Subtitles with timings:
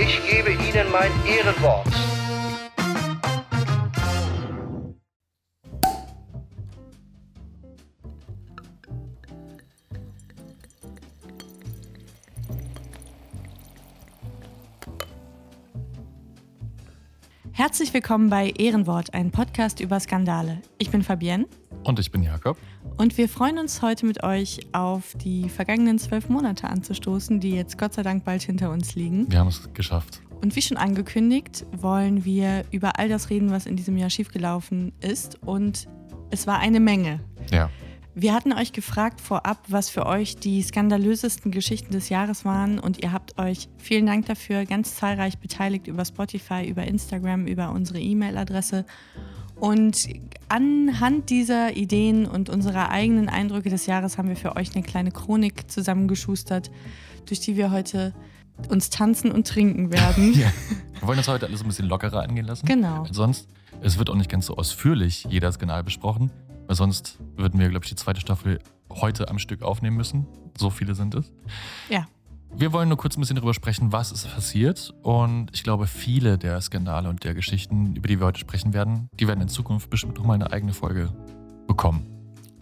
[0.00, 1.86] ich gebe Ihnen mein Ehrenwort.
[17.52, 20.62] Herzlich willkommen bei Ehrenwort, ein Podcast über Skandale.
[20.78, 21.46] Ich bin Fabienne
[21.84, 22.56] Und ich bin Jakob.
[22.96, 27.78] und wir freuen uns heute mit euch auf die vergangenen zwölf Monate anzustoßen, die jetzt
[27.78, 29.30] Gott sei Dank bald hinter uns liegen.
[29.30, 30.20] Wir haben es geschafft.
[30.42, 34.92] Und wie schon angekündigt, wollen wir über all das reden, was in diesem Jahr schiefgelaufen
[35.00, 35.42] ist.
[35.42, 35.88] Und
[36.30, 37.20] es war eine Menge.
[37.50, 37.70] Ja.
[38.20, 43.00] Wir hatten euch gefragt vorab, was für euch die skandalösesten Geschichten des Jahres waren und
[43.00, 48.00] ihr habt euch, vielen Dank dafür, ganz zahlreich beteiligt über Spotify, über Instagram, über unsere
[48.00, 48.84] E-Mail-Adresse.
[49.60, 50.08] Und
[50.48, 55.10] anhand dieser Ideen und unserer eigenen Eindrücke des Jahres haben wir für euch eine kleine
[55.10, 56.70] Chronik zusammengeschustert,
[57.26, 58.14] durch die wir heute
[58.68, 60.32] uns tanzen und trinken werden.
[60.38, 60.50] ja.
[60.98, 62.66] Wir wollen das heute alles ein bisschen lockerer angehen lassen.
[62.66, 63.06] Genau.
[63.10, 63.48] Sonst.
[63.80, 66.32] Es wird auch nicht ganz so ausführlich jeder Skandal besprochen,
[66.66, 68.58] weil sonst würden wir, glaube ich, die zweite Staffel
[68.90, 70.26] heute am Stück aufnehmen müssen.
[70.56, 71.30] So viele sind es.
[71.88, 72.08] Ja.
[72.54, 74.94] Wir wollen nur kurz ein bisschen darüber sprechen, was ist passiert.
[75.02, 79.08] Und ich glaube, viele der Skandale und der Geschichten, über die wir heute sprechen werden,
[79.20, 81.12] die werden in Zukunft bestimmt noch mal eine eigene Folge
[81.66, 82.06] bekommen.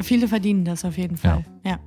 [0.03, 1.45] Viele verdienen das auf jeden Fall.
[1.65, 1.79] Ja.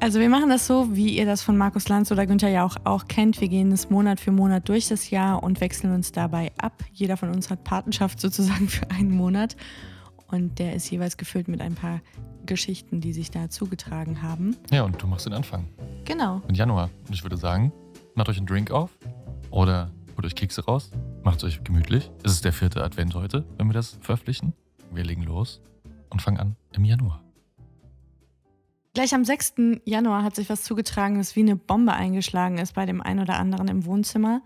[0.00, 2.76] Also wir machen das so, wie ihr das von Markus Lanz oder Günther ja auch,
[2.84, 3.40] auch kennt.
[3.40, 6.82] Wir gehen es Monat für Monat durch das Jahr und wechseln uns dabei ab.
[6.92, 9.56] Jeder von uns hat Patenschaft sozusagen für einen Monat.
[10.28, 12.00] Und der ist jeweils gefüllt mit ein paar
[12.46, 14.56] Geschichten, die sich da zugetragen haben.
[14.70, 15.66] Ja, und du machst den Anfang.
[16.04, 16.42] Genau.
[16.46, 16.90] Mit Januar.
[17.06, 17.72] Und ich würde sagen,
[18.14, 18.90] macht euch einen Drink auf
[19.50, 20.90] oder holt euch Kekse raus.
[21.22, 22.10] Macht es euch gemütlich.
[22.22, 24.52] Es ist der vierte Advent heute, wenn wir das veröffentlichen.
[24.92, 25.60] Wir legen los
[26.10, 27.22] und fangen an im Januar.
[28.94, 29.54] Gleich am 6.
[29.86, 33.38] Januar hat sich was zugetragen, das wie eine Bombe eingeschlagen ist bei dem einen oder
[33.38, 34.42] anderen im Wohnzimmer.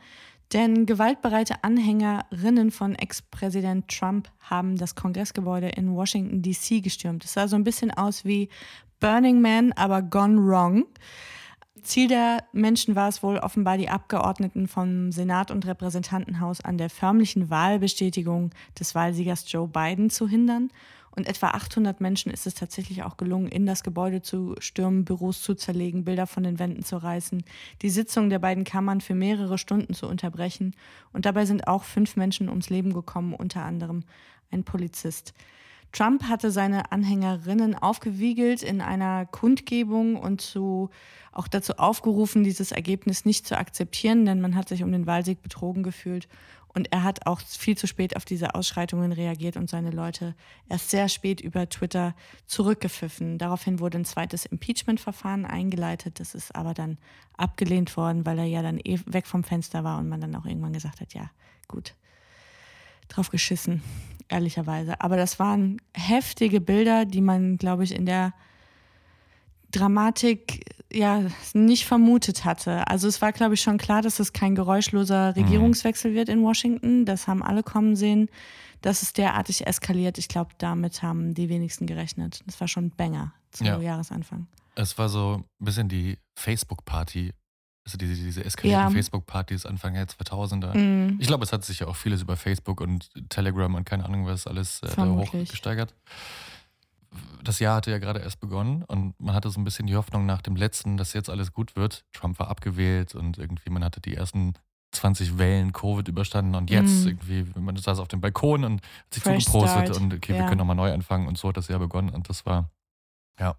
[0.53, 6.81] Denn gewaltbereite Anhängerinnen von Ex-Präsident Trump haben das Kongressgebäude in Washington, D.C.
[6.81, 7.25] gestürmt.
[7.25, 8.49] Es sah so ein bisschen aus wie
[9.01, 10.87] Burning Man, aber gone wrong.
[11.83, 16.91] Ziel der Menschen war es wohl offenbar, die Abgeordneten vom Senat und Repräsentantenhaus an der
[16.91, 20.71] förmlichen Wahlbestätigung des Wahlsiegers Joe Biden zu hindern.
[21.17, 25.43] Und etwa 800 Menschen ist es tatsächlich auch gelungen, in das Gebäude zu stürmen, Büros
[25.43, 27.43] zu zerlegen, Bilder von den Wänden zu reißen,
[27.81, 30.77] die Sitzung der beiden Kammern für mehrere Stunden zu unterbrechen.
[31.15, 34.05] Und dabei sind auch fünf Menschen ums Leben gekommen, unter anderem
[34.51, 35.33] ein Polizist.
[35.93, 40.91] Trump hatte seine Anhängerinnen aufgewiegelt in einer Kundgebung und zu,
[41.33, 45.43] auch dazu aufgerufen, dieses Ergebnis nicht zu akzeptieren, denn man hat sich um den Wahlsieg
[45.43, 46.29] betrogen gefühlt.
[46.77, 50.35] Und er hat auch viel zu spät auf diese Ausschreitungen reagiert und seine Leute
[50.69, 52.15] erst sehr spät über Twitter
[52.47, 53.39] zurückgepfiffen.
[53.39, 56.21] Daraufhin wurde ein zweites Impeachment-Verfahren eingeleitet.
[56.21, 56.99] Das ist aber dann
[57.39, 60.45] abgelehnt worden, weil er ja dann eh weg vom Fenster war und man dann auch
[60.45, 61.31] irgendwann gesagt hat, ja,
[61.67, 61.95] gut,
[63.09, 63.83] drauf geschissen,
[64.29, 65.01] ehrlicherweise.
[65.01, 68.35] Aber das waren heftige Bilder, die man, glaube ich, in der
[69.73, 71.23] Dramatik ja
[71.53, 72.87] nicht vermutet hatte.
[72.89, 77.05] Also es war, glaube ich, schon klar, dass es kein geräuschloser Regierungswechsel wird in Washington.
[77.05, 78.29] Das haben alle kommen sehen.
[78.83, 82.43] Dass es derartig eskaliert, ich glaube, damit haben die wenigsten gerechnet.
[82.47, 83.81] Das war schon ein Banger zum Ja.
[83.81, 84.47] Jahresanfang.
[84.75, 87.33] Es war so ein bisschen die Facebook-Party.
[87.85, 88.91] Also diese, diese eskalierten Ja.
[88.91, 90.77] Facebook-Partys Anfang der 2000er.
[90.77, 91.17] Mhm.
[91.21, 94.27] Ich glaube, es hat sich ja auch vieles über Facebook und Telegram und keine Ahnung
[94.27, 95.49] was alles äh, Vermutlich.
[97.43, 100.27] Das Jahr hatte ja gerade erst begonnen und man hatte so ein bisschen die Hoffnung
[100.27, 102.05] nach dem letzten, dass jetzt alles gut wird.
[102.13, 104.55] Trump war abgewählt und irgendwie man hatte die ersten
[104.93, 107.09] 20 Wellen Covid überstanden und jetzt Mhm.
[107.09, 110.01] irgendwie, man saß auf dem Balkon und hat sich Fresh zugeprostet start.
[110.01, 110.47] und okay, wir Ja.
[110.47, 112.71] können nochmal neu anfangen und so hat das Jahr begonnen und das war,
[113.39, 113.57] ja,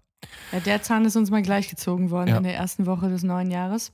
[0.52, 2.36] Ja, der Zahn ist uns mal gleichgezogen worden Ja.
[2.38, 3.92] in der ersten Woche des neuen Jahres.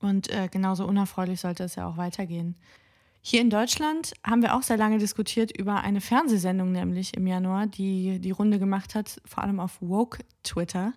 [0.00, 2.54] Und äh, genauso unerfreulich sollte es ja auch weitergehen.
[3.26, 7.66] Hier in Deutschland haben wir auch sehr lange diskutiert über eine Fernsehsendung, nämlich im Januar,
[7.66, 10.92] die die Runde gemacht hat, vor allem auf Woke Twitter.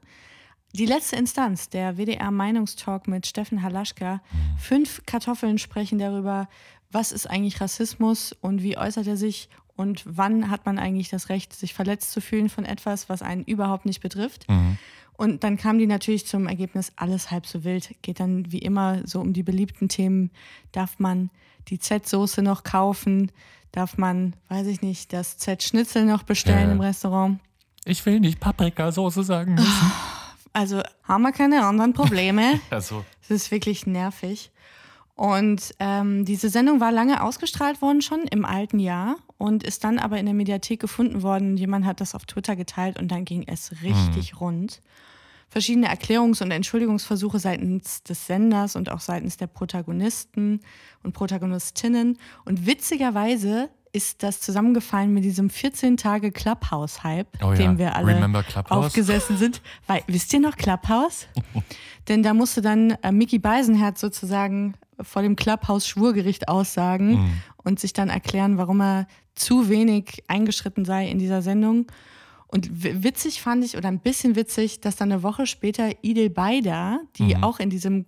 [0.74, 4.21] Die letzte Instanz, der WDR Meinungstalk mit Steffen Halaschka.
[4.59, 6.50] Fünf Kartoffeln sprechen darüber,
[6.91, 9.47] was ist eigentlich Rassismus und wie äußert er sich
[9.77, 13.45] und wann hat man eigentlich das Recht, sich verletzt zu fühlen von etwas, was einen
[13.45, 14.50] überhaupt nicht betrifft.
[14.50, 14.77] Mhm.
[15.18, 17.96] Und dann kam die natürlich zum Ergebnis, alles halb so wild.
[18.04, 20.31] Geht dann wie immer so um die beliebten Themen.
[20.72, 21.31] Darf man
[21.69, 23.31] die Z-Soße noch kaufen?
[23.72, 26.72] Darf man, weiß ich nicht, das Z-Schnitzel noch bestellen Ja.
[26.72, 27.40] im Restaurant?
[27.86, 29.92] Ich will nicht Paprikasauce sagen müssen.
[30.54, 32.60] Also haben wir keine anderen Probleme.
[32.69, 34.52] Also, Es ist wirklich nervig.
[35.16, 40.00] Und ähm, diese Sendung war lange ausgestrahlt worden schon im alten Jahr und ist dann
[40.00, 41.57] aber in der Mediathek gefunden worden.
[41.57, 44.81] Jemand hat das auf Twitter geteilt und dann ging es richtig rund.
[45.50, 50.60] Verschiedene Erklärungs- und Entschuldigungsversuche seitens des Senders und auch seitens der Protagonisten
[51.04, 52.18] und Protagonistinnen.
[52.44, 59.62] Und witzigerweise ist das zusammengefallen mit diesem 14-Tage-Clubhouse-Hype, Oh ja, dem wir alle aufgesessen sind.
[59.88, 61.28] Weil, wisst ihr noch Clubhouse?
[62.07, 67.31] Denn da musste dann äh, Mickey Beisenherz sozusagen vor dem Clubhouse-Schwurgericht aussagen Mhm.
[67.68, 71.86] Und sich dann erklären, warum er zu wenig eingeschritten sei in dieser Sendung.
[72.50, 72.69] Und
[73.04, 77.36] witzig fand ich, oder ein bisschen witzig, dass dann eine Woche später Idil Beida, die
[77.36, 77.44] Mhm.
[77.44, 78.06] auch in diesem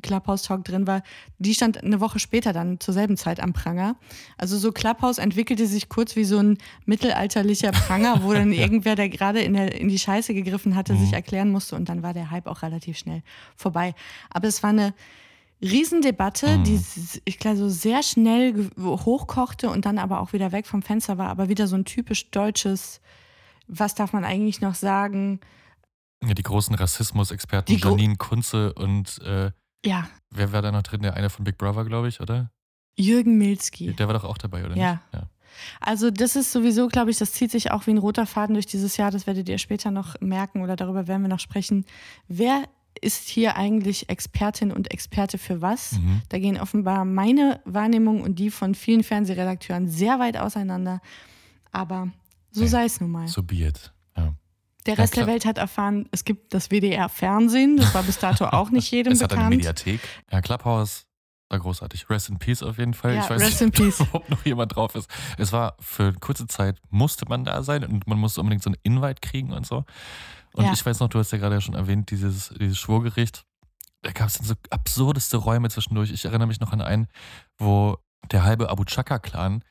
[0.00, 1.02] Clubhouse-Talk drin war,
[1.38, 3.96] die stand eine Woche später dann zur selben Zeit am Pranger.
[4.38, 6.56] Also so Clubhouse entwickelte sich kurz wie so ein
[6.86, 11.12] mittelalterlicher Pranger, wo dann irgendwer, der gerade in, der, in die Scheiße gegriffen hatte, sich
[11.12, 13.22] erklären musste und dann war der Hype auch relativ schnell
[13.56, 13.94] vorbei.
[14.30, 14.94] Aber es war eine
[15.62, 20.66] Riesendebatte, die s- ich glaube so sehr schnell hochkochte und dann aber auch wieder weg
[20.66, 23.00] vom Fenster war, aber wieder so ein typisch deutsches,
[23.68, 25.40] was darf man eigentlich noch sagen?
[26.24, 29.50] ja, die großen Rassismus-Experten Die gro- Janine Kunze und äh,
[29.84, 31.02] Ja, wer war da noch drin?
[31.02, 32.50] Der eine von Big Brother, glaube ich, oder?
[32.96, 33.92] Jürgen Milzki.
[33.94, 34.92] Der war doch auch dabei, oder Ja.
[34.92, 35.02] nicht?
[35.14, 35.28] Ja.
[35.80, 38.66] Also das ist sowieso, glaube ich, das zieht sich auch wie ein roter Faden durch
[38.66, 39.10] dieses Jahr.
[39.10, 41.84] Das werdet ihr später noch merken oder darüber werden wir noch sprechen.
[42.28, 42.64] Wer
[43.00, 45.92] ist hier eigentlich Expertin und Experte für was?
[45.92, 46.22] Mhm.
[46.28, 51.00] Da gehen offenbar meine Wahrnehmung und die von vielen Fernsehredakteuren sehr weit auseinander.
[51.72, 52.08] Aber
[52.50, 52.68] so Ja.
[52.68, 53.26] sei es nun mal.
[53.28, 53.92] So be it.
[54.16, 54.34] Ja.
[54.86, 55.34] Der Ja, Rest der klar.
[55.34, 57.76] Welt hat erfahren, es gibt das WDR-Fernsehen.
[57.78, 59.56] Das war bis dato auch nicht jedem Es hat eine bekannt.
[59.56, 60.00] Mediathek.
[60.30, 61.06] Ja, Clubhouse
[61.48, 62.08] war großartig.
[62.10, 63.14] Rest in Peace auf jeden Fall.
[63.14, 64.02] Ja, ich weiß rest nicht, in peace.
[64.12, 65.08] ob noch jemand drauf ist.
[65.38, 68.70] Es war für eine kurze Zeit, musste man da sein und man musste unbedingt so
[68.70, 69.84] einen Invite kriegen und so.
[70.54, 70.72] Und Ja.
[70.72, 73.44] ich weiß noch, du hast ja gerade schon erwähnt, dieses, dieses Schwurgericht.
[74.02, 76.10] Da gab es dann so absurdeste Räume zwischendurch.
[76.10, 77.08] Ich erinnere mich noch an einen,
[77.58, 77.98] wo
[78.30, 79.64] der halbe Abu Chaka-Clan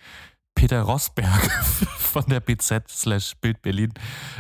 [0.56, 1.52] Peter Rosberg
[1.98, 3.94] von der BZ slash Bild Berlin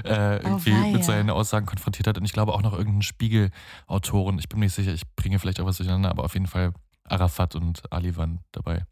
[0.04, 0.92] äh, irgendwie weia.
[0.92, 2.18] mit seinen Aussagen konfrontiert hat.
[2.18, 4.38] Und ich glaube auch noch irgendeinen Spiegel-Autoren.
[4.40, 6.74] Ich bin mir nicht sicher, ich bringe vielleicht auch was durcheinander, aber auf jeden Fall
[7.06, 8.86] Arafat und Ali waren dabei.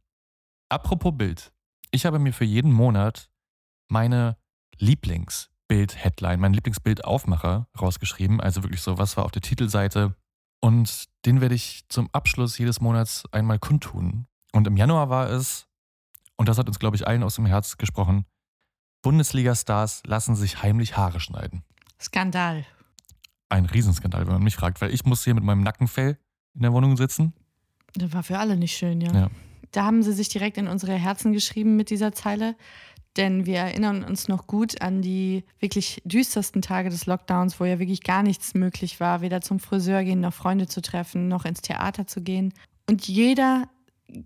[0.69, 1.51] Apropos Bild.
[1.92, 3.30] Ich habe mir für jeden Monat
[3.90, 4.38] meine
[5.69, 8.42] Lieblingsbild-Headline, mein Lieblingsbild-Aufmacher rausgeschrieben.
[8.42, 10.16] Also wirklich so, was war auf der Titelseite.
[10.60, 14.27] Und den werde ich zum Abschluss jedes Monats einmal kundtun.
[14.51, 15.68] Und im Januar war es,
[16.36, 18.25] und das hat uns, glaube ich, allen aus dem Herz gesprochen,
[19.01, 21.63] Bundesliga-Stars lassen sich heimlich Haare schneiden.
[22.01, 22.65] Skandal.
[23.48, 26.18] Ein Riesenskandal, wenn man mich fragt, weil ich muss hier mit meinem Nackenfell
[26.56, 27.33] in der Wohnung sitzen.
[27.94, 29.13] Das war für alle nicht schön, ja.
[29.13, 29.30] Ja.
[29.72, 32.56] Da haben sie sich direkt in unsere Herzen geschrieben mit dieser Zeile.
[33.19, 37.77] Denn wir erinnern uns noch gut an die wirklich düstersten Tage des Lockdowns, wo ja
[37.77, 41.62] wirklich gar nichts möglich war, weder zum Friseur gehen, noch Freunde zu treffen, noch ins
[41.62, 42.54] Theater zu gehen.
[42.88, 43.68] Und jeder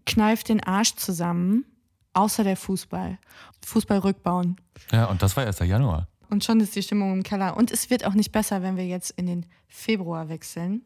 [0.06, 1.66] kneift den Arsch zusammen,
[2.14, 3.18] außer der Fußball.
[3.66, 4.58] Fußball rückbauen.
[4.92, 6.08] Ja, und das war erst der Januar.
[6.30, 7.58] Und schon ist die Stimmung im Keller.
[7.58, 10.84] Und es wird auch nicht besser, wenn wir jetzt in den Februar wechseln.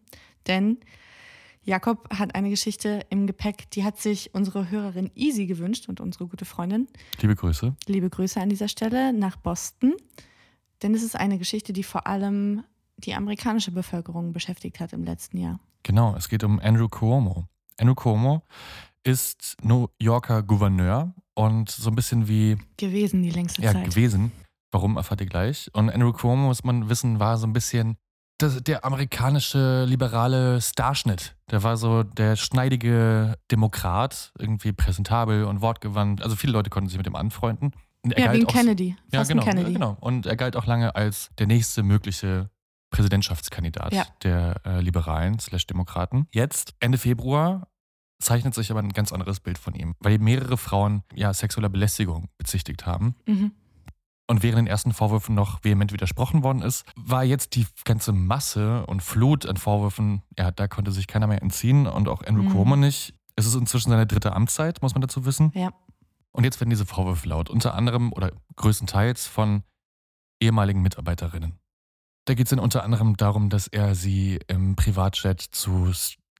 [0.48, 0.78] Denn
[1.68, 6.26] Jakob hat eine Geschichte im Gepäck, die hat sich unsere Hörerin Easy gewünscht und unsere
[6.26, 6.88] gute Freundin.
[7.20, 7.76] Liebe Grüße.
[7.88, 9.94] Liebe Grüße an dieser Stelle nach Boston.
[10.82, 12.64] Denn es ist eine Geschichte, die vor allem
[12.96, 15.60] die amerikanische Bevölkerung beschäftigt hat im letzten Jahr.
[15.84, 17.50] Genau, es geht um Andrew Cuomo.
[17.78, 18.44] Andrew Cuomo
[19.04, 23.90] ist New Yorker Gouverneur und so ein bisschen wie Gewesen die längste ja, Zeit.
[23.90, 24.32] gewesen.
[24.72, 25.70] Warum erfahrt ihr gleich?
[25.74, 27.98] Und Andrew Cuomo, muss man wissen, war so ein bisschen
[28.38, 31.36] das, der amerikanische liberale Starschnitt.
[31.50, 36.22] Der war so der schneidige Demokrat, irgendwie präsentabel und wortgewandt.
[36.22, 37.72] Also viele Leute konnten sich mit ihm anfreunden.
[38.04, 38.96] Und er ja, galt wie auch- Kennedy.
[39.12, 39.68] Ja, genau, Kennedy.
[39.72, 39.98] ja, genau.
[40.00, 42.50] Und er galt auch lange als der nächste mögliche
[42.92, 44.06] Präsidentschaftskandidat Ja.
[44.24, 46.28] der äh, Liberalen slash Demokraten.
[46.32, 47.68] Jetzt, Ende Februar,
[48.20, 51.70] zeichnet sich aber ein ganz anderes Bild von ihm, weil ihm mehrere Frauen ja sexueller
[51.70, 53.16] Belästigung bezichtigt haben.
[53.28, 53.52] Mhm.
[54.30, 58.86] Und während den ersten Vorwürfen noch vehement widersprochen worden ist, war jetzt die ganze Masse
[58.86, 62.52] und Flut an Vorwürfen, ja, da konnte sich keiner mehr entziehen und auch Andrew Mhm.
[62.52, 63.14] Cuomo nicht.
[63.38, 65.52] Es ist inzwischen seine dritte Amtszeit, muss man dazu wissen.
[65.56, 65.70] Ja.
[66.32, 69.64] Und jetzt werden diese Vorwürfe laut, unter anderem oder größtenteils von
[70.42, 71.58] ehemaligen Mitarbeiterinnen.
[72.26, 75.92] Da geht es dann unter anderem darum, dass er sie im Privatjet zu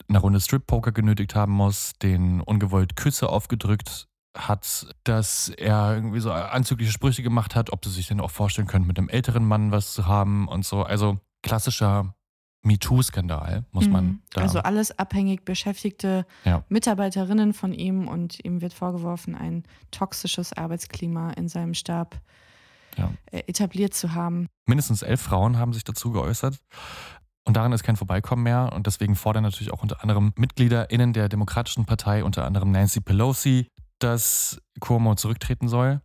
[0.10, 4.07] einer Runde Strip-Poker genötigt haben muss, den ungewollt Küsse aufgedrückt
[4.38, 8.68] hat, dass er irgendwie so anzügliche Sprüche gemacht hat, ob sie sich denn auch vorstellen
[8.68, 10.84] können, mit einem älteren Mann was zu haben und so.
[10.84, 12.14] Also klassischer
[12.64, 14.22] MeToo-Skandal, muss man Mhm.
[14.34, 14.42] da.
[14.42, 16.64] Also alles abhängig beschäftigte Ja.
[16.70, 22.20] Mitarbeiterinnen von ihm und ihm wird vorgeworfen, ein toxisches Arbeitsklima in seinem Stab
[22.98, 23.12] Ja.
[23.32, 24.48] äh, etabliert zu haben.
[24.68, 26.60] Mindestens elf Frauen haben sich dazu geäußert.
[27.46, 28.74] Und daran ist kein Vorbeikommen mehr.
[28.74, 33.68] Und deswegen fordern natürlich auch unter anderem MitgliederInnen der Demokratischen Partei, unter anderem Nancy Pelosi,
[34.00, 36.02] dass Cuomo zurücktreten soll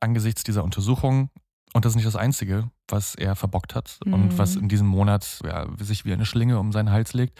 [0.00, 1.30] angesichts dieser Untersuchung.
[1.72, 4.38] Und das ist nicht das Einzige, was er verbockt hat und Mhm.
[4.38, 7.38] was in diesem Monat ja, sich wie eine Schlinge um seinen Hals legt.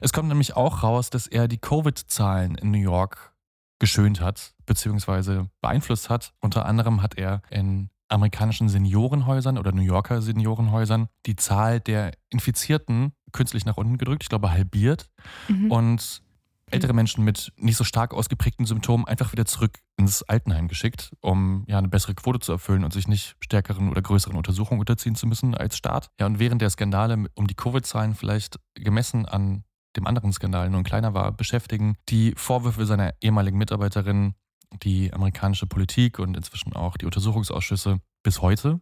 [0.00, 3.34] Es kommt nämlich auch raus, dass er die Covid-Zahlen in New York
[3.78, 6.32] geschönt hat, beziehungsweise beeinflusst hat.
[6.40, 13.12] Unter anderem hat er in amerikanischen Seniorenhäusern oder New Yorker Seniorenhäusern die Zahl der Infizierten
[13.32, 15.10] künstlich nach unten gedrückt, ich glaube halbiert.
[15.48, 15.70] Mhm.
[15.70, 16.22] Und
[16.70, 21.64] ältere Menschen mit nicht so stark ausgeprägten Symptomen einfach wieder zurück ins Altenheim geschickt, um
[21.68, 25.26] ja eine bessere Quote zu erfüllen und sich nicht stärkeren oder größeren Untersuchungen unterziehen zu
[25.26, 26.08] müssen als Staat.
[26.18, 29.64] Ja, und während der Skandale um die Covid-Zahlen vielleicht gemessen an
[29.96, 34.34] dem anderen Skandal nur ein kleiner war, beschäftigen die Vorwürfe seiner ehemaligen Mitarbeiterin
[34.82, 38.80] die amerikanische Politik und inzwischen auch die Untersuchungsausschüsse bis heute.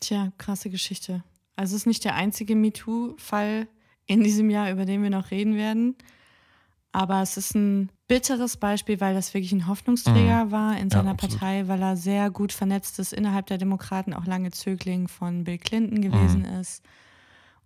[0.00, 1.22] Tja, krasse Geschichte.
[1.56, 3.68] Also es ist nicht der einzige MeToo-Fall
[4.06, 5.96] in diesem Jahr, über den wir noch reden werden.
[6.92, 11.12] Aber es ist ein bitteres Beispiel, weil das wirklich ein Hoffnungsträger war in Ja, seiner
[11.12, 11.40] absolut.
[11.40, 15.56] Partei, weil er sehr gut vernetzt ist innerhalb der Demokraten, auch lange Zögling von Bill
[15.58, 16.60] Clinton gewesen Mhm.
[16.60, 16.82] ist.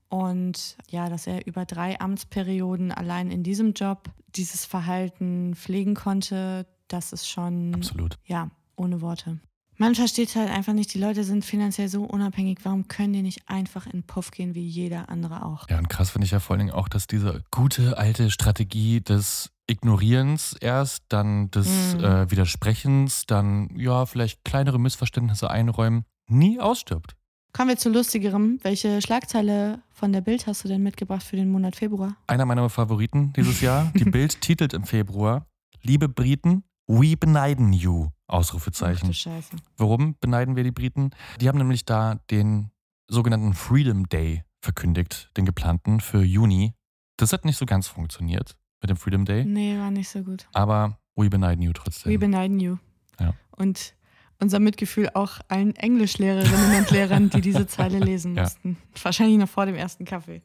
[0.09, 6.67] Und ja, dass er über drei Amtsperioden allein in diesem Job dieses Verhalten pflegen konnte,
[6.87, 8.19] das ist schon Absolut.
[8.25, 9.41] ja, ohne Worte.
[9.79, 13.49] Man versteht halt einfach nicht, die Leute sind finanziell so unabhängig, warum können die nicht
[13.49, 15.69] einfach in den Puff gehen wie jeder andere auch?
[15.69, 19.01] Ja, und krass finde ich ja vor allen Dingen auch, dass diese gute alte Strategie
[19.03, 22.05] des Ignorierens erst, dann des Mhm.
[22.05, 27.15] äh, Widersprechens, dann ja, vielleicht kleinere Missverständnisse einräumen, nie ausstirbt.
[27.53, 28.59] Kommen wir zu lustigerem.
[28.63, 32.17] Welche Schlagzeile von der Bild hast du denn mitgebracht für den Monat Februar?
[32.27, 33.91] Einer meiner Favoriten dieses Jahr.
[33.97, 35.47] Die Bild titelt im Februar:
[35.83, 38.09] Liebe Briten, we beneiden you.
[38.29, 39.07] Ach Ausrufezeichen.
[39.09, 39.57] du Scheiße.
[39.77, 41.11] Warum beneiden wir die Briten?
[41.41, 42.71] Die haben nämlich da den
[43.09, 46.75] sogenannten Freedom Day verkündigt, den geplanten für Juni.
[47.19, 50.49] Das hat nicht so ganz funktioniert mit dem Freedom Day, Nee, war nicht so gut.
[50.53, 52.13] aber we beneiden you trotzdem.
[52.13, 52.77] We beneiden you.
[53.21, 53.33] Ja.
[53.53, 53.95] Und
[54.39, 58.43] unser Mitgefühl auch allen Englischlehrerinnen und Lehrern, die diese Zeile lesen Ja.
[58.43, 58.77] mussten.
[59.03, 60.43] Wahrscheinlich noch vor dem ersten Kaffee.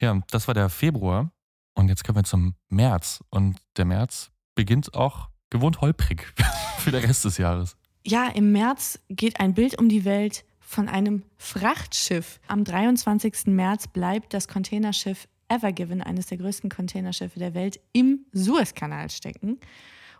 [0.00, 1.30] Ja, das war der Februar
[1.74, 6.34] und jetzt kommen wir zum März und der März beginnt auch gewohnt holprig
[6.86, 7.76] für den Rest des Jahres.
[8.04, 12.38] Ja, im März geht ein Bild um die Welt von einem Frachtschiff.
[12.46, 13.46] Am 23.
[13.46, 19.58] März bleibt das Containerschiff Evergiven, eines der größten Containerschiffe der Welt, im Suezkanal stecken.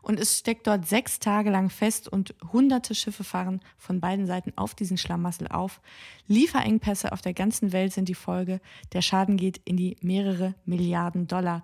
[0.03, 4.53] Und es steckt dort sechs Tage lang fest und hunderte Schiffe fahren von beiden Seiten
[4.57, 5.81] auf diesen Schlamassel auf.
[6.27, 8.61] Lieferengpässe auf der ganzen Welt sind die Folge.
[8.93, 11.63] Der Schaden geht in die mehrere Milliarden Dollar.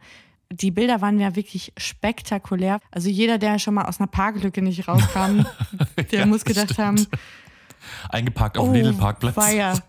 [0.52, 2.78] Die Bilder waren ja wirklich spektakulär.
[2.90, 5.47] Also jeder, der schon mal aus einer Parklücke nicht rauskam,
[6.12, 6.78] der Ja, muss gedacht stimmt.
[6.78, 7.06] haben,
[8.11, 9.35] Eingeparkt auf dem Lidl-Parkplatz.
[9.37, 9.75] Oh, weia.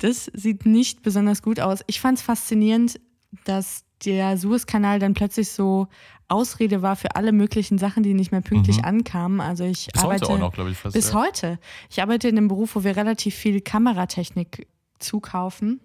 [0.00, 1.78] Das sieht nicht besonders gut aus.
[1.86, 2.98] Ich fand es faszinierend,
[3.44, 5.86] dass der Suezkanal dann plötzlich so
[6.26, 8.84] Ausrede war für alle möglichen Sachen, die nicht mehr pünktlich Mhm.
[8.84, 9.40] ankamen.
[9.40, 10.94] Also ich Bis arbeite heute auch noch, glaube ich, fast.
[10.94, 11.14] bis ja.
[11.20, 11.58] heute.
[11.90, 14.66] Ich arbeite in einem Beruf, wo wir relativ viel Kameratechnik
[14.98, 15.80] zukaufen.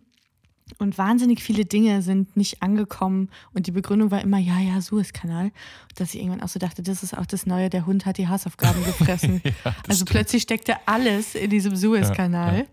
[0.77, 3.29] Und wahnsinnig viele Dinge sind nicht angekommen.
[3.53, 5.51] Und die Begründung war immer, ja, ja, Suezkanal.
[5.95, 8.27] Dass ich irgendwann auch so dachte, das ist auch das Neue, der Hund hat die
[8.27, 9.41] Hausaufgaben gefressen.
[9.65, 10.09] Ja, also stimmt.
[10.11, 12.53] plötzlich steckte alles in diesem Suezkanal.
[12.53, 12.65] Ja, ja.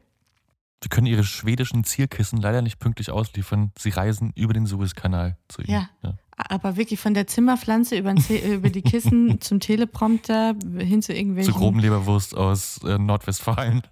[0.82, 3.72] Sie können ihre schwedischen Zielkissen leider nicht pünktlich ausliefern.
[3.78, 5.88] Sie reisen über den Suezkanal zu ihnen.
[6.02, 6.14] Ja.
[6.36, 11.52] Aber wirklich von der Zimmerpflanze über, über die Kissen zum Teleprompter hin zu irgendwelchen.
[11.52, 13.82] Zu groben Leberwurst aus äh, Nordwestfalen.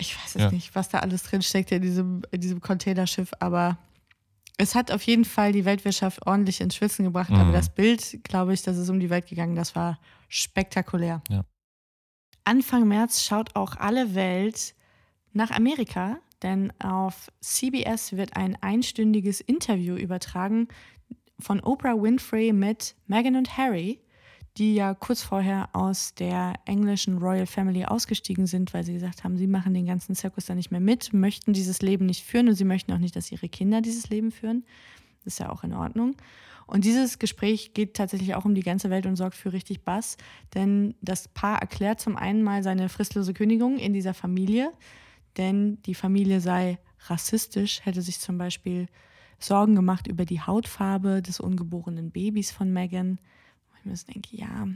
[0.00, 0.50] Ich weiß es Ja.
[0.50, 3.78] nicht, was da alles drin steckt in diesem, in diesem Containerschiff, aber
[4.56, 7.30] es hat auf jeden Fall die Weltwirtschaft ordentlich ins Schwitzen gebracht.
[7.30, 7.36] Mhm.
[7.36, 11.22] Aber das Bild, glaube ich, das ist um die Welt gegangen, das war spektakulär.
[11.28, 11.44] Ja.
[12.44, 14.74] Anfang März schaut auch alle Welt
[15.32, 20.68] nach Amerika, denn auf CBS wird ein einstündiges Interview übertragen
[21.40, 24.00] von Oprah Winfrey mit Meghan und Harry,
[24.58, 29.36] die ja kurz vorher aus der englischen Royal Family ausgestiegen sind, weil sie gesagt haben,
[29.36, 32.54] sie machen den ganzen Zirkus da nicht mehr mit, möchten dieses Leben nicht führen und
[32.54, 34.64] sie möchten auch nicht, dass ihre Kinder dieses Leben führen.
[35.24, 36.16] Das ist ja auch in Ordnung.
[36.66, 40.16] Und dieses Gespräch geht tatsächlich auch um die ganze Welt und sorgt für richtig Bass,
[40.54, 44.72] denn das Paar erklärt zum einen mal seine fristlose Kündigung in dieser Familie,
[45.36, 48.86] denn die Familie sei rassistisch, hätte sich zum Beispiel
[49.38, 53.18] Sorgen gemacht über die Hautfarbe des ungeborenen Babys von Megan.
[53.88, 54.66] Mir so denke, ja,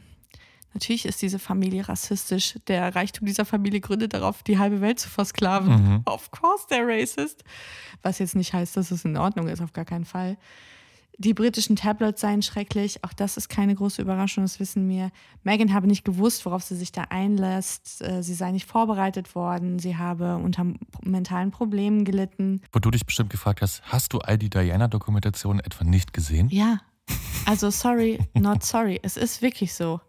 [0.75, 2.59] Natürlich ist diese Familie rassistisch.
[2.67, 5.73] Der Reichtum dieser Familie gründet darauf, die halbe Welt zu versklaven.
[5.73, 6.03] Mhm.
[6.07, 7.45] Of course they're racist.
[8.03, 10.39] Was jetzt nicht heißt, dass es in Ordnung ist, auf gar keinen Fall.
[11.19, 13.05] Die britischen Tabloids seien schrecklich.
[13.05, 15.11] Auch das ist keine große Überraschung, das wissen wir.
[15.45, 18.01] Meghan habe nicht gewusst, worauf sie sich da einlässt.
[18.01, 19.79] Äh, Sie sei nicht vorbereitet worden.
[19.79, 20.65] Sie habe unter
[21.03, 22.63] mentalen Problemen gelitten.
[22.73, 26.49] Wo du dich bestimmt gefragt hast, hast du all die Diana-Dokumentationen etwa nicht gesehen?
[26.49, 26.81] Ja,
[27.47, 29.01] also sorry, not sorry.
[29.03, 30.01] Es ist wirklich so.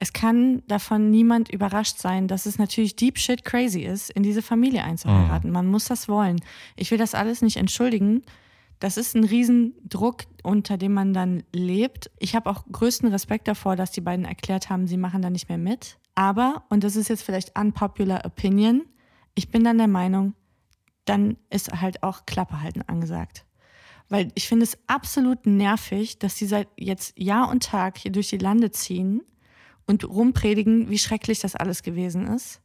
[0.00, 4.42] Es kann davon niemand überrascht sein, dass es natürlich deep shit crazy ist, in diese
[4.42, 5.50] Familie einzuheiraten.
[5.50, 6.40] Man muss das wollen.
[6.76, 8.22] Ich will das alles nicht entschuldigen.
[8.78, 12.10] Das ist ein Riesendruck, unter dem man dann lebt.
[12.20, 15.48] Ich habe auch größten Respekt davor, dass die beiden erklärt haben, sie machen da nicht
[15.48, 15.98] mehr mit.
[16.14, 18.84] Aber, und das ist jetzt vielleicht unpopular opinion,
[19.34, 20.34] ich bin dann der Meinung,
[21.04, 23.44] dann ist halt auch Klappe halten angesagt.
[24.08, 28.28] Weil ich finde es absolut nervig, dass die seit jetzt Jahr und Tag hier durch
[28.28, 29.22] die Lande ziehen
[29.86, 32.60] und rumpredigen, wie schrecklich das alles gewesen ist.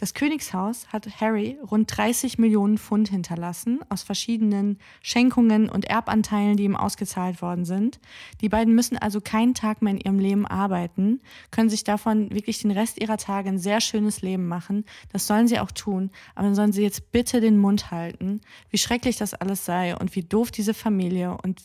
[0.00, 6.64] Das Königshaus hat Harry rund 30 Millionen Pfund hinterlassen aus verschiedenen Schenkungen und Erbanteilen, die
[6.64, 8.00] ihm ausgezahlt worden sind.
[8.40, 12.62] Die beiden müssen also keinen Tag mehr in ihrem Leben arbeiten, können sich davon wirklich
[12.62, 14.86] den Rest ihrer Tage ein sehr schönes Leben machen.
[15.12, 18.40] Das sollen sie auch tun, aber dann sollen sie jetzt bitte den Mund halten,
[18.70, 21.64] wie schrecklich das alles sei und wie doof diese Familie und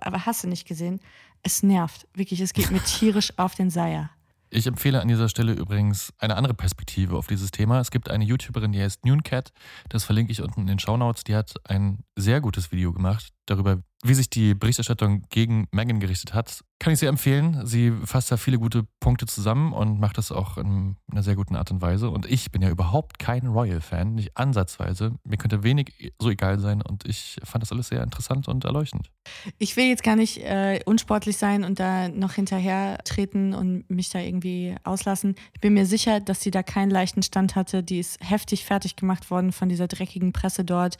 [0.00, 0.98] aber hast du nicht gesehen?
[1.44, 4.10] Es nervt, wirklich, es geht mir tierisch auf den Seier.
[4.54, 7.80] Ich empfehle an dieser Stelle übrigens eine andere Perspektive auf dieses Thema.
[7.80, 9.50] Es gibt eine YouTuberin, die heißt Nooncat.
[9.88, 11.24] Das verlinke ich unten in den Shownotes.
[11.24, 16.34] Die hat ein sehr gutes Video gemacht darüber, wie sich die Berichterstattung gegen Meghan gerichtet
[16.34, 16.64] hat.
[16.80, 17.64] Kann ich sehr empfehlen.
[17.64, 21.54] Sie fasst da viele gute Punkte zusammen und macht das auch in einer sehr guten
[21.54, 22.10] Art und Weise.
[22.10, 25.12] Und ich bin ja überhaupt kein Royal-Fan, nicht ansatzweise.
[25.22, 29.12] Mir könnte wenig so egal sein und ich fand das alles sehr interessant und erleuchtend.
[29.58, 34.10] Ich will jetzt gar nicht äh, unsportlich sein und da noch hinterher treten und mich
[34.10, 35.36] da irgendwie auslassen.
[35.54, 37.84] Ich bin mir sicher, dass sie da keinen leichten Stand hatte.
[37.84, 40.98] Die ist heftig fertig gemacht worden von dieser dreckigen Presse dort.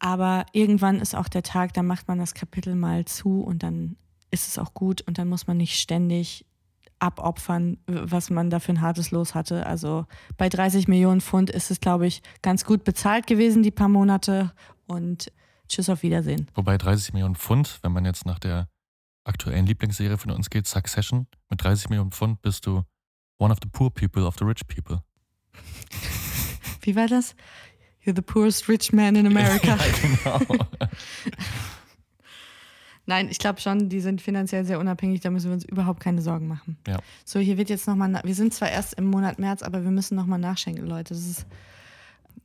[0.00, 3.96] Aber irgendwann ist auch der Tag, da macht man das Kapitel mal zu und dann
[4.30, 6.46] ist es auch gut und dann muss man nicht ständig
[6.98, 9.66] abopfern, was man da für ein hartes Los hatte.
[9.66, 13.88] Also bei 30 Millionen Pfund ist es, glaube ich, ganz gut bezahlt gewesen, die paar
[13.88, 14.52] Monate.
[14.86, 15.32] Und
[15.68, 16.48] tschüss auf Wiedersehen.
[16.54, 18.68] Wobei 30 Millionen Pfund, wenn man jetzt nach der
[19.24, 22.82] aktuellen Lieblingsserie von uns geht, Succession, mit 30 Millionen Pfund bist du
[23.38, 25.02] one of the poor people of the rich people.
[26.82, 27.34] Wie war das?
[28.10, 29.76] You're the poorest rich man in America.
[30.24, 30.66] ja, genau.
[33.06, 36.20] Nein, ich glaube schon, die sind finanziell sehr unabhängig, da müssen wir uns überhaupt keine
[36.20, 36.76] Sorgen machen.
[36.88, 36.98] Ja.
[37.24, 40.16] So, hier wird jetzt nochmal, wir sind zwar erst im Monat März, aber wir müssen
[40.16, 41.14] nochmal nachschenken, Leute.
[41.14, 41.46] Das ist,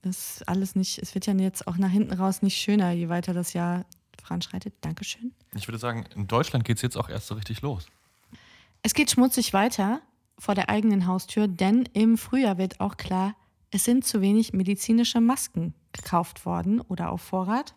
[0.04, 3.10] das ist alles nicht, es wird ja jetzt auch nach hinten raus nicht schöner, je
[3.10, 3.86] weiter das Jahr
[4.22, 4.76] voranschreitet.
[4.82, 5.34] Dankeschön.
[5.56, 7.88] Ich würde sagen, in Deutschland geht es jetzt auch erst so richtig los.
[8.84, 10.00] Es geht schmutzig weiter
[10.38, 13.34] vor der eigenen Haustür, denn im Frühjahr wird auch klar,
[13.72, 17.76] es sind zu wenig medizinische Masken gekauft worden oder auf Vorrat.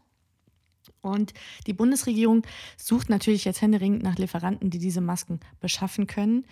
[1.00, 1.32] Und
[1.66, 2.42] die Bundesregierung
[2.76, 6.44] sucht natürlich jetzt händeringend nach Lieferanten, die diese Masken beschaffen können.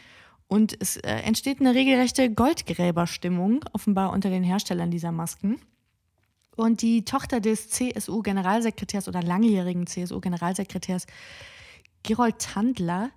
[0.49, 5.61] Und es äh, entsteht eine regelrechte Goldgräberstimmung, offenbar unter den Herstellern dieser Masken.
[6.55, 11.07] Und die Tochter des CSU-Generalsekretärs oder langjährigen CSU-Generalsekretärs
[12.03, 13.11] Gerold Tandler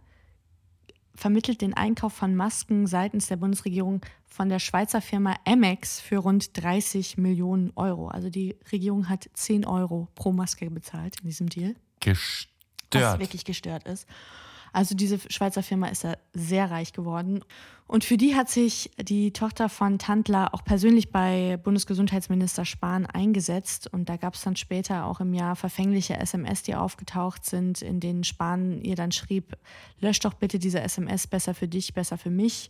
[1.19, 6.61] vermittelt den Einkauf von Masken seitens der Bundesregierung von der Schweizer Firma Amex für rund
[6.61, 8.07] 30 Millionen Euro.
[8.07, 11.75] Also die Regierung hat 10 Euro pro Maske bezahlt in diesem Deal.
[12.01, 12.47] Was
[12.89, 13.19] Gestört.
[13.19, 14.07] wirklich gestört ist.
[14.71, 17.41] Also diese Schweizer Firma ist ja sehr reich geworden.
[17.87, 23.91] Und für die hat sich die Tochter von Tandler auch persönlich bei Bundesgesundheitsminister Spahn eingesetzt.
[23.91, 27.99] Und da gab es dann später auch im Jahr verfängliche SMS, die aufgetaucht sind, in
[27.99, 29.57] denen Spahn ihr dann schrieb,
[29.99, 32.69] lösch doch bitte diese SMS, besser für dich, besser für mich.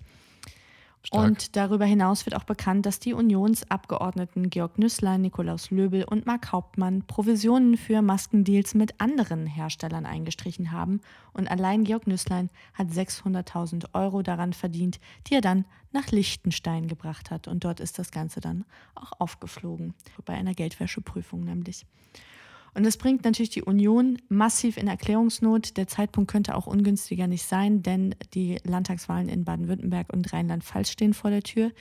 [1.03, 1.23] Stark.
[1.23, 6.51] Und darüber hinaus wird auch bekannt, dass die Unionsabgeordneten Georg Nüßlein, Nikolaus Löbel und Mark
[6.51, 10.99] Hauptmann Provisionen für Maskendeals mit anderen Herstellern eingestrichen haben.
[11.31, 17.31] Und allein Georg Nüßlein hat 600.000 Euro daran verdient, die er dann nach Liechtenstein gebracht
[17.31, 17.47] hat.
[17.47, 19.93] Und dort ist das Ganze dann auch aufgeflogen,
[20.25, 21.85] bei einer Geldwäscheprüfung nämlich.
[22.73, 25.77] Und das bringt natürlich die Union massiv in Erklärungsnot.
[25.77, 31.13] Der Zeitpunkt könnte auch ungünstiger nicht sein, denn die Landtagswahlen in Baden-Württemberg und Rheinland-Pfalz stehen
[31.13, 31.71] vor der Tür.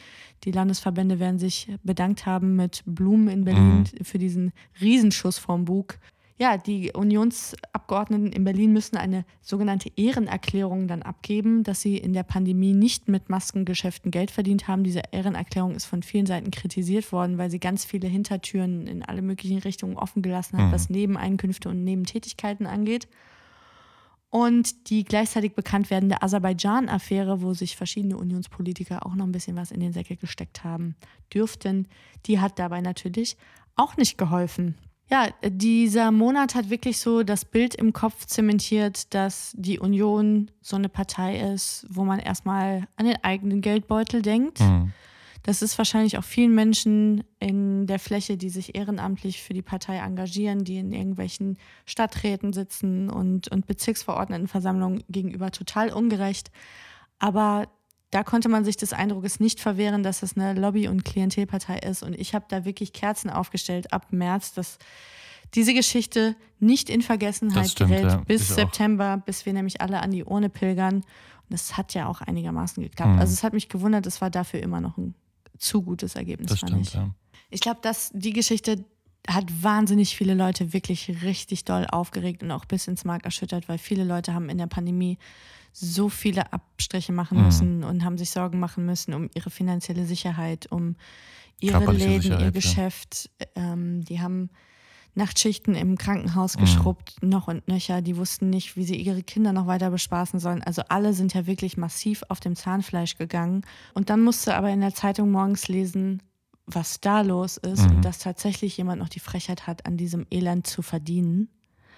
[0.44, 5.98] Die Landesverbände werden sich bedankt haben mit Blumen in Berlin für diesen Riesenschuss vom Bug.
[6.40, 12.22] Ja, die Unionsabgeordneten in Berlin müssen eine sogenannte Ehrenerklärung dann abgeben, dass sie in der
[12.22, 14.84] Pandemie nicht mit Maskengeschäften Geld verdient haben.
[14.84, 19.20] Diese Ehrenerklärung ist von vielen Seiten kritisiert worden, weil sie ganz viele Hintertüren in alle
[19.20, 20.72] möglichen Richtungen offen gelassen hat, Mhm.
[20.72, 23.08] was Nebeneinkünfte und Nebentätigkeiten angeht.
[24.30, 29.72] Und die gleichzeitig bekannt werdende Aserbaidschan-Affäre, wo sich verschiedene Unionspolitiker auch noch ein bisschen was
[29.72, 30.94] in den Säcke gesteckt haben
[31.34, 31.88] dürften,
[32.26, 33.36] die hat dabei natürlich
[33.74, 34.76] auch nicht geholfen.
[35.10, 40.76] Ja, dieser Monat hat wirklich so das Bild im Kopf zementiert, dass die Union so
[40.76, 44.60] eine Partei ist, wo man erstmal an den eigenen Geldbeutel denkt.
[44.60, 44.92] Mhm.
[45.44, 49.96] Das ist wahrscheinlich auch vielen Menschen in der Fläche, die sich ehrenamtlich für die Partei
[49.96, 56.50] engagieren, die in irgendwelchen Stadträten sitzen und, und Bezirksverordnetenversammlungen gegenüber total ungerecht.
[57.18, 57.68] Aber
[58.10, 62.02] da konnte man sich des Eindrucks nicht verwehren, dass das eine Lobby- und Klientelpartei ist.
[62.02, 64.78] Und ich habe da wirklich Kerzen aufgestellt ab März, dass
[65.54, 68.16] diese Geschichte nicht in Vergessenheit stimmt, gerät ja.
[68.26, 68.56] bis Ich auch.
[68.56, 70.96] September, bis wir nämlich alle an die Urne pilgern.
[70.96, 71.04] Und
[71.48, 73.12] das hat ja auch einigermaßen geklappt.
[73.12, 73.18] Mhm.
[73.18, 75.14] Also es hat mich gewundert, es war dafür immer noch ein
[75.58, 76.94] zu gutes Ergebnis, Das fand stimmt, ich.
[76.94, 77.10] ja.
[77.50, 78.84] Ich glaube, dass die Geschichte
[79.26, 83.78] hat wahnsinnig viele Leute wirklich richtig doll aufgeregt und auch bis ins Mark erschüttert, weil
[83.78, 85.18] viele Leute haben in der Pandemie
[85.72, 87.44] so viele Abstriche machen Mhm.
[87.44, 90.96] müssen und haben sich Sorgen machen müssen um ihre finanzielle Sicherheit, um
[91.60, 92.50] ihre Läden, ihr Sicherheit, ja.
[92.50, 93.30] Geschäft.
[93.54, 94.50] Ähm, die haben
[95.14, 96.60] Nachtschichten im Krankenhaus Mhm.
[96.60, 98.02] geschrubbt, noch und nöcher.
[98.02, 100.62] Die wussten nicht, wie sie ihre Kinder noch weiter bespaßen sollen.
[100.62, 103.62] Also alle sind ja wirklich massiv auf dem Zahnfleisch gegangen.
[103.94, 106.22] Und dann musste aber in der Zeitung morgens lesen,
[106.70, 107.96] was da los ist Mhm.
[107.96, 111.48] und dass tatsächlich jemand noch die Frechheit hat, an diesem Elend zu verdienen.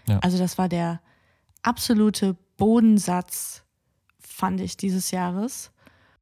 [0.08, 0.18] Ja.
[0.20, 1.00] Also das war der
[1.62, 3.64] absolute Bodensatz,
[4.18, 5.72] fand ich, dieses Jahres.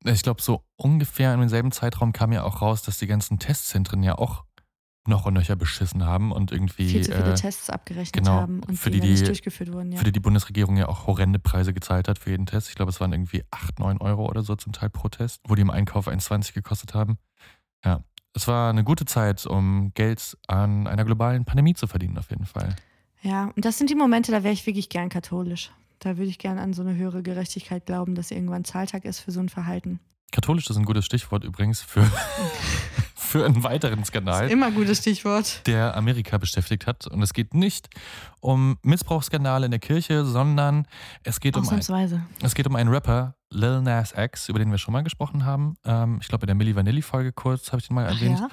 [0.04, 4.02] Ich glaube, so ungefähr in demselben Zeitraum kam ja auch raus, dass die ganzen Testzentren
[4.02, 4.44] ja auch
[5.06, 8.60] noch und nöcher beschissen haben und irgendwie Viel zu viele äh, Tests abgerechnet genau, haben
[8.62, 9.92] und für die, die, nicht durchgeführt wurden.
[9.92, 9.98] Ja.
[9.98, 12.68] für die die Bundesregierung ja auch horrende Preise gezahlt hat für jeden Test.
[12.68, 15.54] Ich glaube, es waren irgendwie 8, 9 Euro oder so zum Teil pro Test, wo
[15.54, 17.18] die im Einkauf 1,20 gekostet haben.
[17.84, 22.30] Ja, es war eine gute Zeit, um Geld an einer globalen Pandemie zu verdienen, auf
[22.30, 22.74] jeden Fall.
[23.22, 25.72] Ja, und das sind die Momente, da wäre ich wirklich gern katholisch.
[25.98, 29.32] Da würde ich gern an so eine höhere Gerechtigkeit glauben, dass irgendwann Zahltag ist für
[29.32, 29.98] so ein Verhalten.
[30.30, 32.04] Katholisch ist ein gutes Stichwort übrigens für,
[33.16, 34.50] für einen weiteren Skandal.
[34.50, 35.66] immer ein gutes Stichwort.
[35.66, 37.06] der Amerika beschäftigt hat.
[37.06, 37.88] Und es geht nicht
[38.40, 40.86] um Missbrauchsskandale in der Kirche, sondern
[41.24, 44.78] es geht, um ein, es geht um einen Rapper, Lil Nas X, über den wir
[44.78, 45.76] schon mal gesprochen haben.
[45.84, 48.40] Ähm, ich glaube, in der Milli Vanilli-Folge kurz habe ich den mal erwähnt.
[48.40, 48.48] ja?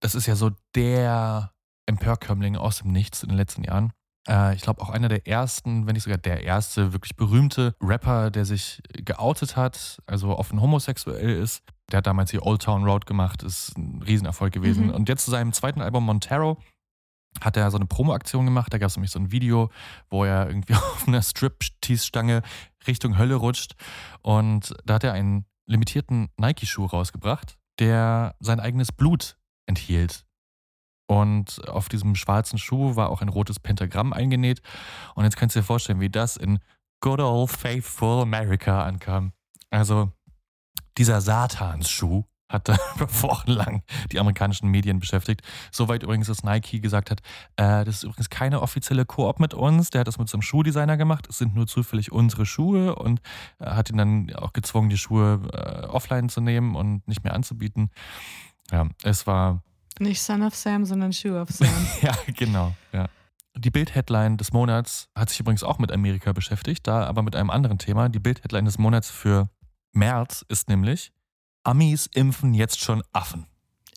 [0.00, 1.52] Das ist ja so der
[1.86, 3.92] Empörkömmling aus dem Nichts in den letzten Jahren.
[4.28, 8.30] Äh, ich glaube auch einer der ersten, wenn nicht sogar der erste wirklich berühmte Rapper,
[8.30, 11.62] der sich geoutet hat, also offen homosexuell ist.
[11.90, 14.86] Der hat damals hier Old Town Road gemacht, ist ein Riesenerfolg gewesen.
[14.86, 14.94] Mhm.
[14.94, 16.58] Und jetzt zu seinem zweiten Album Montero
[17.40, 18.72] hat er so eine Promo-Aktion gemacht.
[18.72, 19.70] Da gab es nämlich so ein Video,
[20.08, 22.42] wo er irgendwie auf einer Strip-Tease-Stange
[22.86, 23.74] Richtung Hölle rutscht.
[24.22, 30.24] Und da hat er einen limitierten Nike-Schuh rausgebracht, der sein eigenes Blut enthielt.
[31.08, 34.60] Und auf diesem schwarzen Schuh war auch ein rotes Pentagramm eingenäht.
[35.14, 36.58] Und jetzt kannst du dir vorstellen, wie das in
[37.00, 39.32] Good Old Faithful America ankam.
[39.70, 40.10] Also
[40.98, 42.68] dieser Satansschuh hat
[43.22, 43.82] wochenlang
[44.12, 45.42] die amerikanischen Medien beschäftigt.
[45.72, 47.20] Soweit übrigens, dass Nike gesagt hat,
[47.56, 49.90] äh, das ist übrigens keine offizielle Koop mit uns.
[49.90, 51.26] Der hat das mit so einem Schuhdesigner gemacht.
[51.28, 53.20] Es sind nur zufällig unsere Schuhe und
[53.58, 57.34] äh, hat ihn dann auch gezwungen, die Schuhe äh, offline zu nehmen und nicht mehr
[57.34, 57.90] anzubieten.
[58.70, 59.62] Ja, es war
[59.98, 61.68] Nicht Son of Sam, sondern Shoe of Sam.
[62.02, 62.74] ja, genau.
[62.92, 63.06] Ja.
[63.58, 67.48] Die Bild-Headline des Monats hat sich übrigens auch mit Amerika beschäftigt, da aber mit einem
[67.48, 68.08] anderen Thema.
[68.10, 69.48] Die Bild-Headline des Monats für
[69.92, 71.12] März ist nämlich
[71.66, 73.46] Amis impfen jetzt schon Affen.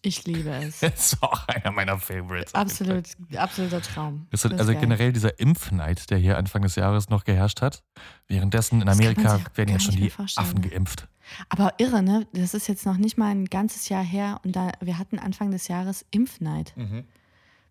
[0.01, 0.79] Ich liebe es.
[0.82, 2.55] Das ist auch einer meiner Favorites.
[2.55, 3.05] Absolut,
[3.36, 4.27] absoluter Traum.
[4.32, 4.82] Das Das also geil.
[4.82, 7.84] generell dieser Impfneid, der hier Anfang des Jahres noch geherrscht hat.
[8.27, 11.08] Währenddessen in Amerika werden jetzt schon die Affen geimpft.
[11.49, 12.27] Aber irre, ne?
[12.34, 15.51] Das ist jetzt noch nicht mal ein ganzes Jahr her und da wir hatten Anfang
[15.51, 16.73] des Jahres Impfneid.
[16.75, 17.03] Mhm.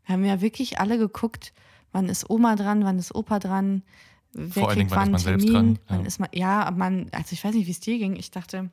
[0.05, 1.53] Wir haben ja wirklich alle geguckt,
[1.93, 3.83] wann ist Oma dran, wann ist Opa dran,
[4.33, 6.07] wer Vor allen kriegt Dingen, wann wann ist man selbst Termin, dran, wann ja.
[6.07, 8.17] ist man, ja, aber man, also ich weiß nicht, wie es dir ging.
[8.17, 8.71] Ich dachte,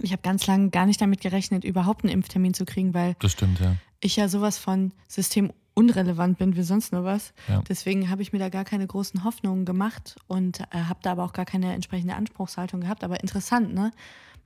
[0.00, 3.32] ich habe ganz lange gar nicht damit gerechnet, überhaupt einen Impftermin zu kriegen, weil Das
[3.32, 3.76] stimmt, ja.
[4.00, 7.32] ich ja sowas von systemunrelevant bin wie sonst nur was.
[7.48, 7.62] Ja.
[7.68, 11.24] Deswegen habe ich mir da gar keine großen Hoffnungen gemacht und äh, habe da aber
[11.24, 13.04] auch gar keine entsprechende Anspruchshaltung gehabt.
[13.04, 13.90] Aber interessant, ne?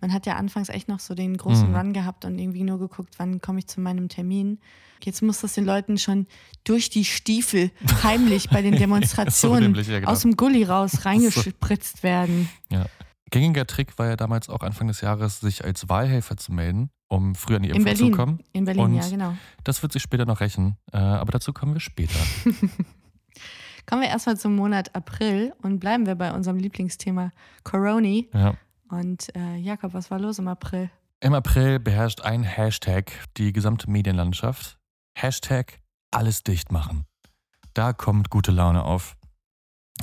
[0.01, 1.75] Man hat ja anfangs echt noch so den großen Mhm.
[1.75, 4.61] Run gehabt und irgendwie nur geguckt, wann komme ich zu meinem Termin.
[5.03, 6.27] Jetzt muss das den Leuten schon
[6.63, 7.73] durch die Stiefel
[8.05, 10.13] heimlich bei den So Demonstrationen nämlich, ja, genau.
[10.13, 12.49] aus dem Gully raus reingespritzt werden.
[12.71, 12.87] Ja.
[13.31, 17.35] Gängiger Trick war ja damals auch Anfang des Jahres, sich als Wahlhelfer zu melden, um
[17.35, 18.41] früher an die Impfung zu kommen.
[18.53, 19.37] In Berlin, Und ja, genau.
[19.65, 22.19] Das wird sich später noch rächen, äh, aber dazu kommen wir später.
[23.87, 27.33] Kommen wir erstmal zum Monat April und bleiben wir bei unserem Lieblingsthema
[27.65, 28.29] Coroni.
[28.35, 28.55] ja.
[28.91, 30.91] Und äh, Jakob, was war los im April?
[31.21, 34.79] Im April beherrscht ein Hashtag die gesamte Medienlandschaft.
[35.15, 37.05] Hashtag alles dicht machen.
[37.75, 39.17] Da kommt gute Laune auf.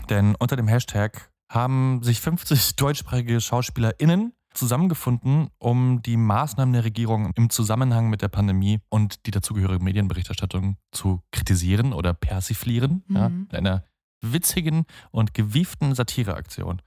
[0.09, 7.31] Denn unter dem Hashtag haben sich 50 deutschsprachige SchauspielerInnen zusammengefunden, um die Maßnahmen der Regierung
[7.35, 13.03] im Zusammenhang mit der Pandemie und die dazugehörige Medienberichterstattung zu kritisieren oder persiflieren.
[13.07, 13.15] Mhm.
[13.15, 13.83] Ja, in einer
[14.21, 16.81] witzigen und gewieften Satireaktion.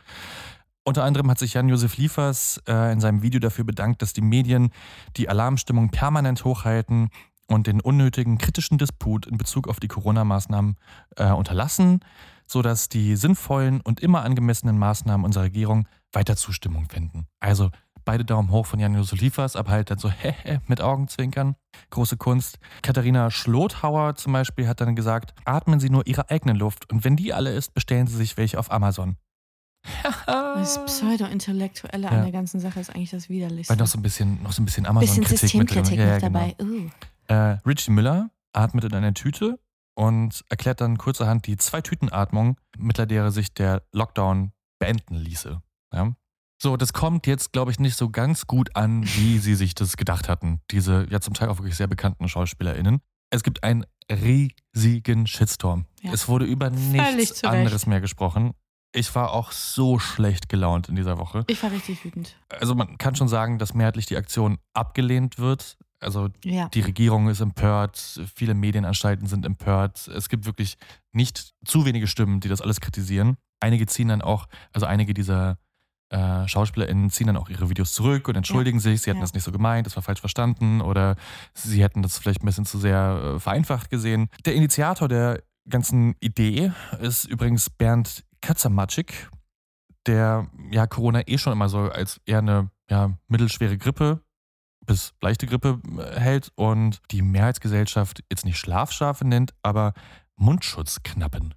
[0.85, 4.71] Unter anderem hat sich Jan-Josef Liefers äh, in seinem Video dafür bedankt, dass die Medien
[5.16, 7.11] die Alarmstimmung permanent hochhalten
[7.47, 10.77] und den unnötigen kritischen Disput in Bezug auf die Corona-Maßnahmen
[11.16, 12.01] äh, unterlassen,
[12.50, 17.26] sodass die sinnvollen und immer angemessenen Maßnahmen unserer Regierung weiter Zustimmung finden.
[17.40, 17.70] Also
[18.04, 21.56] beide Daumen hoch von Jan-Josef Liefers, aber halt dann so hehe mit Augenzwinkern.
[21.90, 22.58] Große Kunst.
[22.82, 27.16] Katharina Schlothauer zum Beispiel hat dann gesagt, atmen Sie nur Ihre eigene Luft und wenn
[27.16, 29.16] die alle ist, bestellen Sie sich welche auf Amazon.
[30.26, 32.11] Das Pseudo-Intellektuelle Ja.
[32.11, 33.70] an der ganzen Sache ist eigentlich das Widerlichste.
[33.72, 35.84] Weil noch so ein bisschen, noch so ein bisschen Bisschen Amazon-Kritik mit drin.
[35.84, 36.38] Systemkritik Ja, ja, noch genau.
[36.38, 36.56] dabei.
[36.61, 36.90] Uh.
[37.32, 39.58] Äh, Richie Müller atmet in eine Tüte
[39.98, 45.61] und erklärt dann kurzerhand die Zwei-Tüten-Atmung, mittels der sich der Lockdown beenden ließe.
[45.92, 46.12] Ja?
[46.62, 49.96] So, das kommt jetzt, glaube ich, nicht so ganz gut an, wie sie sich das
[49.96, 50.61] gedacht hatten.
[50.70, 53.00] Diese ja zum Teil auch wirklich sehr bekannten SchauspielerInnen.
[53.30, 55.87] Es gibt einen riesigen Shitstorm.
[56.00, 56.12] Ja.
[56.12, 58.52] Es wurde über nichts anderes mehr gesprochen.
[58.94, 61.44] Ich war auch so schlecht gelaunt in dieser Woche.
[61.48, 62.37] Ich war richtig wütend.
[62.48, 65.76] Also man kann schon sagen, dass mehrheitlich die Aktion abgelehnt wird.
[66.00, 66.68] Also Ja.
[66.68, 70.08] die Regierung ist empört, viele Medienanstalten sind empört.
[70.08, 70.76] Es gibt wirklich
[71.12, 73.37] nicht zu wenige Stimmen, die das alles kritisieren.
[73.61, 75.58] Einige ziehen dann auch, also einige dieser
[76.11, 79.24] äh, SchauspielerInnen ziehen dann auch ihre Videos zurück und entschuldigen sich, sie hätten Ja.
[79.24, 81.16] das nicht so gemeint, das war falsch verstanden oder
[81.52, 84.28] sie hätten das vielleicht ein bisschen zu sehr äh, vereinfacht gesehen.
[84.46, 89.28] Der Initiator der ganzen Idee ist übrigens Bernd Katzamatschik,
[90.06, 94.22] der ja Corona eh schon immer so als eher eine ja, mittelschwere Grippe
[94.88, 99.92] bis leichte Grippe äh, hält und die Mehrheitsgesellschaft jetzt nicht Schlafschafe nennt, aber
[100.37, 101.55] Mundschutzknappen.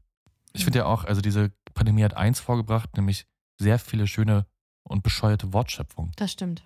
[0.53, 3.25] Ich finde ja auch, also diese Pandemie hat eins vorgebracht, nämlich
[3.59, 4.45] sehr viele schöne
[4.83, 6.11] und bescheuerte Wortschöpfungen.
[6.17, 6.63] Das stimmt.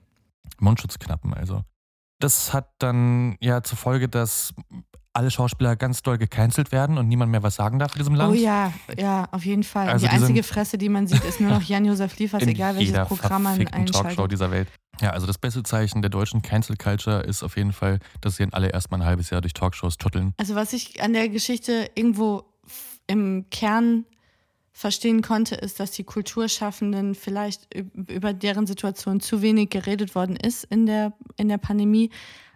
[0.59, 1.63] Mundschutzknappen also.
[2.19, 4.53] Das hat dann ja zur Folge, dass
[5.15, 8.33] alle Schauspieler ganz doll gecancelt werden und niemand mehr was sagen darf in diesem Land.
[8.33, 9.87] Oh ja, ja, auf jeden Fall.
[9.89, 12.75] Also die die einzige Fresse, die man sieht, ist nur noch Jan-Josef Liefers, in egal
[12.75, 14.31] welches Programm man verfickten Talkshow einschaltet.
[14.33, 14.67] dieser Welt.
[15.01, 18.43] Ja, also das beste Zeichen der deutschen Cancel Culture ist auf jeden Fall, dass sie
[18.43, 20.33] dann alle erstmal ein halbes Jahr durch Talkshows tutteln.
[20.37, 22.43] Also was ich an der Geschichte irgendwo
[23.07, 24.05] im Kern
[24.71, 30.35] verstehen konnte, ist, dass die Kulturschaffenden vielleicht üb- über deren Situation zu wenig geredet worden
[30.35, 32.09] ist in der, in der Pandemie.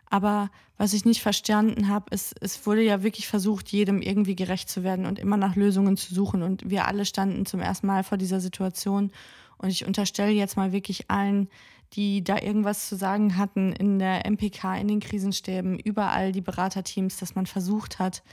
[0.09, 4.69] Aber was ich nicht verstanden habe, ist, es wurde ja wirklich versucht, jedem irgendwie gerecht
[4.69, 6.41] zu werden und immer nach Lösungen zu suchen.
[6.41, 9.11] Und wir alle standen zum ersten Mal vor dieser Situation.
[9.57, 11.49] Und ich unterstelle jetzt mal wirklich allen,
[11.93, 17.17] die da irgendwas zu sagen hatten in der MPK, in den Krisenstäben, überall die Beraterteams,
[17.17, 18.23] dass man versucht hat,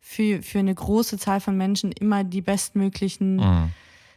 [0.00, 3.70] für, für eine große Zahl von Menschen immer die bestmöglichen Mhm.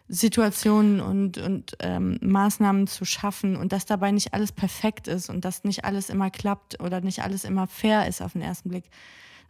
[0.07, 5.43] Situationen und, und ähm, Maßnahmen zu schaffen und dass dabei nicht alles perfekt ist und
[5.43, 8.89] dass nicht alles immer klappt oder nicht alles immer fair ist auf den ersten Blick.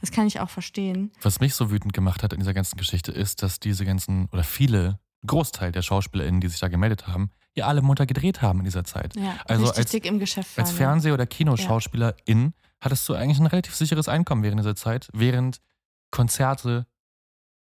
[0.02, 1.12] Das kann ich auch verstehen.
[1.22, 4.44] Was mich so wütend gemacht hat in dieser ganzen Geschichte ist, dass diese ganzen oder
[4.44, 8.66] viele, Großteil der SchauspielerInnen, die sich da gemeldet haben, ja alle munter gedreht haben in
[8.66, 9.16] dieser Zeit.
[9.16, 13.48] Ja, Also richtig als- im Geschäft Als waren, Fernseh- oder Kinoschauspielerin hattest du eigentlich ein
[13.48, 15.60] relativ sicheres Einkommen während dieser Zeit, während
[16.12, 16.86] Konzerte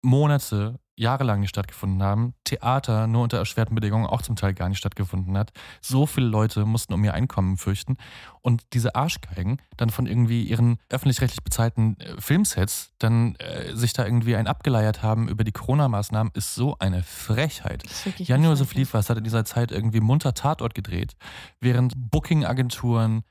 [0.03, 4.79] Monate, jahrelang nicht stattgefunden haben, Theater nur unter erschwerten Bedingungen auch zum Teil gar nicht
[4.79, 5.53] stattgefunden hat.
[5.81, 7.97] So viele Leute mussten um ihr Einkommen fürchten
[8.43, 14.05] und diese Arschgeigen dann von irgendwie ihren öffentlich-rechtlich bezahlten äh, Filmsets dann äh, sich da
[14.05, 17.85] irgendwie ein abgeleiert haben über die Corona-Maßnahmen, ist so eine Frechheit.
[18.19, 21.15] Jan-Josef Liefers hat in dieser Zeit irgendwie munter Tatort gedreht,
[21.61, 23.25] während Booking-Agenturen,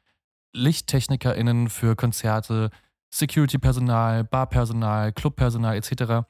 [0.54, 2.72] LichttechnikerInnen für Konzerte,
[3.14, 6.26] Security-Personal, Barpersonal, Clubpersonal etc.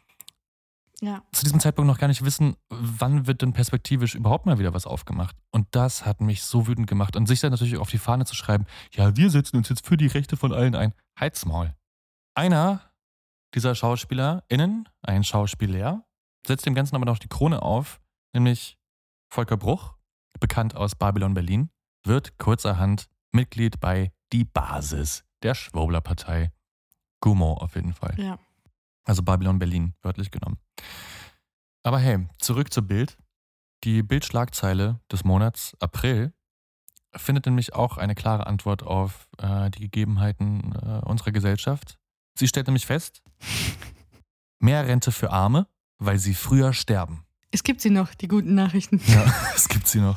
[1.03, 4.75] Ja, zu diesem Zeitpunkt noch gar nicht wissen, wann wird denn perspektivisch überhaupt mal wieder
[4.75, 5.35] was aufgemacht.
[5.49, 7.15] Und das hat mich so wütend gemacht.
[7.15, 9.97] Und sich dann natürlich auf die Fahne zu schreiben, ja, wir setzen uns jetzt für
[9.97, 10.93] die Rechte von allen ein.
[11.17, 11.73] Halt's Maul.
[12.35, 12.91] Einer
[13.55, 16.05] dieser SchauspielerInnen, ein Schauspieler,
[16.45, 17.99] setzt dem Ganzen aber noch die Krone auf,
[18.33, 18.77] nämlich
[19.33, 19.95] Volker Bruch,
[20.39, 21.71] bekannt aus Babylon Berlin,
[22.05, 26.51] wird kurzerhand Mitglied bei Die Basis der Schwurbler-Partei.
[27.21, 28.15] Gumo auf jeden Fall.
[28.19, 28.37] ja.
[29.03, 30.57] Also Babylon Berlin, wörtlich genommen.
[31.83, 33.17] Aber hey, zurück zur Bild.
[33.83, 36.33] Die Bildschlagzeile des Monats April
[37.15, 41.97] findet nämlich auch eine klare Antwort auf äh, die Gegebenheiten äh, unserer Gesellschaft.
[42.35, 43.23] Sie stellt nämlich fest,
[44.59, 47.25] mehr Rente für Arme, weil sie früher sterben.
[47.51, 49.01] Es gibt sie noch, die guten Nachrichten.
[49.07, 50.15] Ja, es gibt sie noch.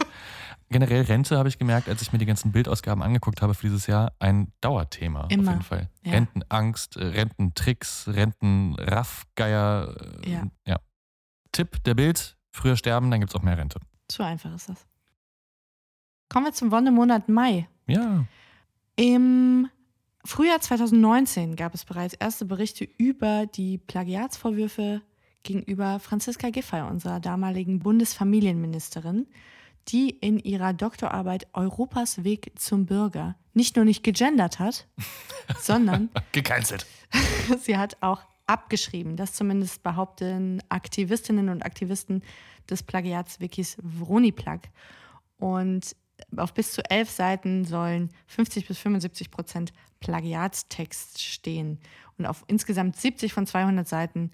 [0.75, 3.87] Generell Rente habe ich gemerkt, als ich mir die ganzen Bildausgaben angeguckt habe für dieses
[3.87, 5.89] Jahr, ein Dauerthema Immer, auf jeden Fall.
[6.03, 6.13] ja.
[6.15, 9.95] Rentenangst, äh, Rententricks, Rentenraffgeier.
[10.25, 10.43] äh, Ja.
[10.67, 10.81] ja.
[11.53, 13.79] Tipp der Bild, früher sterben, dann gibt es auch mehr Rente.
[14.11, 14.85] So einfach ist das.
[16.29, 17.69] Kommen wir zum Wonnemonat Mai.
[17.87, 18.25] Ja.
[18.97, 19.69] Im
[20.25, 25.03] Frühjahr 2019 gab es bereits erste Berichte über die Plagiatsvorwürfe
[25.45, 29.29] gegenüber Franziska Giffey, unserer damaligen Bundesfamilienministerin,
[29.89, 34.87] die in ihrer Doktorarbeit Europas Weg zum Bürger nicht nur nicht gegendert hat,
[35.61, 36.87] sondern Gecancelt.
[37.61, 39.17] sie hat auch abgeschrieben.
[39.17, 42.23] Das zumindest behaupten Aktivistinnen und Aktivisten
[42.69, 44.63] des Plagiatswikis Vroniplug.
[45.39, 45.97] Und
[46.37, 51.81] auf bis zu elf Seiten sollen 50 bis 75 Prozent Plagiatstext stehen.
[52.19, 54.31] Und auf insgesamt 70 von 200 Seiten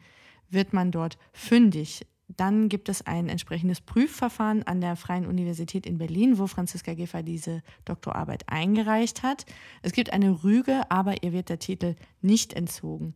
[0.51, 2.07] wird man dort fündig.
[2.37, 7.23] Dann gibt es ein entsprechendes Prüfverfahren an der Freien Universität in Berlin, wo Franziska Giffey
[7.23, 9.47] diese Doktorarbeit eingereicht hat.
[9.83, 13.15] Es gibt eine Rüge, aber ihr wird der Titel nicht entzogen.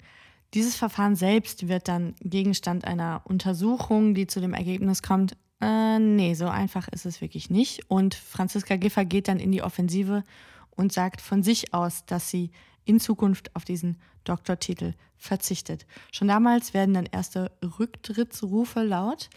[0.54, 6.34] Dieses Verfahren selbst wird dann Gegenstand einer Untersuchung, die zu dem Ergebnis kommt, äh, nee,
[6.34, 7.90] so einfach ist es wirklich nicht.
[7.90, 10.24] Und Franziska Giffey geht dann in die Offensive
[10.70, 12.50] und sagt von sich aus, dass sie
[12.84, 15.86] in Zukunft auf diesen Doktortitel verzichtet.
[16.12, 19.28] Schon damals werden dann erste Rücktrittsrufe laut.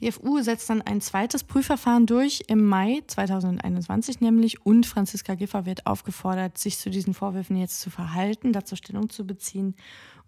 [0.00, 5.66] Die FU setzt dann ein zweites Prüfverfahren durch im Mai 2021 nämlich und Franziska Giffey
[5.66, 9.76] wird aufgefordert, sich zu diesen Vorwürfen jetzt zu verhalten, dazu Stellung zu beziehen.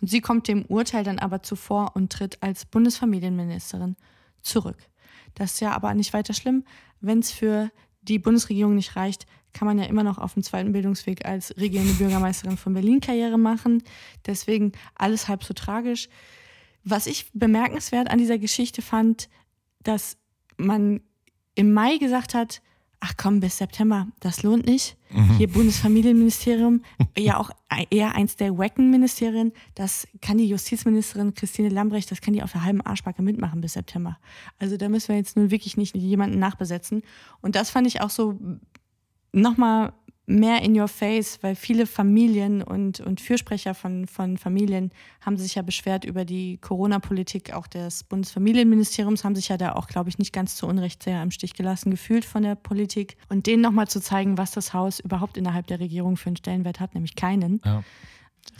[0.00, 3.96] Und sie kommt dem Urteil dann aber zuvor und tritt als Bundesfamilienministerin
[4.42, 4.76] zurück.
[5.34, 6.64] Das ist ja aber nicht weiter schlimm.
[7.00, 7.70] Wenn es für
[8.02, 11.94] die Bundesregierung nicht reicht, kann man ja immer noch auf dem zweiten Bildungsweg als regierende
[11.94, 13.82] Bürgermeisterin von Berlin Karriere machen.
[14.26, 16.08] Deswegen alles halb so tragisch.
[16.84, 19.28] Was ich bemerkenswert an dieser Geschichte fand,
[19.82, 20.16] dass
[20.56, 21.00] man
[21.54, 22.62] im Mai gesagt hat,
[23.02, 24.96] ach komm, bis September, das lohnt nicht.
[25.36, 26.82] Hier Bundesfamilienministerium,
[27.18, 27.50] ja auch
[27.90, 32.64] eher eins der Wacken-Ministerien, das kann die Justizministerin Christine Lambrecht, das kann die auf der
[32.64, 34.18] halben Arschbacke mitmachen bis September.
[34.58, 37.02] Also da müssen wir jetzt nun wirklich nicht jemanden nachbesetzen.
[37.42, 38.38] Und das fand ich auch so
[39.32, 39.92] nochmal
[40.26, 45.56] mehr in your face, weil viele Familien und, und Fürsprecher von, von Familien haben sich
[45.56, 50.18] ja beschwert über die Corona-Politik auch des Bundesfamilienministeriums, haben sich ja da auch, glaube ich,
[50.18, 53.16] nicht ganz zu Unrecht sehr im Stich gelassen gefühlt von der Politik.
[53.28, 56.78] Und denen nochmal zu zeigen, was das Haus überhaupt innerhalb der Regierung für einen Stellenwert
[56.78, 57.82] hat, nämlich keinen, Ja.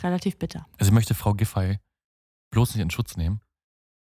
[0.01, 0.67] relativ bitter.
[0.77, 1.79] Also ich möchte Frau Giffey
[2.51, 3.41] bloß nicht in Schutz nehmen.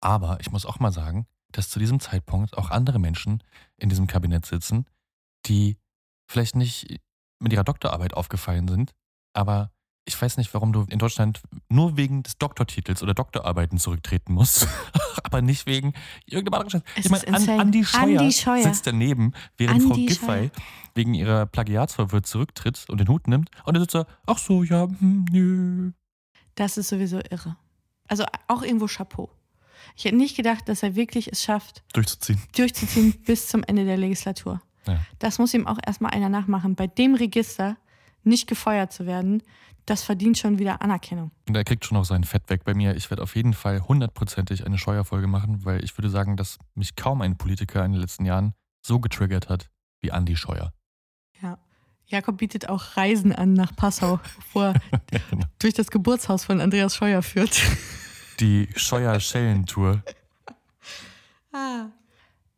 [0.02, 3.42] Aber ich muss auch mal sagen, dass zu diesem Zeitpunkt auch andere Menschen
[3.78, 4.86] in diesem Kabinett sitzen,
[5.46, 5.78] die
[6.28, 7.00] vielleicht nicht
[7.46, 8.92] mit ihrer Doktorarbeit aufgefallen sind,
[9.34, 9.72] aber
[10.08, 14.68] ich weiß nicht, warum du in Deutschland nur wegen des Doktortitels oder Doktorarbeiten zurücktreten musst,
[15.24, 15.94] aber nicht wegen
[16.26, 16.84] irgendeinem anderen Scheiß.
[16.96, 17.62] Es Ich meine, insane.
[17.62, 18.64] Andi Scheuer, Andi Scheuer.
[18.64, 20.50] sitzt daneben, während Frau Andi Giffey Scheuer.
[20.94, 24.84] wegen ihrer Plagiatsvorwürfe zurücktritt und den Hut nimmt und dann sitzt er, ach so, ja,
[24.84, 25.92] hm, nö.
[26.56, 27.58] Das ist sowieso irre.
[28.08, 29.30] Also auch irgendwo Chapeau.
[29.96, 32.40] Ich hätte nicht gedacht, dass er wirklich es schafft, Durchzuziehen.
[32.56, 34.62] durchzuziehen bis zum Ende der Legislatur.
[34.88, 35.00] Ja.
[35.20, 36.76] Das muss ihm auch erstmal einer nachmachen.
[36.76, 37.78] Bei dem Register
[38.24, 39.44] nicht gefeuert zu werden,
[39.86, 41.32] das verdient schon wieder Anerkennung.
[41.48, 42.96] Und er kriegt schon noch sein Fett weg bei mir.
[42.96, 46.96] Ich werde auf jeden Fall hundertprozentig eine Scheuerfolge machen, weil ich würde sagen, dass mich
[46.96, 49.70] kaum ein Politiker in den letzten Jahren so getriggert hat
[50.02, 50.74] wie Andi Scheuer.
[51.42, 51.60] Ja.
[52.08, 54.20] Jakob bietet auch Reisen an nach Passau,
[54.54, 54.74] wo er
[55.30, 55.46] genau.
[55.60, 57.62] durch das Geburtshaus von Andreas Scheuer führt.
[58.40, 60.04] Die Scheuer-Schellen-Tour.
[61.52, 61.86] Ah.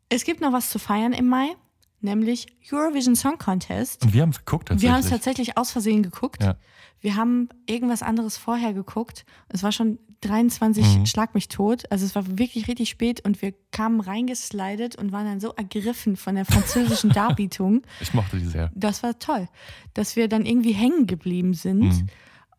[0.10, 1.56] Es gibt noch was zu feiern im Mai,
[2.02, 4.04] nämlich Eurovision Song Contest.
[4.04, 4.90] Und wir haben es geguckt tatsächlich.
[4.90, 6.44] Wir haben es tatsächlich aus Versehen geguckt.
[6.44, 6.56] Ja.
[7.00, 9.26] Wir haben irgendwas anderes vorher geguckt.
[9.50, 11.06] Es war schon 23 Mhm.
[11.06, 11.84] Schlag mich tot.
[11.92, 16.16] Also es war wirklich richtig spät und wir kamen reingeslidet und waren dann so ergriffen
[16.18, 17.84] von der französischen Darbietung.
[18.00, 18.72] Ich mochte die sehr.
[18.74, 19.48] Das war toll,
[19.94, 21.82] dass wir dann irgendwie hängen geblieben sind.
[21.82, 22.08] Mhm.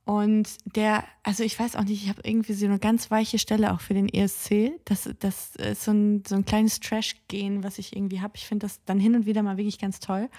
[0.09, 3.75] Und der, also ich weiß auch nicht, ich habe irgendwie so eine ganz weiche Stelle
[3.75, 4.71] auch für den ESC.
[4.87, 8.33] Das, das ist so ein, so ein kleines Trash-Gehen, was ich irgendwie habe.
[8.37, 10.31] Ich finde das dann hin und wieder mal wirklich ganz toll.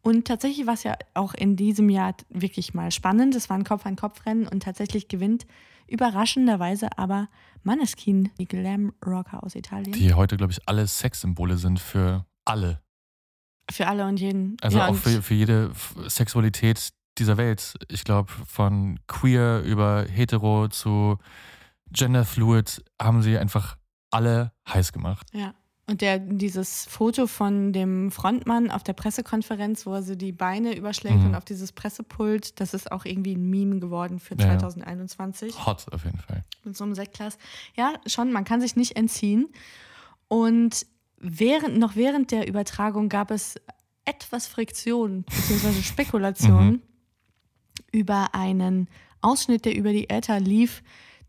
[0.00, 3.34] Und tatsächlich war es ja auch in diesem Jahr wirklich mal spannend.
[3.34, 5.44] Es war ein Kopf-an-Kopf-Rennen und tatsächlich gewinnt
[5.88, 7.28] überraschenderweise aber
[7.64, 9.90] Maneskin, die Glam-Rocker aus Italien.
[9.90, 12.80] Die heute, glaube ich, alle Sexsymbole sind für alle.
[13.68, 14.56] Für alle und jeden.
[14.60, 15.72] Also Ja, auch für, für jede
[16.06, 17.74] Sexualität dieser Welt.
[17.88, 21.18] Ich glaube, von queer über hetero zu
[21.92, 23.76] genderfluid haben sie einfach
[24.10, 25.26] alle heiß gemacht.
[25.32, 25.54] Ja.
[25.86, 30.76] Und der, dieses Foto von dem Frontmann auf der Pressekonferenz, wo er so die Beine
[30.76, 31.26] überschlägt Mhm.
[31.26, 34.58] und auf dieses Pressepult, das ist auch irgendwie ein Meme geworden für Ja, ja.
[34.60, 36.44] 2021 Hot auf jeden Fall.
[36.62, 37.38] mit so einem Sektglas.
[37.76, 39.48] Ja, schon, man kann sich nicht entziehen.
[40.28, 40.86] Und
[41.18, 43.56] während, noch während der Übertragung gab es
[44.04, 45.72] etwas Friktion bzw.
[45.82, 46.82] Spekulation Mhm.
[47.92, 48.88] Über einen
[49.20, 50.82] Ausschnitt, der über die Äther lief.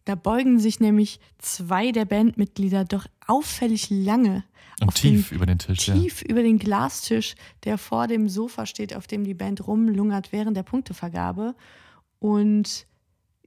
[0.06, 4.44] Da beugen sich nämlich zwei der Bandmitglieder doch auffällig lange
[4.82, 5.94] Und tief den, über den Tisch, ja.
[5.94, 10.58] tief über den Glastisch, der vor dem Sofa steht, auf dem die Band rumlungert während
[10.58, 11.56] der Punktevergabe.
[12.20, 12.88] Und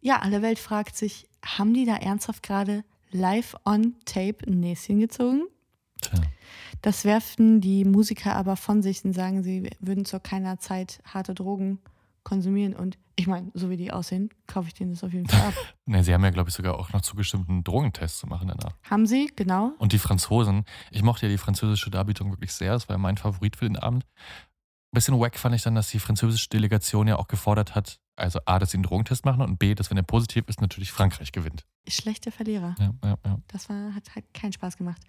[0.00, 5.00] ja, alle Welt fragt sich, haben die da ernsthaft gerade live on tape ein Näschen
[5.00, 5.42] gezogen?
[6.00, 6.20] Tja.
[6.82, 11.34] Das werfen die Musiker aber von sich und sagen, sie würden zu keiner Zeit harte
[11.34, 11.78] Drogen
[12.24, 12.74] konsumieren.
[12.74, 15.54] Und ich meine, so wie die aussehen, kaufe ich denen das auf jeden Fall ab.
[15.86, 18.74] Ne, sie haben ja, glaube ich, sogar auch noch zugestimmt, einen Drogentest zu machen danach.
[18.88, 19.72] Haben sie, genau.
[19.78, 23.18] Und die Franzosen, ich mochte ja die französische Darbietung wirklich sehr, das war ja mein
[23.18, 24.04] Favorit für den Abend.
[24.04, 28.40] Ein bisschen wack fand ich dann, dass die französische Delegation ja auch gefordert hat, also
[28.46, 31.32] A, dass sie einen Drogentest machen und B, dass wenn er positiv ist, natürlich Frankreich
[31.32, 31.66] gewinnt.
[31.86, 32.74] Schlechte Verlierer.
[32.78, 33.38] Ja, ja, ja.
[33.48, 35.02] Das war, hat, hat keinen Spaß gemacht.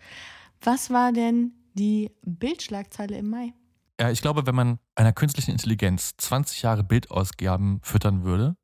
[0.62, 3.54] Was war denn die Bildschlagzeile im Mai?
[4.00, 8.58] Ja, ich glaube, wenn man einer künstlichen Intelligenz 20 Jahre Bildausgaben füttern würde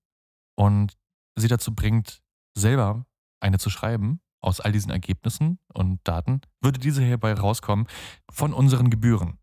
[0.56, 0.98] und
[1.36, 2.22] sie dazu bringt,
[2.58, 3.06] selber
[3.40, 7.88] eine zu schreiben, aus all diesen Ergebnissen und Daten, würde diese hierbei rauskommen
[8.30, 9.38] von unseren Gebühren.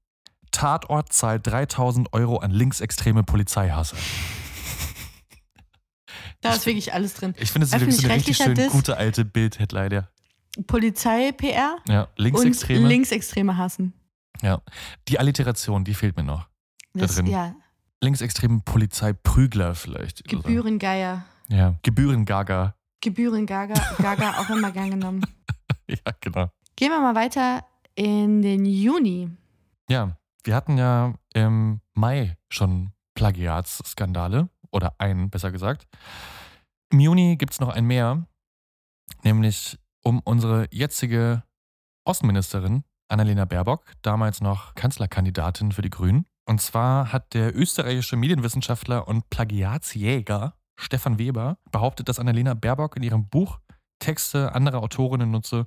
[0.50, 3.96] Tatort zahlt 3000 Euro an linksextreme Polizeihasser.
[6.40, 7.34] Da ist wirklich alles drin.
[7.36, 8.70] Ich finde, es ist wirklich so eine richtig schön Diss.
[8.70, 9.90] gute alte Bild-Headline.
[9.90, 10.08] Ja.
[10.68, 12.80] Polizei-PR Ja, Linksextreme.
[12.82, 13.92] und Linksextreme hassen.
[14.42, 14.60] Ja.
[15.08, 16.48] Die Alliteration, die fehlt mir noch.
[16.94, 17.26] Da Das, drin.
[17.26, 17.54] ja,
[18.02, 20.24] Linksextreme Polizeiprügler vielleicht.
[20.28, 21.24] Gebührengeier.
[21.48, 22.74] Ja, Gebührengaga.
[23.00, 25.22] Gebührengaga, Gaga auch immer gern genommen.
[25.90, 26.50] Ja, genau.
[26.76, 27.64] Gehen wir mal weiter
[27.94, 29.30] in den Juni.
[29.88, 35.86] Ja, wir hatten ja im Mai schon Plagiatsskandale oder einen, besser gesagt.
[36.92, 38.26] Im Juni gibt es noch ein mehr,
[39.24, 41.42] nämlich um unsere jetzige
[42.04, 46.26] Außenministerin Annalena Baerbock, damals noch Kanzlerkandidatin für die Grünen.
[46.46, 53.02] Und zwar hat der österreichische Medienwissenschaftler und Plagiatsjäger Stefan Weber behauptet, dass Annalena Baerbock in
[53.02, 53.58] ihrem Buch
[53.98, 55.66] Texte anderer Autorinnen nutze,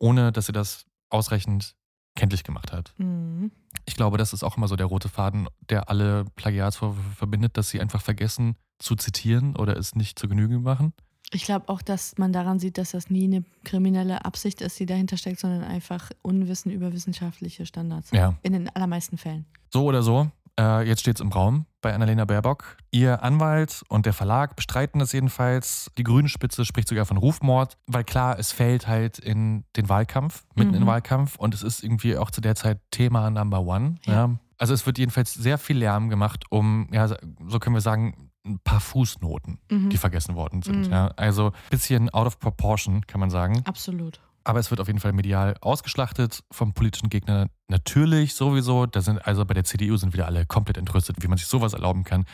[0.00, 1.76] ohne dass sie das ausreichend
[2.16, 2.94] kenntlich gemacht hat.
[2.98, 3.52] Mhm.
[3.86, 7.68] Ich glaube, das ist auch immer so der rote Faden, der alle Plagiatsvorwürfe verbindet, dass
[7.68, 10.92] sie einfach vergessen zu zitieren oder es nicht zur Genüge machen.
[11.32, 14.86] Ich glaube auch, dass man daran sieht, dass das nie eine kriminelle Absicht ist, die
[14.86, 18.10] dahinter steckt, sondern einfach Unwissen über wissenschaftliche Standards.
[18.10, 18.34] Ja.
[18.42, 19.46] In den allermeisten Fällen.
[19.72, 22.76] So oder so, äh, jetzt steht es im Raum bei Annalena Baerbock.
[22.90, 25.90] Ihr Anwalt und der Verlag bestreiten das jedenfalls.
[25.96, 30.44] Die grüne Spitze spricht sogar von Rufmord, weil klar, es fällt halt in den Wahlkampf,
[30.56, 30.88] mitten in den Mhm.
[30.88, 33.96] Wahlkampf und es ist irgendwie auch zu der Zeit Thema Number One.
[34.04, 34.12] Ja.
[34.12, 34.36] Ja.
[34.58, 38.58] Also es wird jedenfalls sehr viel Lärm gemacht, um, ja, so können wir sagen, ein
[38.60, 39.90] paar Fußnoten, Mhm.
[39.90, 40.86] die vergessen worden sind.
[40.86, 40.92] Mhm.
[40.92, 41.06] Ja.
[41.16, 43.62] Also ein bisschen out of proportion, kann man sagen.
[43.66, 44.20] Absolut.
[44.44, 47.48] Aber es wird auf jeden Fall medial ausgeschlachtet vom politischen Gegner.
[47.68, 48.86] Natürlich sowieso.
[48.86, 51.74] Da sind also bei der CDU sind wieder alle komplett entrüstet, wie man sich sowas
[51.74, 52.24] erlauben kann.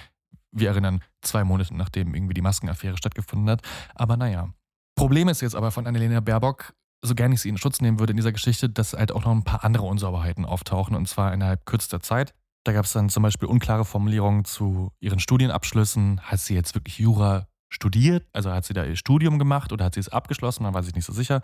[0.53, 3.63] Wir erinnern zwei Monate nachdem irgendwie die Maskenaffäre stattgefunden hat.
[3.97, 4.49] Aber naja.
[4.95, 6.73] Problem ist jetzt aber von Annalena Baerbock,
[7.05, 9.33] so gerne ich sie in Schutz nehmen würde in dieser Geschichte, dass halt auch noch
[9.33, 12.35] ein paar andere Unsauberheiten auftauchen und zwar innerhalb kürzester Zeit.
[12.67, 16.21] Da gab es dann zum Beispiel unklare Formulierungen zu ihren Studienabschlüssen.
[16.21, 18.27] Hat sie jetzt wirklich Jura studiert?
[18.33, 20.65] Also hat sie da ihr Studium gemacht oder hat sie es abgeschlossen?
[20.65, 21.43] Man weiß ich nicht so sicher.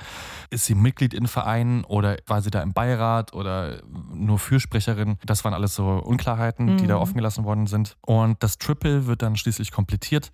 [0.51, 5.17] Ist sie Mitglied in Vereinen oder war sie da im Beirat oder nur Fürsprecherin?
[5.25, 7.03] Das waren alles so Unklarheiten, die da Mhm.
[7.03, 7.97] offen gelassen worden sind.
[8.01, 10.33] Und das Triple wird dann schließlich komplettiert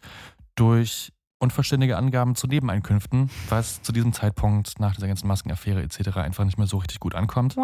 [0.54, 6.16] durch unvollständige Angaben zu Nebeneinkünften, was zu diesem Zeitpunkt nach dieser ganzen Maskenaffäre etc.
[6.16, 7.56] einfach nicht mehr so richtig gut ankommt.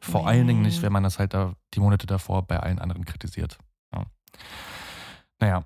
[0.00, 3.04] Vor allen Dingen nicht, wenn man das halt da die Monate davor bei allen anderen
[3.04, 3.58] kritisiert.
[3.92, 4.04] Ja.
[5.40, 5.64] Naja.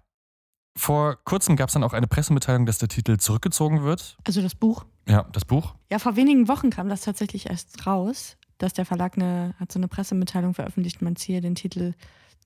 [0.76, 4.16] Vor kurzem gab es dann auch eine Pressemitteilung, dass der Titel zurückgezogen wird.
[4.24, 4.84] Also das Buch.
[5.08, 5.74] Ja, das Buch.
[5.90, 9.80] Ja, vor wenigen Wochen kam das tatsächlich erst raus, dass der Verlag eine, hat so
[9.80, 11.94] eine Pressemitteilung veröffentlicht, man ziehe den Titel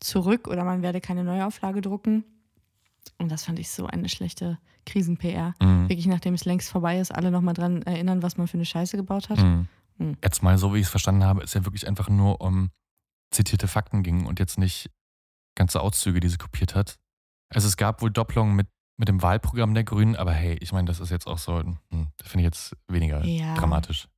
[0.00, 2.24] zurück oder man werde keine Neuauflage drucken.
[3.18, 5.54] Und das fand ich so eine schlechte Krisen-PR.
[5.60, 5.88] Mhm.
[5.88, 8.96] Wirklich, nachdem es längst vorbei ist, alle nochmal dran erinnern, was man für eine Scheiße
[8.96, 9.38] gebaut hat.
[9.38, 9.68] Mhm.
[9.98, 10.16] Mhm.
[10.22, 12.70] Jetzt mal so, wie ich es verstanden habe, ist ja wirklich einfach nur um
[13.30, 14.90] zitierte Fakten ging und jetzt nicht
[15.54, 16.98] ganze Auszüge, die sie kopiert hat.
[17.48, 20.86] Also es gab wohl Doppelungen mit, mit dem Wahlprogramm der Grünen, aber hey, ich meine,
[20.86, 21.76] das ist jetzt auch so, hm,
[22.16, 23.54] das finde ich jetzt weniger Ja.
[23.54, 24.08] dramatisch.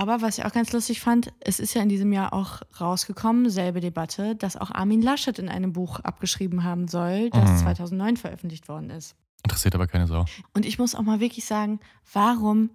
[0.00, 3.50] Aber was ich auch ganz lustig fand, es ist ja in diesem Jahr auch rausgekommen,
[3.50, 7.58] selbe Debatte, dass auch Armin Laschet in einem Buch abgeschrieben haben soll, das Mhm.
[7.58, 9.14] 2009 veröffentlicht worden ist.
[9.44, 10.24] Interessiert aber keine Sau.
[10.54, 11.80] Und ich muss auch mal wirklich sagen,
[12.14, 12.70] warum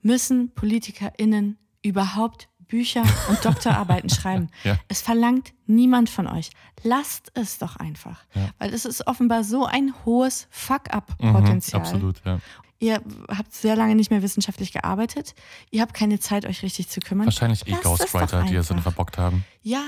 [0.00, 4.48] müssen PolitikerInnen überhaupt Bücher und Doktorarbeiten schreiben?
[4.64, 4.78] Ja.
[4.88, 6.48] Es verlangt niemand von euch.
[6.84, 8.24] Lasst es doch einfach.
[8.34, 8.48] Ja.
[8.58, 11.82] Weil es ist offenbar so ein hohes Mhm, Fuck-up-Potenzial.
[11.82, 12.38] absolut, ja.
[12.82, 15.36] Ihr habt sehr lange nicht mehr wissenschaftlich gearbeitet.
[15.70, 17.26] Ihr habt keine Zeit, euch richtig zu kümmern.
[17.26, 18.82] Wahrscheinlich eh Ghostwriter, die dann einfach.
[18.82, 19.44] verbockt haben.
[19.62, 19.84] Ja,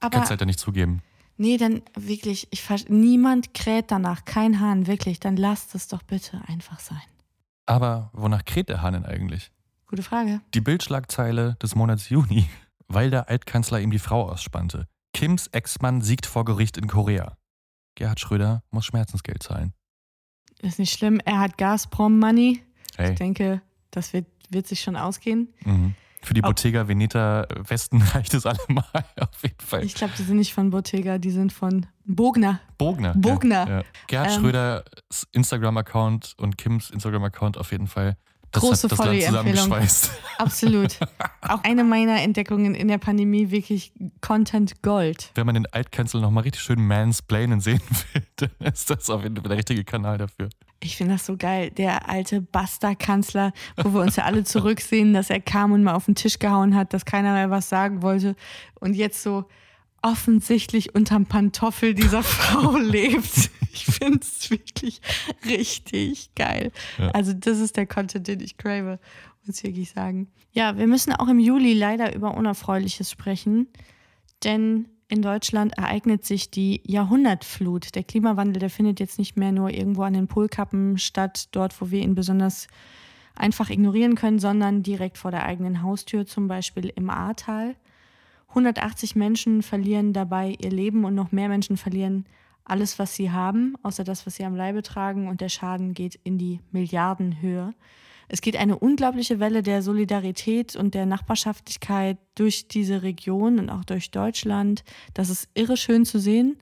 [0.00, 1.00] aber Kannst halt ja nicht zugeben.
[1.38, 6.42] nee, dann wirklich, ich niemand kräht danach, kein Hahn, wirklich, dann lasst es doch bitte
[6.46, 7.00] einfach sein.
[7.64, 9.50] Aber wonach kräht der Hahn denn eigentlich?
[9.86, 10.42] Gute Frage.
[10.52, 12.50] Die Bildschlagzeile des Monats Juni,
[12.86, 14.88] weil der Altkanzler ihm die Frau ausspannte.
[15.14, 17.38] Kims Ex-Mann siegt vor Gericht in Korea.
[17.94, 19.72] Gerhard Schröder muss Schmerzensgeld zahlen.
[20.62, 21.20] Ist nicht schlimm.
[21.24, 22.62] Er hat Gazprom-Money.
[22.96, 23.12] Hey.
[23.12, 25.52] Ich denke, das wird, wird sich schon ausgehen.
[25.64, 25.94] Mhm.
[26.22, 28.84] Für die Bottega Veneta Westen reicht es allemal,
[29.20, 29.84] auf jeden Fall.
[29.84, 32.60] Ich glaube, die sind nicht von Bottega, die sind von Bogner.
[32.78, 33.14] Bogner.
[33.14, 33.68] Bogner.
[33.68, 33.82] Ja, ja.
[34.08, 38.16] Gerhard Ähm, Schröders Instagram-Account und Kims Instagram-Account auf jeden Fall.
[38.52, 40.10] Das Große hat das Land zusammengeschweißt.
[40.38, 40.98] Absolut.
[41.42, 45.30] Auch eine meiner Entdeckungen in der Pandemie, wirklich Content Gold.
[45.34, 47.80] Wenn man den Altkanzler nochmal richtig schön mansplainen sehen
[48.12, 50.48] will, dann ist das auf jeden Fall der richtige Kanal dafür.
[50.80, 51.70] Ich finde das so geil.
[51.70, 56.04] Der alte Basta-Kanzler, wo wir uns ja alle zurücksehen, dass er kam und mal auf
[56.04, 58.36] den Tisch gehauen hat, dass keiner mehr was sagen wollte.
[58.78, 59.46] Und jetzt so
[60.06, 63.50] offensichtlich unterm Pantoffel dieser Frau lebt.
[63.72, 65.00] Ich finde es wirklich
[65.44, 66.70] richtig geil.
[66.96, 67.08] Ja.
[67.10, 69.00] Also, das ist der Content, den ich crave,
[69.44, 70.28] muss ich wirklich sagen.
[70.52, 73.66] Ja, wir müssen auch im Juli leider über Unerfreuliches sprechen,
[74.44, 77.94] denn in Deutschland ereignet sich die Jahrhundertflut.
[77.94, 81.90] Der Klimawandel, der findet jetzt nicht mehr nur irgendwo an den Polkappen statt, dort, wo
[81.90, 82.68] wir ihn besonders
[83.34, 87.74] einfach ignorieren können, sondern direkt vor der eigenen Haustür, zum Beispiel im Ahrtal.
[88.56, 92.24] 180 Menschen verlieren dabei ihr Leben und noch mehr Menschen verlieren
[92.64, 95.28] alles, was sie haben, außer das, was sie am Leibe tragen.
[95.28, 97.74] Und der Schaden geht in die Milliardenhöhe.
[98.28, 103.84] Es geht eine unglaubliche Welle der Solidarität und der Nachbarschaftlichkeit durch diese Region und auch
[103.84, 104.84] durch Deutschland.
[105.12, 106.56] Das ist irre schön zu sehen.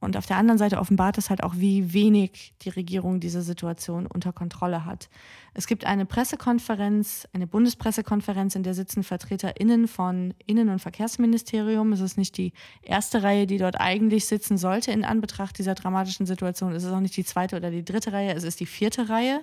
[0.00, 4.06] Und auf der anderen Seite offenbart es halt auch, wie wenig die Regierung diese Situation
[4.06, 5.08] unter Kontrolle hat.
[5.54, 11.92] Es gibt eine Pressekonferenz, eine Bundespressekonferenz, in der sitzen VertreterInnen von Innen- und Verkehrsministerium.
[11.92, 16.26] Es ist nicht die erste Reihe, die dort eigentlich sitzen sollte in Anbetracht dieser dramatischen
[16.26, 16.72] Situation.
[16.74, 19.40] Es ist auch nicht die zweite oder die dritte Reihe, es ist die vierte Reihe.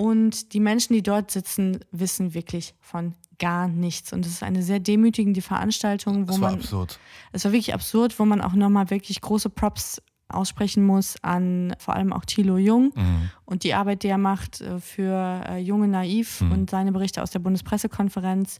[0.00, 4.12] Und die Menschen, die dort sitzen, wissen wirklich von gar nichts.
[4.12, 6.60] Und es ist eine sehr demütigende Veranstaltung, wo Das war man.
[6.60, 6.98] absurd.
[7.32, 11.94] Es war wirklich absurd, wo man auch nochmal wirklich große Props aussprechen muss an vor
[11.96, 13.30] allem auch Thilo Jung Mhm.
[13.46, 16.52] und die Arbeit, die er macht äh, für äh, Junge Naiv Mhm.
[16.52, 18.58] und seine Berichte aus der Bundespressekonferenz.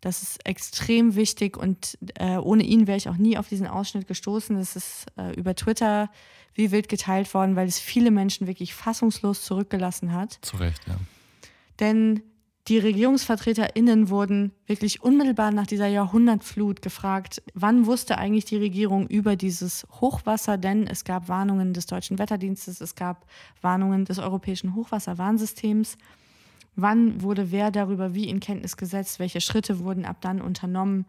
[0.00, 4.06] Das ist extrem wichtig und äh, ohne ihn wäre ich auch nie auf diesen Ausschnitt
[4.06, 4.56] gestoßen.
[4.56, 6.10] Das ist äh, über Twitter
[6.54, 10.38] wie wild geteilt worden, weil es viele Menschen wirklich fassungslos zurückgelassen hat.
[10.42, 10.96] Zu Recht, ja.
[11.80, 12.22] Denn
[12.68, 19.36] die RegierungsvertreterInnen wurden wirklich unmittelbar nach dieser Jahrhundertflut gefragt, wann wusste eigentlich die Regierung über
[19.36, 20.58] dieses Hochwasser?
[20.58, 23.24] Denn es gab Warnungen des Deutschen Wetterdienstes, es gab
[23.60, 25.96] Warnungen des Europäischen Hochwasserwarnsystems.
[26.76, 29.18] Wann wurde wer darüber wie in Kenntnis gesetzt?
[29.18, 31.06] Welche Schritte wurden ab dann unternommen?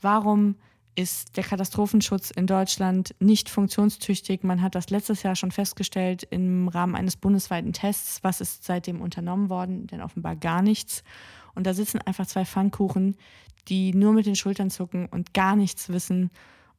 [0.00, 0.54] Warum
[0.94, 4.44] ist der Katastrophenschutz in Deutschland nicht funktionstüchtig?
[4.44, 8.22] Man hat das letztes Jahr schon festgestellt im Rahmen eines bundesweiten Tests.
[8.22, 9.86] Was ist seitdem unternommen worden?
[9.88, 11.02] Denn offenbar gar nichts.
[11.54, 13.16] Und da sitzen einfach zwei Pfannkuchen,
[13.68, 16.30] die nur mit den Schultern zucken und gar nichts wissen.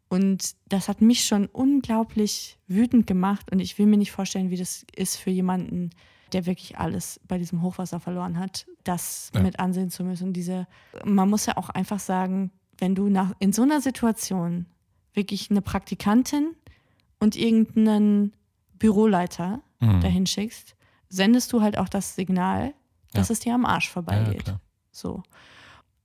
[0.08, 3.52] Und das hat mich schon unglaublich wütend gemacht.
[3.52, 5.90] Und ich will mir nicht vorstellen, wie das ist für jemanden,
[6.34, 9.42] der wirklich alles bei diesem Hochwasser verloren hat, das Ja.
[9.42, 10.34] mit ansehen zu müssen.
[10.34, 10.68] Diese,
[11.06, 14.66] man muss ja auch einfach sagen, wenn du nach, in so einer Situation
[15.14, 16.56] wirklich eine Praktikantin
[17.20, 18.34] und irgendeinen
[18.80, 20.02] Büroleiter Mhm.
[20.02, 20.76] dahin schickst,
[21.10, 22.74] sendest du halt auch das Signal,
[23.14, 23.34] dass Ja.
[23.34, 24.44] es dir am Arsch Ja, ja, vorbeigeht.
[24.46, 24.60] klar.
[24.92, 25.24] so.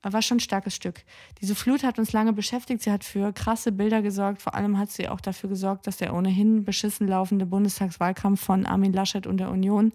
[0.03, 1.03] War schon ein starkes Stück.
[1.40, 2.82] Diese Flut hat uns lange beschäftigt.
[2.82, 4.40] Sie hat für krasse Bilder gesorgt.
[4.40, 8.92] Vor allem hat sie auch dafür gesorgt, dass der ohnehin beschissen laufende Bundestagswahlkampf von Armin
[8.92, 9.92] Laschet und der Union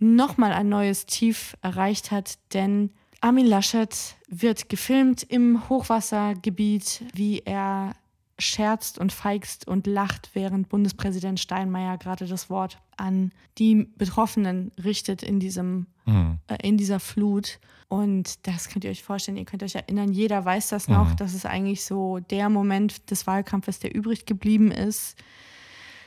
[0.00, 2.38] nochmal ein neues Tief erreicht hat.
[2.54, 2.90] Denn
[3.20, 7.94] Armin Laschet wird gefilmt im Hochwassergebiet, wie er
[8.38, 15.22] scherzt und feigst und lacht, während Bundespräsident Steinmeier gerade das Wort an die Betroffenen richtet
[15.22, 16.38] in diesem Mhm.
[16.46, 17.60] äh, in dieser Flut.
[17.88, 21.10] Und das könnt ihr euch vorstellen, ihr könnt euch erinnern, jeder weiß das noch.
[21.10, 21.16] Mhm.
[21.16, 25.16] Das ist eigentlich so der Moment des Wahlkampfes, der übrig geblieben ist.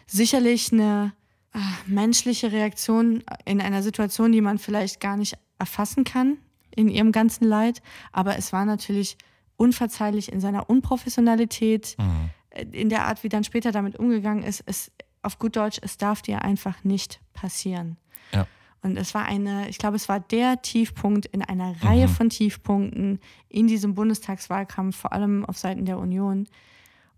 [0.07, 1.13] Sicherlich eine
[1.53, 6.37] äh, menschliche Reaktion in einer Situation, die man vielleicht gar nicht erfassen kann
[6.75, 7.81] in ihrem ganzen Leid.
[8.11, 9.17] Aber es war natürlich
[9.61, 12.29] unverzeihlich in seiner Unprofessionalität, Mhm.
[12.49, 14.63] äh, in der Art, wie dann später damit umgegangen ist.
[14.65, 14.91] Es,
[15.21, 17.97] auf gut Deutsch, es darf dir einfach nicht passieren.
[18.33, 18.47] Ja.
[18.81, 22.11] Und es war eine, ich glaube, es war der Tiefpunkt in einer Reihe Mhm.
[22.11, 26.47] von Tiefpunkten in diesem Bundestagswahlkampf, vor allem auf Seiten der Union.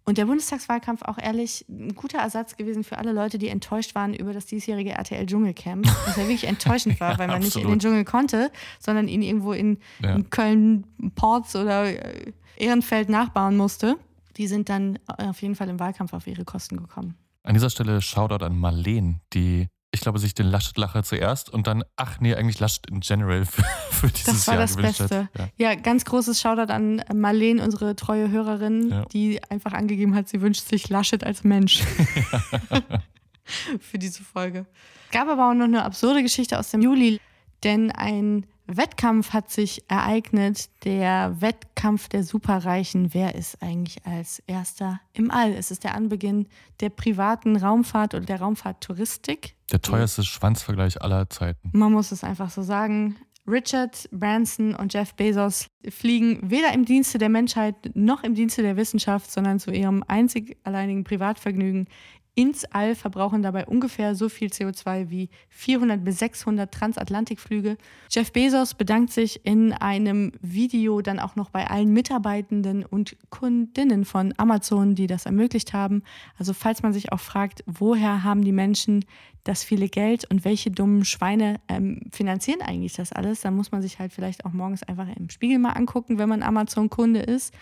[0.06, 4.14] Und der Bundestagswahlkampf auch ehrlich ein guter Ersatz gewesen für alle Leute, die enttäuscht waren
[4.14, 7.62] über das diesjährige RTL Dschungelcamp, was ja wirklich enttäuschend war, Ja, weil man nicht in
[7.62, 7.72] absolut.
[7.76, 10.16] den Dschungel konnte, sondern ihn irgendwo in, Ja.
[10.16, 10.86] in Köln,
[11.16, 13.96] Ports oder äh, Ehrenfeld nachbauen musste.
[14.36, 17.16] Die sind dann auf jeden Fall im Wahlkampf auf ihre Kosten gekommen.
[17.44, 21.84] An dieser Stelle Shoutout an Marleen, die ich glaube, sich den Laschet-Lacher zuerst und dann,
[21.96, 25.30] ach nee, eigentlich Laschet in general für, für dieses Das war Jahr das Beste.
[25.38, 25.50] Ja.
[25.58, 29.06] Ja, ganz großes Shoutout an Marlene, unsere treue Hörerin, Ja.
[29.06, 31.84] die einfach angegeben hat, sie wünscht sich Laschet als Mensch.
[33.80, 34.66] Für diese Folge.
[35.12, 37.20] Gab aber auch noch eine absurde Geschichte aus dem Juli,
[37.64, 43.14] denn ein Wettkampf hat sich ereignet, der Wettkampf der Superreichen.
[43.14, 45.54] Wer ist eigentlich als erster im All?
[45.54, 46.48] Es ist der Anbeginn
[46.80, 49.56] der privaten Raumfahrt oder der Raumfahrttouristik.
[49.72, 51.70] Der teuerste Schwanzvergleich aller Zeiten.
[51.74, 53.16] Man muss es einfach so sagen.
[53.46, 58.78] Richard Branson und Jeff Bezos fliegen weder im Dienste der Menschheit noch im Dienste der
[58.78, 61.88] Wissenschaft, sondern zu ihrem einzig alleinigen Privatvergnügen
[62.36, 67.78] ins All, verbrauchen dabei ungefähr so viel CO2 wie 400 bis 600 Transatlantikflüge.
[68.10, 74.04] Jeff Bezos bedankt sich in einem Video dann auch noch bei allen Mitarbeitenden und Kundinnen
[74.06, 76.04] von Amazon, die das ermöglicht haben.
[76.40, 79.06] Also falls man sich auch fragt, woher haben die Menschen
[79.44, 83.82] das viele Geld und welche dummen Schweine ähm, finanzieren eigentlich das alles, dann muss man
[83.82, 87.54] sich halt vielleicht auch morgens einfach im Spiegel mal angucken, wenn man Amazon-Kunde ist.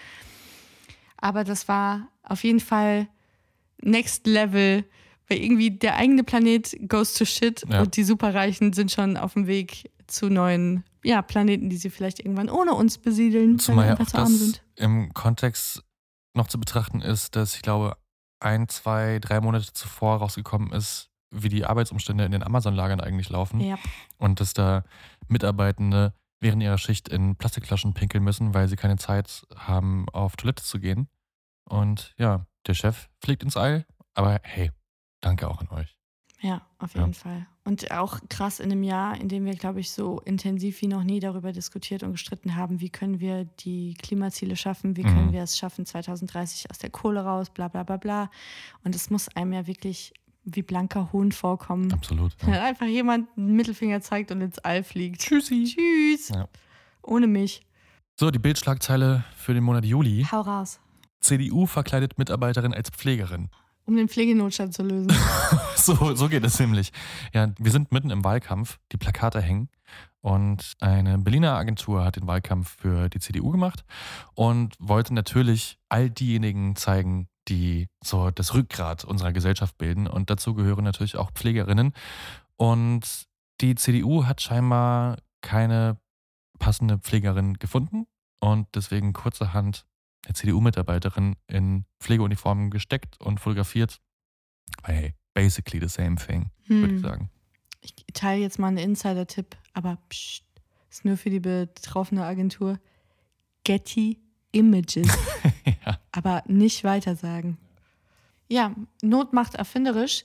[1.17, 3.07] Aber das war auf jeden Fall
[3.83, 4.83] Next Level,
[5.29, 7.81] weil irgendwie der eigene Planet goes to shit Ja.
[7.81, 12.19] und die Superreichen sind schon auf dem Weg zu neuen ja, Planeten, die sie vielleicht
[12.19, 14.63] irgendwann ohne uns besiedeln, Zumal weil ja wir auch einfach zu arm sind.
[14.75, 15.83] im Kontext
[16.35, 17.97] noch zu betrachten ist, dass ich glaube,
[18.39, 23.59] ein, zwei, drei Monate zuvor rausgekommen ist, wie die Arbeitsumstände in den Amazon-Lagern eigentlich laufen.
[23.61, 23.77] Ja.
[24.17, 24.83] Und dass da
[25.27, 30.63] Mitarbeitende während ihrer Schicht in Plastikflaschen pinkeln müssen, weil sie keine Zeit haben, auf Toilette
[30.63, 31.07] zu gehen.
[31.69, 34.71] Und ja, der Chef fliegt ins All, aber hey,
[35.21, 35.95] danke auch an euch.
[36.41, 37.01] Ja, auf Ja.
[37.01, 37.45] jeden Fall.
[37.65, 41.03] Und auch krass in einem Jahr, in dem wir, glaube ich, so intensiv wie noch
[41.03, 45.33] nie darüber diskutiert und gestritten haben, wie können wir die Klimaziele schaffen, wie können Mhm.
[45.33, 48.31] wir es schaffen, 2030 aus der Kohle raus, bla bla bla bla.
[48.83, 52.35] Und es muss einem ja wirklich wie blanker Hohn vorkommen, Absolut.
[52.43, 52.63] wenn Ja.
[52.65, 55.21] einfach jemand einen Mittelfinger zeigt und ins All fliegt.
[55.21, 55.65] Tschüssi.
[55.65, 56.29] Tschüss.
[56.29, 56.47] Ja.
[57.03, 57.61] Ohne mich.
[58.19, 60.25] So, die Bildschlagzeile für den Monat Juli.
[60.31, 60.79] Hau raus.
[61.21, 63.49] CDU verkleidet Mitarbeiterin als Pflegerin.
[63.85, 65.11] Um den Pflegenotstand zu lösen.
[65.75, 66.91] So, so geht es nämlich.
[67.33, 69.67] Ja, wir sind mitten im Wahlkampf, die Plakate hängen
[70.21, 73.83] und eine Berliner Agentur hat den Wahlkampf für die CDU gemacht
[74.35, 80.53] und wollte natürlich all diejenigen zeigen, die so das Rückgrat unserer Gesellschaft bilden und dazu
[80.53, 81.93] gehören natürlich auch Pflegerinnen
[82.57, 83.25] und
[83.61, 85.97] die CDU hat scheinbar keine
[86.59, 88.05] passende Pflegerin gefunden
[88.39, 89.85] und deswegen kurzerhand
[90.25, 93.99] eine CDU-Mitarbeiterin in Pflegeuniformen gesteckt und fotografiert.
[94.83, 97.09] Hey, basically the same thing, würde ich Hm.
[97.09, 97.29] sagen.
[97.81, 100.43] Ich teile jetzt mal einen Insider-Tipp, aber pst,
[100.89, 102.79] ist nur für die betroffene Agentur.
[103.63, 104.19] Getty
[104.51, 105.07] Images.
[105.85, 105.99] ja.
[106.11, 107.57] aber nicht weitersagen.
[108.49, 110.23] Ja, Not macht erfinderisch.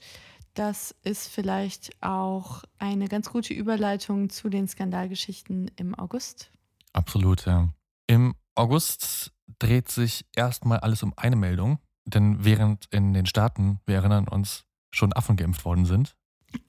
[0.53, 6.51] Das ist vielleicht auch eine ganz gute Überleitung zu den Skandalgeschichten im August.
[6.93, 7.71] Absolut, ja.
[8.07, 13.95] Im August dreht sich erstmal alles um eine Meldung, denn während in den Staaten, wir
[13.95, 16.15] erinnern uns, schon Affen geimpft worden sind,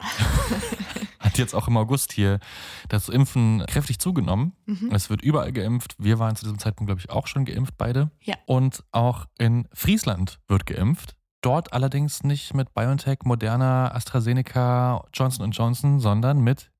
[1.20, 2.40] hat jetzt auch im August hier
[2.88, 4.52] das Impfen kräftig zugenommen.
[4.66, 4.90] Mhm.
[4.92, 5.94] Es wird überall geimpft.
[5.98, 8.10] Wir waren zu diesem Zeitpunkt, glaube ich, auch schon geimpft, beide.
[8.22, 8.34] Ja.
[8.46, 11.16] Und auch in Friesland wird geimpft.
[11.40, 16.72] Dort allerdings nicht mit BioNTech, Moderna, AstraZeneca, Johnson Johnson, sondern mit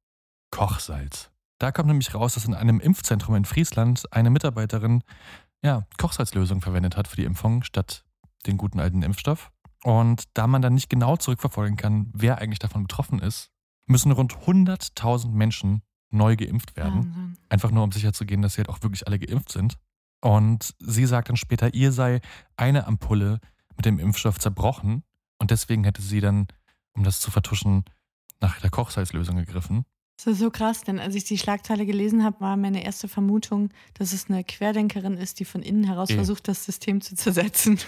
[0.51, 1.31] Kochsalz.
[1.59, 5.03] Da kommt nämlich raus, dass in einem Impfzentrum in Friesland eine Mitarbeiterin
[5.63, 8.05] ja, Kochsalzlösung verwendet hat für die Impfung statt
[8.47, 9.51] den guten alten Impfstoff.
[9.85, 13.51] Und da man dann nicht genau zurückverfolgen kann, wer eigentlich davon betroffen ist,
[13.87, 17.07] müssen rund 100.000 Menschen neu geimpft werden.
[17.07, 17.39] Wahnsinn.
[17.49, 19.79] Einfach nur, um sicherzugehen, dass sie halt auch wirklich alle geimpft sind.
[20.21, 22.21] Und sie sagt dann später, ihr sei
[22.57, 23.41] eine Ampulle
[23.77, 25.05] mit dem Impfstoff zerbrochen.
[25.39, 26.49] Und deswegen hätte sie dann,
[26.95, 27.85] um das zu vertuschen,
[28.41, 29.85] nach der Kochsalzlösung gegriffen.
[30.19, 33.71] Das ist so krass, denn als ich die Schlagzeile gelesen habe, war meine erste Vermutung,
[33.95, 36.17] dass es eine Querdenkerin ist, die von innen heraus Eh.
[36.17, 37.79] versucht, das System zu zersetzen.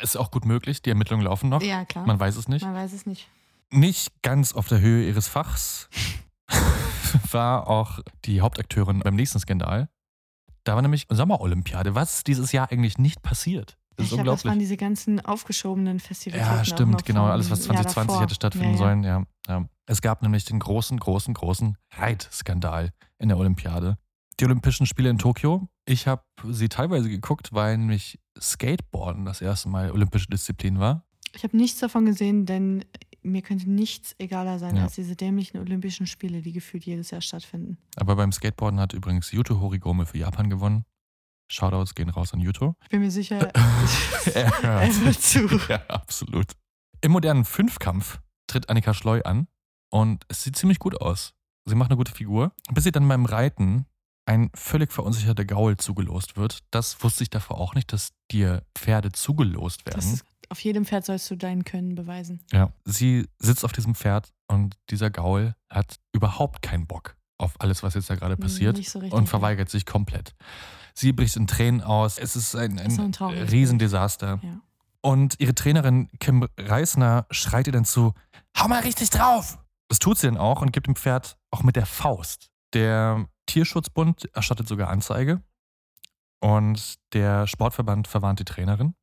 [0.00, 1.62] Ist auch gut möglich, die Ermittlungen laufen noch.
[1.62, 2.04] Ja, klar.
[2.04, 2.62] Man weiß es nicht.
[2.64, 3.28] Man weiß es nicht.
[3.70, 5.88] Nicht ganz auf der Höhe ihres Fachs
[7.30, 9.88] war auch die Hauptakteurin beim nächsten Skandal.
[10.64, 13.76] Da war nämlich Sommerolympiade, was dieses Jahr eigentlich nicht passiert.
[13.98, 14.44] Das ist ich glaube, das unglaublich.
[14.44, 16.40] waren diese ganzen aufgeschobenen Festivals.
[16.40, 17.26] Ja, stimmt, genau.
[17.26, 18.78] Alles, was 2020 hätte stattfinden ja, ja.
[18.78, 19.02] sollen.
[19.02, 19.68] Ja, ja.
[19.86, 23.98] Es gab nämlich den großen, großen, großen Reitskandal in der Olympiade.
[24.38, 25.68] Die Olympischen Spiele in Tokio.
[25.84, 31.04] Ich habe sie teilweise geguckt, weil nämlich Skateboarden das erste Mal olympische Disziplin war.
[31.34, 32.84] Ich habe nichts davon gesehen, denn
[33.22, 34.84] mir könnte nichts egaler sein Ja.
[34.84, 37.78] als diese dämlichen Olympischen Spiele, die gefühlt jedes Jahr stattfinden.
[37.96, 40.84] Aber beim Skateboarden hat übrigens Yuto Horigome für Japan gewonnen.
[41.48, 42.76] Shoutouts gehen raus an Yuto.
[42.84, 43.38] Ich bin mir sicher,
[44.34, 45.48] er er hört zu.
[45.68, 46.52] Ja, absolut.
[47.00, 49.48] Im modernen Fünfkampf tritt Annika Schleu an.
[49.90, 51.32] und es sieht ziemlich gut aus.
[51.64, 53.86] Sie macht eine gute Figur, bis sie dann beim Reiten
[54.26, 56.60] ein völlig verunsicherter Gaul zugelost wird.
[56.70, 60.00] Das wusste ich davor auch nicht, dass dir Pferde zugelost werden.
[60.00, 62.40] Das auf jedem Pferd sollst du dein Können beweisen.
[62.52, 67.82] Ja, sie sitzt auf diesem Pferd und dieser Gaul hat überhaupt keinen Bock auf alles,
[67.82, 70.34] was jetzt da gerade passiert Nicht so richtig, und verweigert sich komplett.
[70.98, 72.18] Sie bricht in Tränen aus.
[72.18, 74.40] Es ist ein, ist so ein ein Riesendesaster.
[74.42, 74.60] Ja.
[75.00, 78.14] Und ihre Trainerin Kim Reisner schreit ihr dann zu:
[78.58, 79.58] Hau mal richtig drauf!
[79.88, 82.50] Das tut sie dann auch und gibt dem Pferd auch mit der Faust.
[82.74, 85.40] Der Tierschutzbund erstattet sogar Anzeige
[86.40, 88.94] und der Sportverband verwarnt die Trainerin.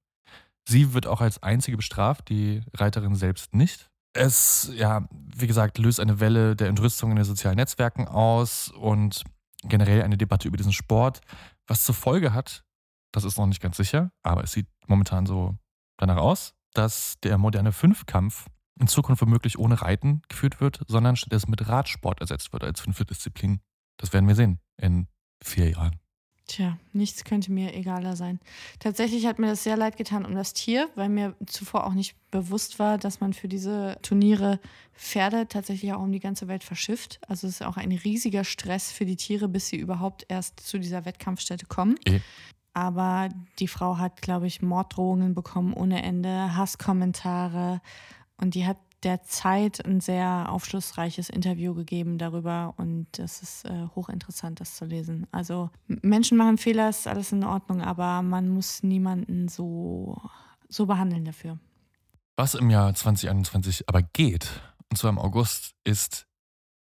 [0.67, 3.89] Sie wird auch als einzige bestraft, die Reiterin selbst nicht.
[4.11, 9.23] Es, ja, wie gesagt, löst eine Welle der Entrüstung in den sozialen Netzwerken aus und
[9.63, 11.21] generell eine Debatte über diesen Sport,
[11.67, 12.63] was zur Folge hat,
[13.11, 15.57] das ist noch nicht ganz sicher, aber es sieht momentan so
[15.97, 18.47] danach aus, dass der moderne Fünfkampf
[18.79, 23.05] in Zukunft womöglich ohne Reiten geführt wird, sondern stattdessen mit Radsport ersetzt wird als fünfte
[23.05, 23.61] Disziplin.
[23.97, 25.07] Das werden wir sehen in
[25.41, 25.99] vier Jahren.
[26.47, 28.39] Tja, nichts könnte mir egaler sein.
[28.79, 32.15] Tatsächlich hat mir das sehr leid getan um das Tier, weil mir zuvor auch nicht
[32.29, 34.59] bewusst war, dass man für diese Turniere
[34.93, 37.19] Pferde tatsächlich auch um die ganze Welt verschifft.
[37.27, 40.77] Also es ist auch ein riesiger Stress für die Tiere, bis sie überhaupt erst zu
[40.77, 41.95] dieser Wettkampfstätte kommen.
[42.05, 42.19] Eh.
[42.73, 47.81] Aber die Frau hat, glaube ich, Morddrohungen bekommen ohne Ende, Hasskommentare
[48.37, 53.87] und die hat der Zeit ein sehr aufschlussreiches Interview gegeben darüber und das ist äh,
[53.95, 55.27] hochinteressant, das zu lesen.
[55.31, 60.21] Also Menschen machen Fehler, ist alles in Ordnung, aber man muss niemanden so,
[60.69, 61.59] so behandeln dafür.
[62.35, 66.27] Was im Jahr 2021 aber geht, und zwar im August, ist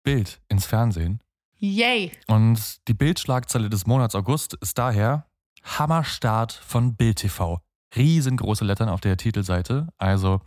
[0.04, 1.20] Bild ins Fernsehen.
[1.58, 2.12] Yay!
[2.28, 5.28] Und die Bildschlagzeile des Monats August ist daher
[5.64, 7.60] Hammerstart von Bild TV.
[7.96, 10.42] Riesengroße Lettern auf der Titelseite, also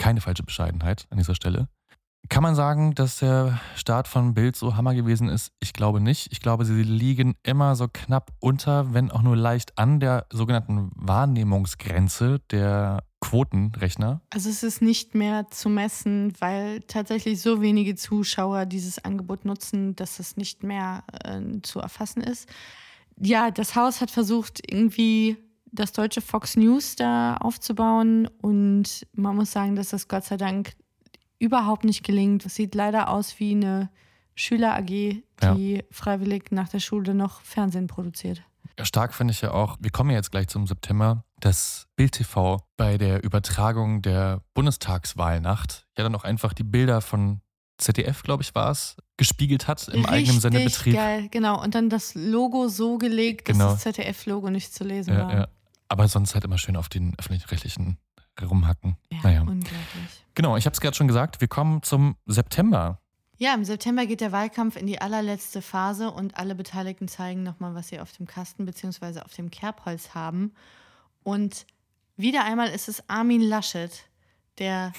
[0.00, 1.68] keine falsche Bescheidenheit an dieser Stelle.
[2.28, 5.52] Kann man sagen, dass der Start von Bild so Hammer gewesen ist?
[5.60, 6.28] Ich glaube nicht.
[6.32, 10.90] Ich glaube, sie liegen immer so knapp unter, wenn auch nur leicht an der sogenannten
[10.94, 14.22] Wahrnehmungsgrenze der Quotenrechner.
[14.30, 19.96] Also es ist nicht mehr zu messen, weil tatsächlich so wenige Zuschauer dieses Angebot nutzen,
[19.96, 22.48] dass es nicht mehr äh, zu erfassen ist.
[23.18, 25.36] Ja, das Haus hat versucht, irgendwie
[25.72, 30.72] das deutsche Fox News da aufzubauen und man muss sagen, dass das Gott sei Dank
[31.38, 32.44] überhaupt nicht gelingt.
[32.44, 33.90] Es sieht leider aus wie eine
[34.34, 35.82] Schüler-AG, die Ja.
[35.90, 38.42] freiwillig nach der Schule noch Fernsehen produziert.
[38.82, 42.62] Stark finde ich ja auch, wir kommen ja jetzt gleich zum September, dass Bild TV
[42.78, 47.40] bei der Übertragung der Bundestagswahlnacht ja dann auch einfach die Bilder von
[47.78, 50.94] ZDF, glaube ich, war es, gespiegelt hat im eigenen Richtig Sendebetrieb.
[50.94, 51.62] geil, genau.
[51.62, 53.70] Und dann das Logo so gelegt, dass Genau.
[53.72, 55.34] das ZDF-Logo nicht zu lesen Ja, war.
[55.34, 55.48] ja.
[55.90, 57.98] Aber sonst halt immer schön auf den öffentlich-rechtlichen
[58.40, 58.96] rumhacken.
[59.10, 59.40] Ja, naja.
[59.40, 60.24] unglaublich.
[60.34, 63.00] Genau, ich habe es gerade schon gesagt, wir kommen zum September.
[63.38, 67.74] Ja, im September geht der Wahlkampf in die allerletzte Phase und alle Beteiligten zeigen nochmal,
[67.74, 69.20] was sie auf dem Kasten bzw.
[69.20, 70.52] auf dem Kerbholz haben.
[71.24, 71.66] Und
[72.16, 73.90] wieder einmal ist es Armin Laschet,
[74.58, 74.92] der.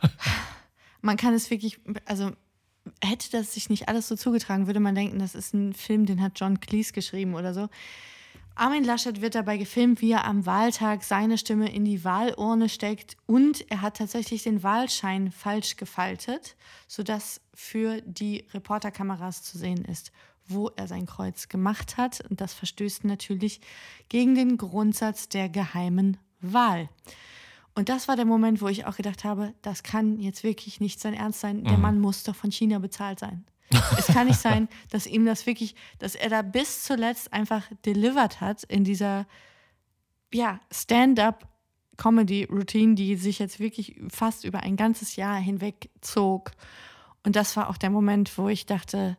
[1.00, 1.80] man kann es wirklich.
[2.04, 2.32] Also,
[3.02, 6.20] hätte das sich nicht alles so zugetragen, würde man denken, das ist ein Film, den
[6.20, 7.68] hat John Cleese geschrieben oder so.
[8.56, 13.16] Armin Laschet wird dabei gefilmt, wie er am Wahltag seine Stimme in die Wahlurne steckt
[13.26, 16.54] und er hat tatsächlich den Wahlschein falsch gefaltet,
[16.86, 20.12] sodass für die Reporterkameras zu sehen ist,
[20.46, 22.20] wo er sein Kreuz gemacht hat.
[22.30, 23.60] Und das verstößt natürlich
[24.08, 26.88] gegen den Grundsatz der geheimen Wahl.
[27.74, 31.00] Und das war der Moment, wo ich auch gedacht habe, das kann jetzt wirklich nicht
[31.00, 31.64] sein Ernst sein.
[31.64, 33.44] Der Mann muss doch von China bezahlt sein.
[33.98, 38.40] Es kann nicht sein, dass ihm das wirklich, dass er da bis zuletzt einfach delivered
[38.40, 39.26] hat in dieser,
[40.32, 46.52] ja, Stand-up-Comedy-Routine, die sich jetzt wirklich fast über ein ganzes Jahr hinweg zog.
[47.22, 49.16] Und das war auch der Moment, wo ich dachte,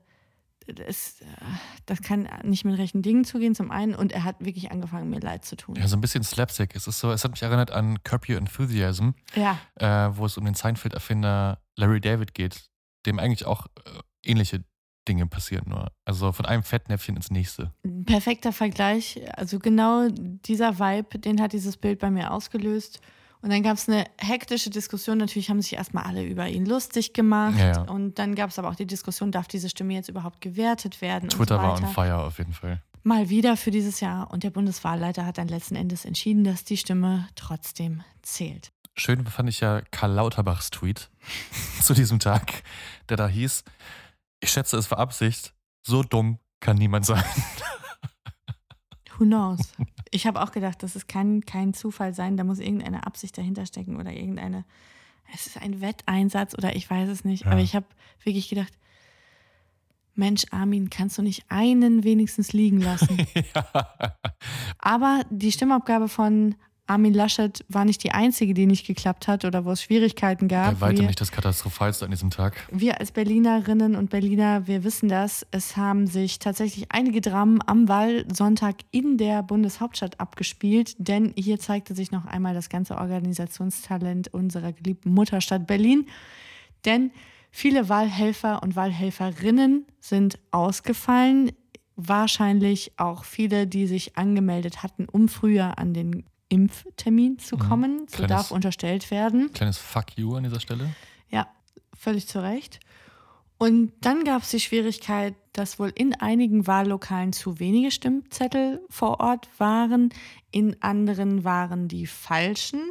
[0.67, 1.25] das, äh,
[1.85, 3.95] das kann nicht mit rechten Dingen zugehen, zum einen.
[3.95, 5.75] Und er hat wirklich angefangen, mir leid zu tun.
[5.75, 6.75] Ja, so ein bisschen Slapstick.
[6.75, 10.37] Es ist so, es hat mich erinnert an Curb Your Enthusiasm, Ja, äh, wo es
[10.37, 12.69] um den Seinfeld-Erfinder Larry David geht,
[13.05, 14.63] dem eigentlich auch äh, ähnliche
[15.07, 15.91] Dinge passieren nur.
[16.03, 17.71] Also von einem Fettnäpfchen ins nächste.
[18.05, 19.21] perfekter Vergleich.
[19.37, 22.99] Also genau dieser Vibe, den hat dieses Bild bei mir ausgelöst.
[23.41, 25.19] Und dann gab es eine hektische Diskussion.
[25.19, 27.59] Natürlich haben sich erstmal alle über ihn lustig gemacht.
[27.59, 27.81] Ja, ja.
[27.83, 31.29] Und dann gab es aber auch die Diskussion, darf diese Stimme jetzt überhaupt gewertet werden?
[31.29, 32.81] Twitter so war on fire auf jeden Fall.
[33.03, 34.31] Mal wieder für dieses Jahr.
[34.31, 38.71] Und der Bundeswahlleiter hat dann letzten Endes entschieden, dass die Stimme trotzdem zählt.
[38.97, 41.11] Schön fand ich ja Karl Lauterbachs Tweet
[41.81, 42.63] zu diesem Tag,
[43.09, 43.63] der da hieß,
[44.45, 47.23] ich schätze es war Absicht, so dumm kann niemand sein.
[49.17, 49.73] Who knows?
[50.11, 52.37] Ich habe auch gedacht, das ist, kann kein Zufall sein.
[52.37, 54.65] Da muss irgendeine Absicht dahinter stecken oder irgendeine
[55.33, 57.45] es ist ein Wetteinsatz oder ich weiß es nicht.
[57.45, 57.51] Ja.
[57.51, 57.87] Aber ich habe
[58.23, 58.73] wirklich gedacht,
[60.13, 63.17] Mensch, Armin, kannst du nicht einen wenigstens liegen lassen?
[63.55, 63.95] ja.
[64.77, 66.55] Aber die Stimmabgabe von
[66.87, 70.79] Armin Laschet war nicht die einzige, die nicht geklappt hat oder wo es Schwierigkeiten gab.
[70.79, 72.67] Bei weitem nicht das Katastrophalste an diesem Tag.
[72.71, 75.45] wir als Berlinerinnen und Berliner, wir wissen das.
[75.49, 81.95] Es haben sich tatsächlich einige Dramen am Wahlsonntag in der Bundeshauptstadt abgespielt, denn hier zeigte
[81.95, 86.05] sich noch einmal das ganze Organisationstalent unserer geliebten Mutterstadt Berlin.
[86.85, 87.11] Denn
[87.49, 91.51] viele Wahlhelfer und Wahlhelferinnen sind ausgefallen.
[91.95, 96.25] Wahrscheinlich auch viele, die sich angemeldet hatten, um früher an den
[96.55, 98.07] Impftermin zu kommen.
[98.07, 99.51] So Kleines- darf unterstellt werden.
[99.53, 100.95] Kleines Fuck you an dieser Stelle.
[101.29, 101.47] Ja,
[101.93, 102.79] völlig zu Recht.
[103.57, 109.19] Und dann gab es die Schwierigkeit, dass wohl in einigen Wahllokalen zu wenige Stimmzettel vor
[109.21, 110.09] Ort waren,
[110.51, 112.81] in anderen waren die falschen.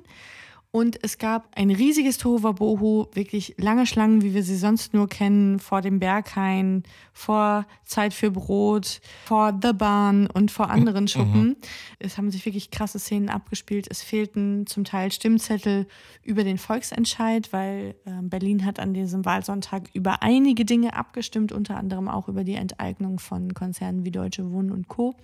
[0.75, 5.61] Und es gab ein riesiges Tohuwabohu, wirklich lange Schlangen, wie wir sie sonst nur kennen,
[5.61, 11.55] vor dem Berghain, vor Zeit für Brot, vor The Bahn und vor anderen Schuppen.
[12.01, 13.87] Es haben sich wirklich krasse Szenen abgespielt.
[13.89, 15.87] Es fehlten zum Teil Stimmzettel
[16.25, 21.77] über den Volksentscheid, weil äh, Berlin hat an diesem Wahlsonntag über einige Dinge abgestimmt, unter
[21.77, 25.15] anderem auch über die Enteignung von Konzernen wie Deutsche Wohnen und Co.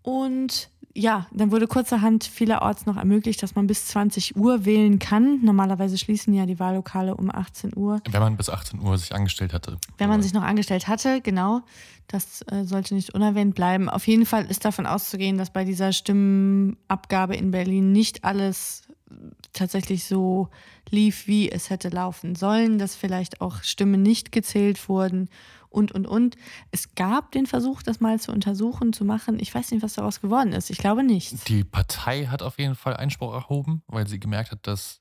[0.00, 5.40] Und ja, dann wurde kurzerhand vielerorts noch ermöglicht, dass man bis 20 Uhr wählen kann.
[5.42, 8.00] Normalerweise schließen ja die Wahllokale um 18 Uhr.
[8.08, 9.78] Wenn man bis 18 Uhr sich angestellt hatte.
[9.98, 11.62] Wenn man sich noch angestellt hatte, genau.
[12.06, 13.88] Das äh, sollte nicht unerwähnt bleiben.
[13.88, 18.82] Auf jeden Fall ist davon auszugehen, dass bei dieser Stimmenabgabe in Berlin nicht alles
[19.52, 20.48] tatsächlich so
[20.90, 25.28] lief, wie es hätte laufen sollen, dass vielleicht auch Stimmen nicht gezählt wurden
[25.74, 26.36] und, und, und.
[26.70, 29.38] Es gab den Versuch, das mal zu untersuchen, zu machen.
[29.40, 30.70] Ich weiß nicht, was daraus geworden ist.
[30.70, 31.48] Ich glaube nicht.
[31.48, 35.00] Die Partei hat auf jeden Fall Einspruch erhoben, weil sie gemerkt hat, dass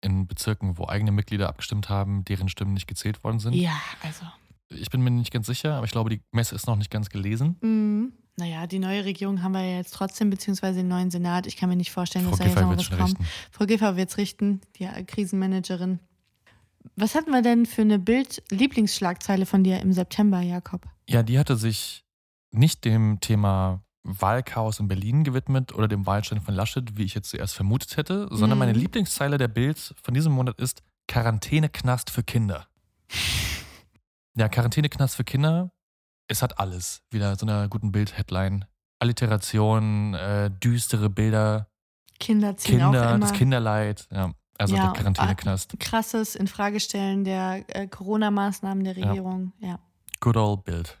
[0.00, 3.54] in Bezirken, wo eigene Mitglieder abgestimmt haben, deren Stimmen nicht gezählt worden sind.
[3.54, 4.24] Ja, also.
[4.68, 7.10] Ich bin mir nicht ganz sicher, aber ich glaube, die Messe ist noch nicht ganz
[7.10, 7.56] gelesen.
[7.60, 8.12] Mhm.
[8.36, 11.46] Naja, die neue Regierung haben wir ja jetzt trotzdem, beziehungsweise den neuen Senat.
[11.46, 13.10] Ich kann mir nicht vorstellen, Frau dass da jetzt noch was kommt.
[13.10, 13.26] richten.
[13.50, 16.00] Frau Giffer wird es richten, die Krisenmanagerin.
[16.96, 20.86] Was hatten wir denn für eine Bild-Lieblingsschlagzeile von dir im September, Jakob?
[21.08, 22.04] Ja, die hatte sich
[22.50, 27.30] nicht dem Thema Wahlchaos in Berlin gewidmet oder dem Wahlstand von Laschet, wie ich jetzt
[27.30, 28.58] zuerst vermutet hätte, sondern Mhm.
[28.58, 32.66] meine Lieblingszeile der Bild von diesem Monat ist Quarantäneknast für Kinder.
[34.34, 35.72] Ja, Quarantäneknast für Kinder,
[36.26, 37.02] es hat alles.
[37.10, 38.64] Wieder so einer guten Bild-Headline.
[38.98, 41.68] Alliteration, äh, düstere Bilder,
[42.18, 44.08] Kinder ziehen auch Kinder, immer das Kinderleid.
[44.10, 44.32] Ja,
[44.62, 45.78] also Ja, der Quarantäneknast.
[45.80, 49.06] krasses Infragestellen der äh, Corona-Maßnahmen der Ja.
[49.08, 49.52] Regierung.
[49.60, 49.78] Ja.
[50.20, 50.98] Good old Bild.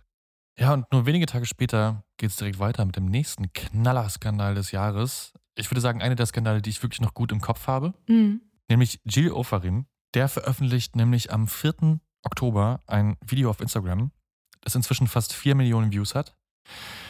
[0.58, 4.70] Ja, und nur wenige Tage später geht es direkt weiter mit dem nächsten Knallerskandal des
[4.72, 5.32] Jahres.
[5.54, 8.42] Ich würde sagen, einer der Skandale, die ich wirklich noch gut im Kopf habe, Mhm.
[8.68, 9.86] nämlich Gilles Ofarim.
[10.14, 12.00] Der veröffentlicht nämlich am 4.
[12.22, 14.10] Oktober ein Video auf Instagram,
[14.60, 16.34] das inzwischen fast 4 Millionen Views hat.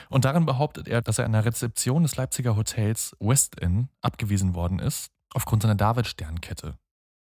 [0.08, 4.54] Und darin behauptet er, dass er an der Rezeption des Leipziger Hotels West Inn abgewiesen
[4.54, 6.76] worden ist, aufgrund seiner David-Sternkette,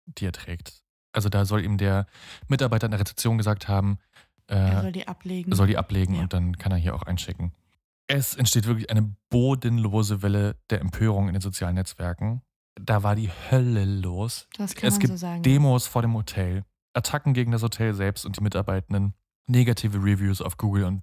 [0.06, 0.82] die er trägt.
[1.12, 2.06] Also da soll ihm der
[2.48, 3.98] Mitarbeiter an der Rezeption gesagt haben,
[4.48, 5.54] Er äh, soll die ablegen.
[5.54, 6.20] soll die ablegen Ja.
[6.22, 7.52] und dann kann er hier auch einchecken.
[8.08, 12.42] Es entsteht wirklich eine bodenlose Welle der Empörung in den sozialen Netzwerken.
[12.80, 14.46] Da war die Hölle los.
[14.58, 15.42] das kann es man gibt so sagen.
[15.42, 19.14] Demos vor dem Hotel, Attacken gegen das Hotel selbst und die Mitarbeitenden,
[19.48, 21.02] negative Reviews auf Google und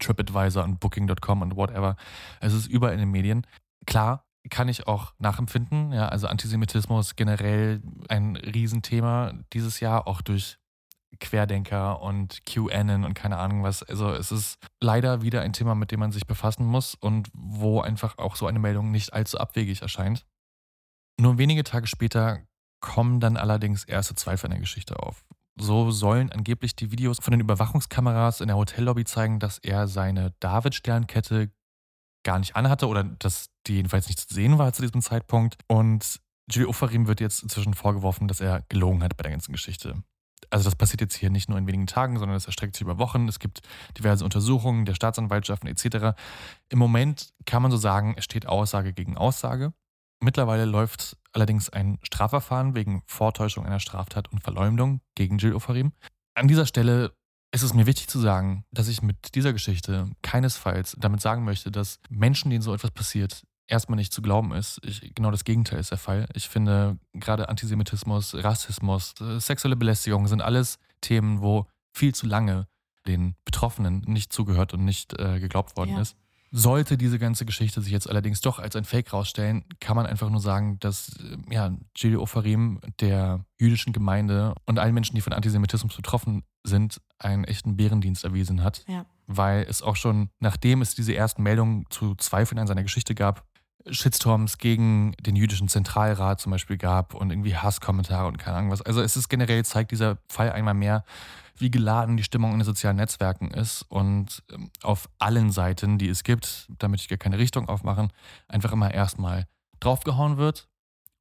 [0.00, 1.96] TripAdvisor und Booking.com und whatever.
[2.40, 3.46] Es ist überall in den Medien.
[3.86, 5.92] Klar, kann ich auch nachempfinden.
[5.92, 10.58] Ja, also Antisemitismus generell ein Riesenthema dieses Jahr, auch durch
[11.20, 13.82] Querdenker und QAnon und keine Ahnung was.
[13.82, 17.80] Also es ist leider wieder ein Thema, mit dem man sich befassen muss und wo
[17.80, 20.26] einfach auch so eine Meldung nicht allzu abwegig erscheint.
[21.20, 22.40] Nur wenige Tage später
[22.80, 25.24] kommen dann allerdings erste Zweifel an der Geschichte auf.
[25.56, 30.32] So sollen angeblich die Videos von den Überwachungskameras in der Hotellobby zeigen, dass er seine
[30.40, 31.50] David-Sternkette
[32.24, 35.56] gar nicht anhatte oder dass die jedenfalls nicht zu sehen war zu diesem Zeitpunkt.
[35.66, 40.02] Und Gilles Ofarim wird jetzt inzwischen vorgeworfen, dass er gelogen hat bei der ganzen Geschichte.
[40.50, 42.98] Also das passiert jetzt hier nicht nur in wenigen Tagen, sondern es erstreckt sich über
[42.98, 43.28] Wochen.
[43.28, 43.60] Es gibt
[43.96, 46.18] diverse Untersuchungen der Staatsanwaltschaften etc.
[46.68, 49.72] Im Moment kann man so sagen, es steht Aussage gegen Aussage.
[50.20, 55.92] Mittlerweile läuft allerdings ein Strafverfahren wegen Vortäuschung einer Straftat und Verleumdung gegen Gilles Ofarim.
[56.34, 57.12] An dieser Stelle
[57.54, 61.70] ist es mir wichtig zu sagen, dass ich mit dieser Geschichte keinesfalls damit sagen möchte,
[61.70, 64.80] dass Menschen, denen so etwas passiert, erstmal nicht zu glauben ist.
[64.84, 66.26] Ich, genau das Gegenteil ist der Fall.
[66.34, 72.66] Ich finde, gerade Antisemitismus, Rassismus, äh, sexuelle Belästigung sind alles Themen, wo viel zu lange
[73.06, 76.00] den Betroffenen nicht zugehört und nicht äh, geglaubt worden Ja.
[76.00, 76.16] ist.
[76.54, 80.28] Sollte diese ganze Geschichte sich jetzt allerdings doch als ein Fake rausstellen, kann man einfach
[80.28, 85.32] nur sagen, dass äh, ja, Gili Ofarim der jüdischen Gemeinde und allen Menschen, die von
[85.32, 88.84] Antisemitismus betroffen sind, einen echten Bärendienst erwiesen hat.
[88.86, 89.06] Ja.
[89.26, 93.46] Weil es auch schon, nachdem es diese ersten Meldungen zu Zweifeln an seiner Geschichte gab,
[93.90, 98.82] Shitstorms gegen den jüdischen Zentralrat zum Beispiel gab und irgendwie Hasskommentare und keine Ahnung was.
[98.82, 101.04] Also es ist generell, zeigt dieser Fall einmal mehr,
[101.56, 106.08] wie geladen die Stimmung in den sozialen Netzwerken ist und ähm, auf allen Seiten, die
[106.08, 108.12] es gibt, damit ich gar keine Richtung aufmachen,
[108.48, 109.46] einfach immer erstmal
[109.80, 110.68] draufgehauen wird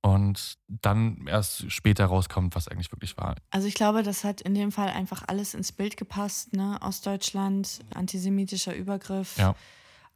[0.02, 3.36] und dann erst später rauskommt, was eigentlich wirklich war.
[3.52, 6.80] Also ich glaube, das hat in dem Fall einfach alles ins Bild gepasst, ne?
[6.82, 9.38] Ostdeutschland, antisemitischer Übergriff.
[9.38, 9.56] Ja.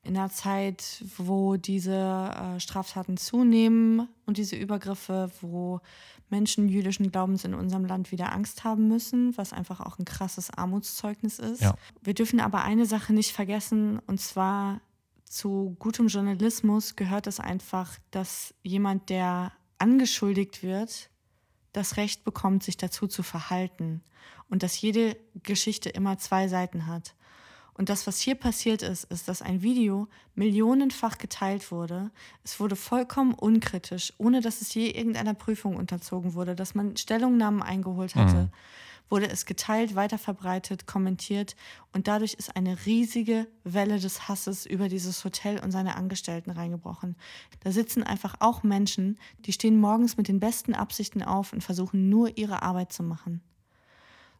[0.01, 5.82] In einer Zeit, wo diese äh, Straftaten zunehmen und diese Übergriffe, wo
[6.30, 10.50] Menschen jüdischen Glaubens in unserem Land wieder Angst haben müssen, was einfach auch ein krasses
[10.50, 11.62] Armutszeugnis ist.
[11.62, 11.76] Ja.
[12.02, 14.82] Wir dürfen aber eine Sache nicht vergessen, und zwar
[15.26, 21.10] zu gutem Journalismus gehört es einfach, dass jemand, der angeschuldigt wird,
[21.74, 24.02] das Recht bekommt, sich dazu zu verhalten.
[24.50, 27.16] Und dass jede Geschichte immer zwei Seiten hat.
[27.78, 32.10] Und das, was hier passiert ist, ist, dass ein Video millionenfach geteilt wurde.
[32.44, 37.62] Es wurde vollkommen unkritisch, ohne dass es je irgendeiner Prüfung unterzogen wurde, dass man Stellungnahmen
[37.62, 38.44] eingeholt hatte.
[38.44, 38.50] Mhm.
[39.10, 41.56] Wurde es geteilt, weiterverbreitet, kommentiert
[41.94, 47.16] und dadurch ist eine riesige Welle des Hasses über dieses Hotel und seine Angestellten reingebrochen.
[47.60, 52.10] Da sitzen einfach auch Menschen, die stehen morgens mit den besten Absichten auf und versuchen
[52.10, 53.42] nur ihre Arbeit zu machen.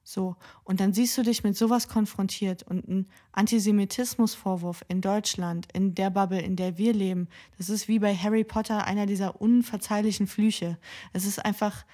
[0.08, 5.96] So, und dann siehst du dich mit sowas konfrontiert und ein Antisemitismusvorwurf in Deutschland, in
[5.96, 7.28] der Bubble, in der wir leben,
[7.58, 10.78] das ist wie bei Harry Potter einer dieser unverzeihlichen Flüche.
[11.14, 11.86] Es ist einfach,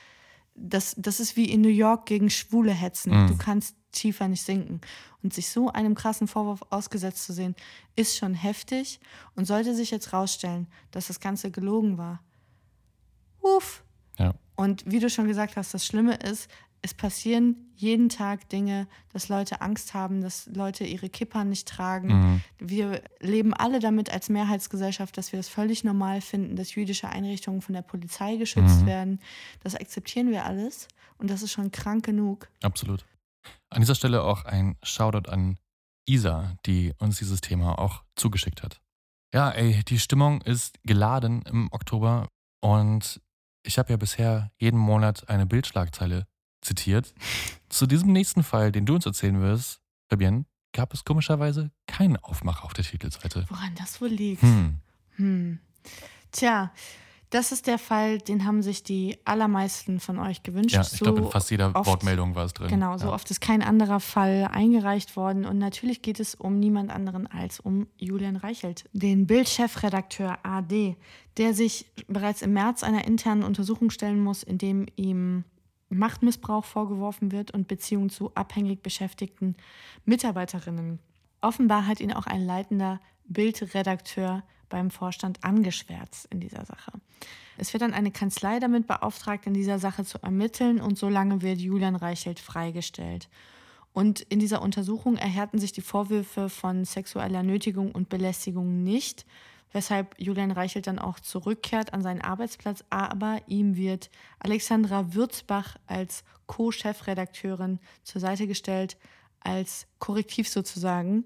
[0.56, 3.14] das, das ist wie in New York gegen Schwule hetzen.
[3.14, 3.28] Mhm.
[3.28, 4.82] Du kannst tiefer nicht sinken.
[5.24, 7.56] Und sich so einem krassen Vorwurf ausgesetzt zu sehen,
[7.96, 9.00] ist schon heftig
[9.36, 12.22] und sollte sich jetzt rausstellen, dass das Ganze gelogen war.
[13.42, 13.86] Uff.
[14.18, 14.34] Ja.
[14.56, 16.50] Und wie du schon gesagt hast, das Schlimme ist,
[16.84, 22.08] es passieren jeden Tag Dinge, dass Leute Angst haben, dass Leute ihre Kippern nicht tragen.
[22.08, 22.42] Mhm.
[22.60, 27.62] Wir leben alle damit als Mehrheitsgesellschaft, dass wir das völlig normal finden, dass jüdische Einrichtungen
[27.62, 28.86] von der Polizei geschützt Mhm.
[28.86, 29.20] werden.
[29.62, 32.50] Das akzeptieren wir alles und das ist schon krank genug.
[32.64, 33.06] Absolut.
[33.70, 35.58] An dieser Stelle auch ein Shoutout an
[36.08, 38.82] Isa, die uns dieses Thema auch zugeschickt hat.
[39.34, 42.28] Ja, ey, die Stimmung ist geladen im Oktober
[42.60, 43.22] und
[43.64, 46.26] ich habe ja bisher jeden Monat eine Bildschlagzeile
[46.62, 47.14] zitiert.
[47.70, 52.64] Zu diesem nächsten Fall, den du uns erzählen wirst, Fabienne, gab es komischerweise keinen Aufmacher
[52.66, 53.46] auf der Titelseite.
[53.50, 54.42] Woran das wohl liegt?
[54.42, 54.78] Hm.
[55.16, 55.60] Hm.
[56.32, 56.72] Tja,
[57.30, 60.76] das ist der Fall, den haben sich die allermeisten von euch gewünscht.
[60.76, 62.68] Ja, ich glaube, in fast jeder oft- Wortmeldung war es drin.
[62.68, 63.14] Genau, so ja.
[63.14, 65.46] oft ist kein anderer Fall eingereicht worden.
[65.46, 70.98] Und natürlich geht es um niemand anderen als um Julian Reichelt, den Bildchefredakteur AD,
[71.38, 75.46] der sich bereits im März einer internen Untersuchung stellen muss, in dem ihm
[75.98, 79.56] Machtmissbrauch vorgeworfen wird und Beziehungen zu abhängig beschäftigten
[80.06, 81.00] Mitarbeiterinnen.
[81.42, 86.94] Offenbar hat ihn auch ein leitender Bildredakteur beim Vorstand angeschwärzt in dieser Sache.
[87.58, 91.60] Es wird dann eine Kanzlei damit beauftragt, in dieser Sache zu ermitteln und solange wird
[91.60, 93.30] Julian Reichelt freigestellt.
[93.94, 99.26] Und in dieser Untersuchung erhärten sich die Vorwürfe von sexueller Nötigung und Belästigung nicht,
[99.72, 102.84] weshalb Julian Reichelt dann auch zurückkehrt an seinen Arbeitsplatz.
[102.90, 104.10] Aber ihm wird
[104.40, 108.98] Alexandra Würzbach als Co-Chefredakteurin zur Seite gestellt,
[109.40, 111.26] als Korrektiv sozusagen,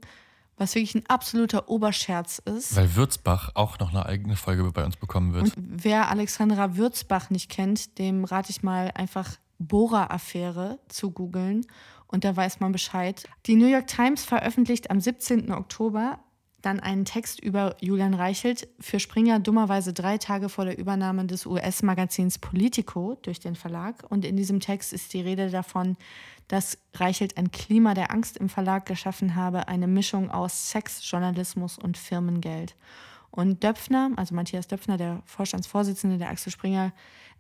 [0.58, 2.76] was wirklich ein absoluter Oberscherz ist.
[2.76, 5.44] Weil Würzbach auch noch eine eigene Folge bei uns bekommen wird.
[5.44, 11.66] Und wer Alexandra Würzbach nicht kennt, dem rate ich mal einfach Bora-Affäre zu googeln
[12.08, 13.28] und da weiß man Bescheid.
[13.46, 15.52] Die New York Times veröffentlicht am 17.
[15.52, 16.20] Oktober
[16.66, 21.46] dann einen Text über Julian Reichelt für Springer dummerweise drei Tage vor der Übernahme des
[21.46, 24.04] US-Magazins Politico durch den Verlag.
[24.10, 25.96] Und in diesem Text ist die Rede davon,
[26.48, 31.78] dass Reichelt ein Klima der Angst im Verlag geschaffen habe, eine Mischung aus Sex, Journalismus
[31.78, 32.76] und Firmengeld.
[33.32, 36.94] Und Döpfner, also Matthias Döpfner, der Vorstandsvorsitzende der Axel Springer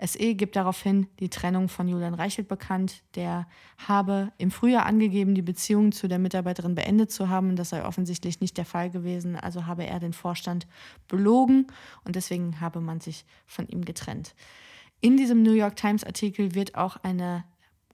[0.03, 3.03] SE, gibt daraufhin die Trennung von Julian Reichelt bekannt.
[3.15, 7.55] Der habe im Frühjahr angegeben, die Beziehung zu der Mitarbeiterin beendet zu haben.
[7.55, 9.35] Das sei offensichtlich nicht der Fall gewesen.
[9.35, 10.67] Also habe er den Vorstand
[11.07, 11.67] belogen
[12.03, 14.35] und deswegen habe man sich von ihm getrennt.
[15.01, 17.43] In diesem New York Times Artikel wird auch eine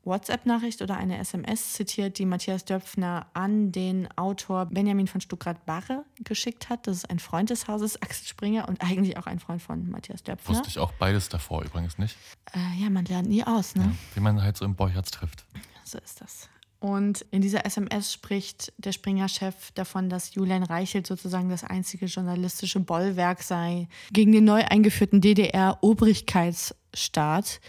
[0.04, 6.70] WhatsApp-Nachricht oder eine SMS zitiert, die Matthias Döpfner an den Autor Benjamin von Stuckrad-Barre geschickt
[6.70, 6.88] hat.
[6.88, 10.24] Das ist ein Freund des Hauses Axel Springer und eigentlich auch ein Freund von Matthias
[10.24, 10.56] Döpfner.
[10.56, 12.18] Wusste ich auch beides davor übrigens nicht.
[12.54, 13.84] Äh, ja, man lernt nie aus, ne?
[13.84, 15.46] Ja, wie man halt so im Borchards trifft.
[15.84, 16.50] So ist das.
[16.82, 22.80] Und in dieser SMS spricht der Springer-Chef davon, dass Julian Reichelt sozusagen das einzige journalistische
[22.80, 27.62] Bollwerk sei gegen den neu eingeführten DDR-Obrigkeitsstaat.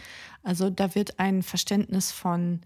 [0.42, 2.60] Also da wird ein Verständnis von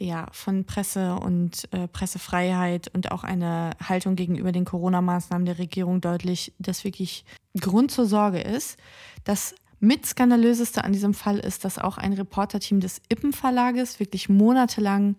[0.00, 6.00] ja, von Presse und äh, Pressefreiheit und auch eine Haltung gegenüber den Corona-Maßnahmen der Regierung
[6.00, 7.24] deutlich, das wirklich
[7.60, 8.78] Grund zur Sorge ist.
[9.24, 14.28] Das mit skandalöseste an diesem Fall ist, dass auch ein Reporterteam des Ippen Verlages wirklich
[14.28, 15.16] monatelang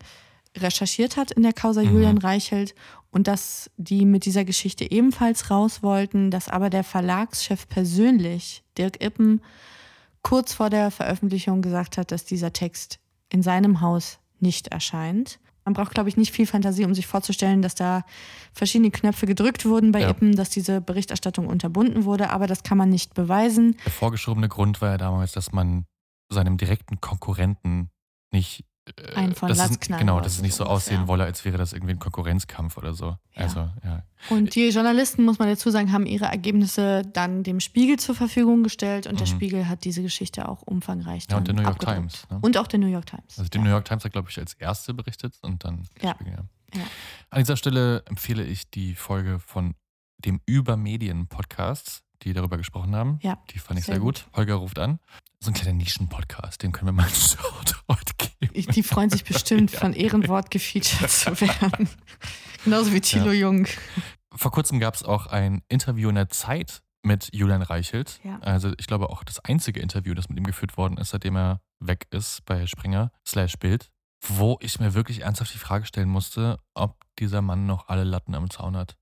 [0.57, 1.93] recherchiert hat in der Causa mhm.
[1.93, 2.73] Julian Reichelt
[3.11, 9.03] und dass die mit dieser Geschichte ebenfalls raus wollten, dass aber der Verlagschef persönlich, Dirk
[9.03, 9.41] Ippen,
[10.21, 12.99] kurz vor der Veröffentlichung gesagt hat, dass dieser Text
[13.29, 15.39] in seinem Haus nicht erscheint.
[15.65, 18.03] Man braucht, glaube ich, nicht viel Fantasie, um sich vorzustellen, dass da
[18.53, 20.09] verschiedene Knöpfe gedrückt wurden bei ja.
[20.09, 23.77] Ippen, dass diese Berichterstattung unterbunden wurde, aber das kann man nicht beweisen.
[23.85, 25.85] Der vorgeschobene Grund war ja damals, dass man
[26.31, 27.89] seinem direkten Konkurrenten
[28.31, 28.65] nicht
[28.97, 31.73] äh, einen von das ist, Genau, dass es nicht so aussehen wolle, als wäre das
[31.73, 33.17] irgendwie ein Konkurrenzkampf oder so.
[33.35, 33.43] Ja.
[33.43, 34.03] Also, ja.
[34.29, 38.63] Und die Journalisten, muss man dazu sagen, haben ihre Ergebnisse dann dem Spiegel zur Verfügung
[38.63, 39.17] gestellt und mhm.
[39.17, 41.97] der Spiegel hat diese Geschichte auch umfangreich Ja, und der New York abgedruckt.
[41.97, 42.27] Times.
[42.29, 42.39] Ne?
[42.41, 43.37] Und auch der New York Times.
[43.37, 43.63] Also die ja.
[43.63, 46.15] New York Times hat, glaube ich, als erste berichtet und dann ja.
[46.15, 46.43] Spiegel, ja.
[47.29, 49.75] An dieser Stelle empfehle ich die Folge von
[50.19, 53.19] dem Übermedien-Podcast, die darüber gesprochen haben.
[53.21, 54.25] Ja, die fand ich sehr, sehr gut.
[54.25, 54.37] gut.
[54.37, 54.99] Holger ruft an.
[55.41, 58.71] So ein kleiner Nischen-Podcast, den können wir mal einen Shoutout geben.
[58.73, 59.79] Die freuen sich bestimmt, ja.
[59.79, 61.87] von Ehrenwort gefeatured zu werden.
[62.65, 63.47] Genauso wie Thilo ja.
[63.47, 63.65] Jung.
[64.35, 68.19] Vor kurzem gab es auch ein Interview in der Zeit mit Julian Reichelt.
[68.25, 68.39] Ja.
[68.39, 71.61] Also ich glaube auch das einzige Interview, das mit ihm geführt worden ist, seitdem er
[71.79, 73.89] weg ist bei Springer slash Bild,
[74.21, 78.35] wo ich mir wirklich ernsthaft die Frage stellen musste, ob dieser Mann noch alle Latten
[78.35, 78.97] am Zaun hat.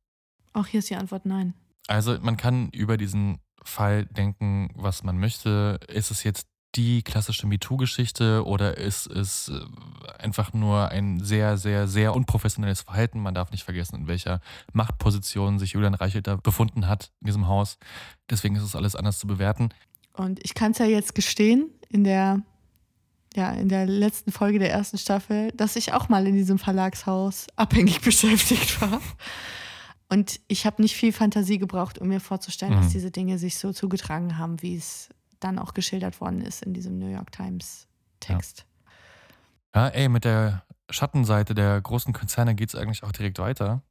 [0.54, 1.56] Auch hier ist die Antwort nein.
[1.88, 5.80] Also man kann über diesen Fall denken, was man möchte.
[5.88, 11.88] Ist es jetzt die klassische MeToo-Geschichte oder ist es äh, einfach nur ein sehr, sehr,
[11.88, 13.20] sehr unprofessionelles Verhalten?
[13.20, 14.42] Man darf nicht vergessen, in welcher
[14.74, 17.78] Machtposition sich Julian Reichelt da befunden hat in diesem Haus.
[18.30, 19.70] Deswegen ist es alles anders zu bewerten.
[20.14, 22.42] Und ich kann es ja jetzt gestehen, in der,
[23.36, 27.48] ja, in der letzten Folge der ersten Staffel, dass ich auch mal in diesem Verlagshaus
[27.56, 29.02] abhängig beschäftigt war.
[30.10, 32.82] Und ich habe nicht viel Fantasie gebraucht, um mir vorzustellen, mhm.
[32.82, 36.74] dass diese Dinge sich so zugetragen haben, wie es dann auch geschildert worden ist in
[36.74, 37.88] diesem New York Times
[38.20, 38.66] Text.
[39.76, 43.84] Ja, ja ey, mit der Schattenseite der großen Konzerne geht es eigentlich auch direkt weiter.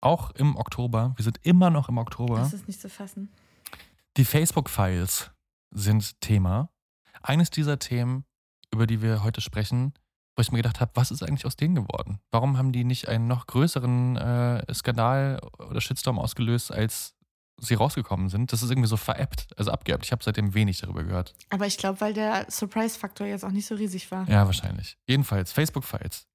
[0.00, 1.12] Auch im Oktober.
[1.16, 2.36] Wir sind immer noch im Oktober.
[2.36, 3.30] Das ist nicht zu fassen.
[4.16, 5.30] Die Facebook-Files
[5.70, 6.70] sind Thema.
[7.22, 8.24] Eines dieser Themen,
[8.72, 9.92] über die wir heute sprechen,
[10.40, 12.18] wo ich mir gedacht habe, was ist eigentlich aus denen geworden?
[12.30, 17.14] Warum haben die nicht einen noch größeren äh, Skandal oder Shitstorm ausgelöst, als
[17.60, 18.50] sie rausgekommen sind?
[18.50, 20.06] Das ist irgendwie so veräppt, also abgeerbt.
[20.06, 21.34] Ich habe seitdem wenig darüber gehört.
[21.50, 24.26] Aber ich glaube, weil der Surprise-Faktor jetzt auch nicht so riesig war.
[24.30, 24.96] Ja, wahrscheinlich.
[25.06, 26.26] Jedenfalls, Facebook-Files.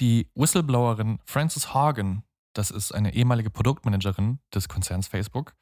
[0.00, 5.54] Die Whistleblowerin Frances Hagen, das ist eine ehemalige Produktmanagerin des Konzerns Facebook,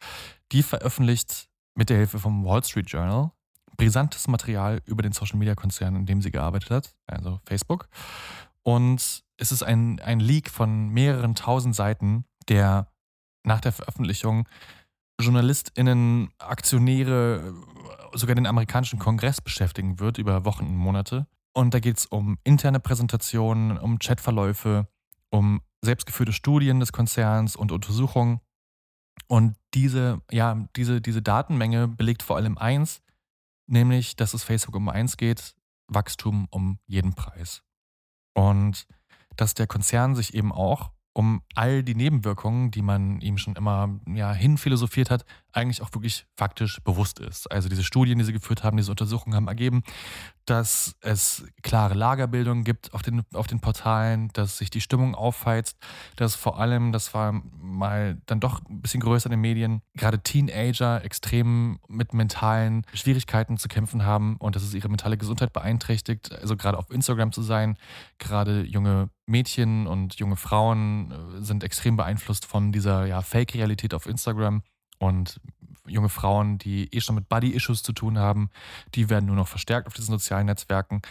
[0.52, 3.32] die veröffentlicht mit der Hilfe vom Wall Street Journal
[3.76, 7.88] brisantes Material über den Social Media Konzern, in dem sie gearbeitet hat, also Facebook.
[8.62, 12.88] Und es ist ein, ein Leak von mehreren tausend Seiten, der
[13.44, 14.48] nach der Veröffentlichung
[15.20, 17.54] JournalistInnen, Aktionäre,
[18.14, 21.26] sogar den amerikanischen Kongress beschäftigen wird über Wochen und Monate.
[21.54, 24.88] Und da geht es um interne Präsentationen, um Chatverläufe,
[25.30, 28.40] um selbstgeführte Studien des Konzerns und Untersuchungen.
[29.28, 33.02] Und diese, ja, diese, diese Datenmenge belegt vor allem eins,
[33.66, 35.54] nämlich dass es Facebook um eins geht,
[35.88, 37.62] Wachstum um jeden Preis.
[38.34, 38.86] Und
[39.36, 44.00] dass der Konzern sich eben auch um all die Nebenwirkungen, die man ihm schon immer
[44.06, 47.50] ja, hinphilosophiert hat, eigentlich auch wirklich faktisch bewusst ist.
[47.50, 49.82] Also diese Studien, die sie geführt haben, diese Untersuchungen haben ergeben,
[50.46, 55.76] dass es klare Lagerbildung gibt auf den, auf den Portalen, dass sich die Stimmung aufheizt,
[56.16, 60.20] dass vor allem, das war mal dann doch ein bisschen größer in den Medien, gerade
[60.20, 66.32] Teenager extrem mit mentalen Schwierigkeiten zu kämpfen haben und dass es ihre mentale Gesundheit beeinträchtigt.
[66.32, 67.76] Also gerade auf Instagram zu sein,
[68.18, 74.06] gerade junge Mädchen und junge Frauen äh, sind extrem beeinflusst von dieser ja, Fake-Realität auf
[74.06, 74.62] Instagram.
[74.98, 75.40] Und
[75.86, 78.50] junge Frauen, die eh schon mit Body-Issues zu tun haben,
[78.94, 81.02] die werden nur noch verstärkt auf diesen sozialen Netzwerken.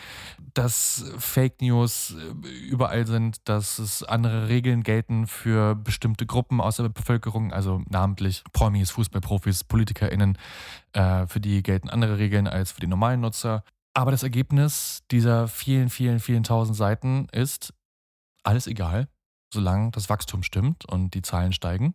[0.53, 6.77] Dass Fake News äh, überall sind, dass es andere Regeln gelten für bestimmte Gruppen aus
[6.77, 10.37] der Bevölkerung, also namentlich Promis, Fußballprofis, PolitikerInnen,
[10.93, 13.63] äh, für die gelten andere Regeln als für die normalen Nutzer.
[13.93, 17.73] Aber das Ergebnis dieser vielen, vielen, vielen tausend Seiten ist
[18.43, 19.07] alles egal,
[19.53, 21.93] solange das Wachstum stimmt und die Zahlen steigen.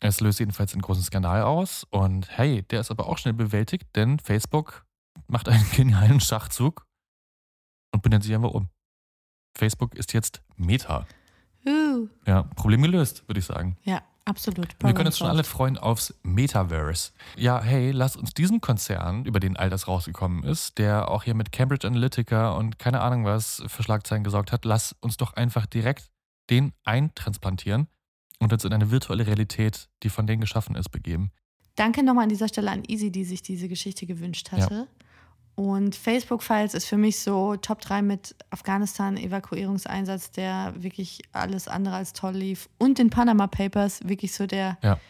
[0.00, 3.88] Es löst jedenfalls einen großen Skandal aus und hey, der ist aber auch schnell bewältigt,
[3.96, 4.84] denn Facebook
[5.26, 6.86] macht einen genialen Schachzug
[7.92, 8.68] und benennt sich einfach um.
[9.56, 11.06] Facebook ist jetzt Meta.
[11.66, 13.76] Uh, Ja, Problem gelöst, würde ich sagen.
[13.84, 14.68] ja, absolut.
[14.80, 17.12] Wir können uns schon alle freuen aufs Metaverse.
[17.36, 21.34] Ja, hey, lass uns diesen Konzern, über den all das rausgekommen ist, der auch hier
[21.34, 25.66] mit Cambridge Analytica und keine Ahnung was für Schlagzeilen gesorgt hat, lass uns doch einfach
[25.66, 26.10] direkt
[26.50, 27.88] den eintransplantieren
[28.38, 31.30] und uns in eine virtuelle Realität, die von denen geschaffen ist, begeben.
[31.74, 34.88] Danke nochmal an dieser Stelle an Easy, die sich diese Geschichte gewünscht hatte.
[35.56, 41.66] Und Facebook Files ist für mich so Top 3 mit Afghanistan Evakuierungseinsatz, der wirklich alles
[41.66, 42.68] andere als toll lief.
[42.78, 45.00] Und den Panama Papers, wirklich so der Ja.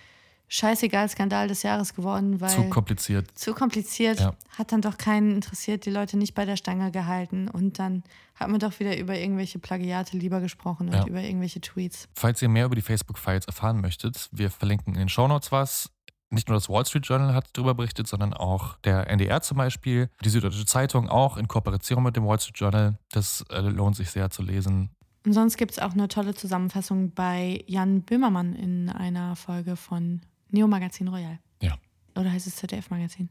[0.48, 3.36] scheißegal Skandal des Jahres geworden, weil Zu kompliziert.
[3.36, 4.34] zu kompliziert, Ja.
[4.56, 7.48] hat dann doch keinen interessiert, die Leute nicht bei der Stange gehalten.
[7.48, 8.04] Und dann
[8.36, 11.06] hat man doch wieder über irgendwelche Plagiate lieber gesprochen und Ja.
[11.06, 12.08] über irgendwelche Tweets.
[12.14, 15.90] Falls ihr mehr über die Facebook-Files erfahren möchtet, wir verlinken in den Shownotes was.
[16.30, 20.10] Nicht nur das Wall Street Journal hat darüber berichtet, sondern auch der NDR zum Beispiel,
[20.24, 22.98] die Süddeutsche Zeitung auch in Kooperation mit dem Wall Street Journal.
[23.12, 24.90] Das äh, lohnt sich sehr zu lesen.
[25.24, 30.20] Und sonst gibt es auch eine tolle Zusammenfassung bei Jan Böhmermann in einer Folge von
[30.50, 31.38] Neo Magazin Royal.
[31.62, 31.76] Ja.
[32.16, 33.30] Oder heißt es ZDF Magazin?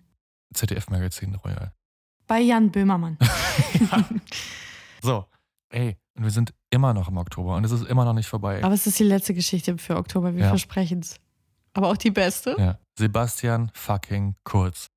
[0.54, 1.74] ZDF-Magazin Royal.
[2.28, 3.18] Bei Jan Böhmermann.
[5.02, 5.26] So,
[5.70, 8.64] ey, und wir sind immer noch im Oktober und es ist immer noch nicht vorbei.
[8.64, 10.50] Aber es ist die letzte Geschichte für Oktober, wir Ja.
[10.50, 11.20] versprechen es.
[11.74, 12.56] Aber auch die beste.
[12.58, 12.80] ja.
[12.98, 14.88] Sebastian fucking Kurz.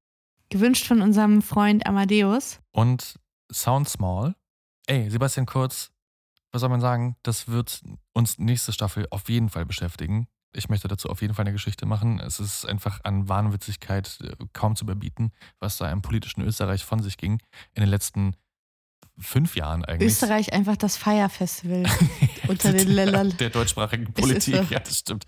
[0.50, 2.60] Gewünscht von unserem Freund Amadeus.
[2.70, 3.18] Und
[3.52, 4.34] Sound Small.
[4.86, 5.90] Ey, Sebastian Kurz,
[6.52, 7.16] was soll man sagen?
[7.22, 10.28] Das wird uns nächste Staffel auf jeden Fall beschäftigen.
[10.52, 12.20] Ich möchte dazu auf jeden Fall eine Geschichte machen.
[12.20, 17.02] Es ist einfach an Wahnwitzigkeit äh, kaum zu überbieten, was da im politischen Österreich von
[17.02, 17.40] sich ging
[17.74, 18.34] in den letzten
[19.20, 20.12] fünf Jahren eigentlich.
[20.12, 21.84] Österreich einfach das Feierfestival
[22.48, 23.36] unter den Ländern.
[23.38, 24.62] Der deutschsprachigen Politik, so.
[24.74, 25.24] ja, das stimmt.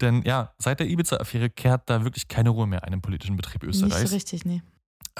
[0.00, 3.62] Denn ja, seit der Ibiza-Affäre kehrt da wirklich keine Ruhe mehr ein im politischen Betrieb
[3.62, 4.12] Nicht so Österreichs.
[4.12, 4.62] richtig, nee.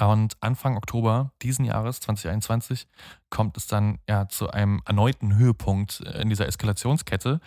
[0.01, 2.87] Und Anfang Oktober diesen Jahres, 2021,
[3.29, 7.41] kommt es dann ja zu einem erneuten Höhepunkt in dieser Eskalationskette.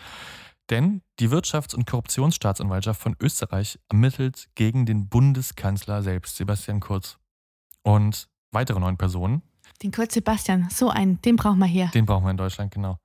[0.70, 7.18] Denn die Wirtschafts- und Korruptionsstaatsanwaltschaft von Österreich ermittelt gegen den Bundeskanzler selbst, Sebastian Kurz.
[7.82, 9.42] Und weitere neun Personen.
[9.82, 11.88] Den Kurt Sebastian, so einen, den brauchen wir hier.
[11.88, 12.98] Den brauchen wir in Deutschland, genau.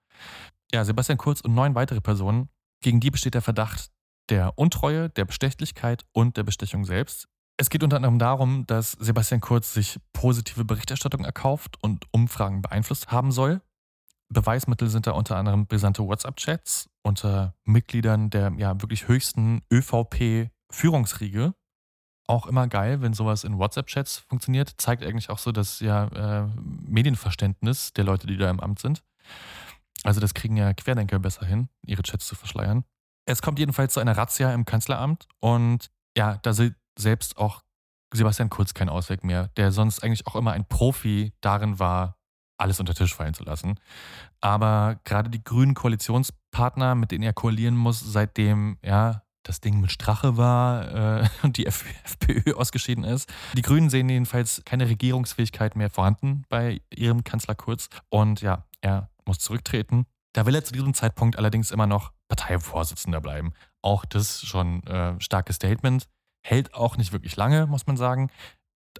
[0.73, 2.49] Ja, Sebastian Kurz und neun weitere Personen,
[2.81, 3.91] gegen die besteht der Verdacht
[4.29, 7.27] der Untreue, der Bestechlichkeit und der Bestechung selbst.
[7.57, 13.11] Es geht unter anderem darum, dass Sebastian Kurz sich positive Berichterstattung erkauft und Umfragen beeinflusst
[13.11, 13.61] haben soll.
[14.29, 21.53] Beweismittel sind da unter anderem brisante WhatsApp-Chats unter Mitgliedern der ja wirklich höchsten ÖVP-Führungsriege.
[22.31, 24.75] Auch immer geil, wenn sowas in WhatsApp-Chats funktioniert.
[24.77, 29.03] Zeigt eigentlich auch so das ja, äh, Medienverständnis der Leute, die da im Amt sind.
[30.05, 32.85] Also das kriegen ja Querdenker besser hin, ihre Chats zu verschleiern.
[33.25, 37.63] Es kommt jedenfalls zu einer Razzia im Kanzleramt und ja, da sieht selbst auch
[38.13, 42.15] Sebastian Kurz keinen Ausweg mehr, der sonst eigentlich auch immer ein Profi darin war,
[42.57, 43.77] alles unter Tisch fallen zu lassen.
[44.39, 49.91] Aber gerade die grünen Koalitionspartner, mit denen er koalieren muss, seitdem ja das Ding mit
[49.91, 53.31] Strache war äh, und die FPÖ ausgeschieden ist.
[53.55, 57.89] Die Grünen sehen jedenfalls keine Regierungsfähigkeit mehr vorhanden bei ihrem Kanzler Kurz.
[58.09, 60.05] Und ja, er muss zurücktreten.
[60.33, 63.53] Da will er zu diesem Zeitpunkt allerdings immer noch Parteivorsitzender bleiben.
[63.81, 66.07] Auch das schon äh, starkes Statement.
[66.43, 68.29] Hält auch nicht wirklich lange, muss man sagen.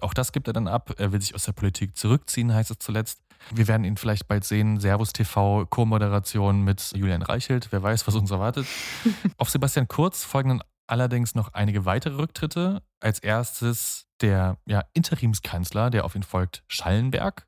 [0.00, 0.94] Auch das gibt er dann ab.
[0.98, 3.20] Er will sich aus der Politik zurückziehen, heißt es zuletzt.
[3.50, 4.80] Wir werden ihn vielleicht bald sehen.
[4.80, 7.68] Servus TV, Co-Moderation mit Julian Reichelt.
[7.70, 8.66] Wer weiß, was uns erwartet.
[9.36, 12.82] Auf Sebastian Kurz folgen dann allerdings noch einige weitere Rücktritte.
[13.00, 17.46] Als erstes der ja, Interimskanzler, der auf ihn folgt, Schallenberg.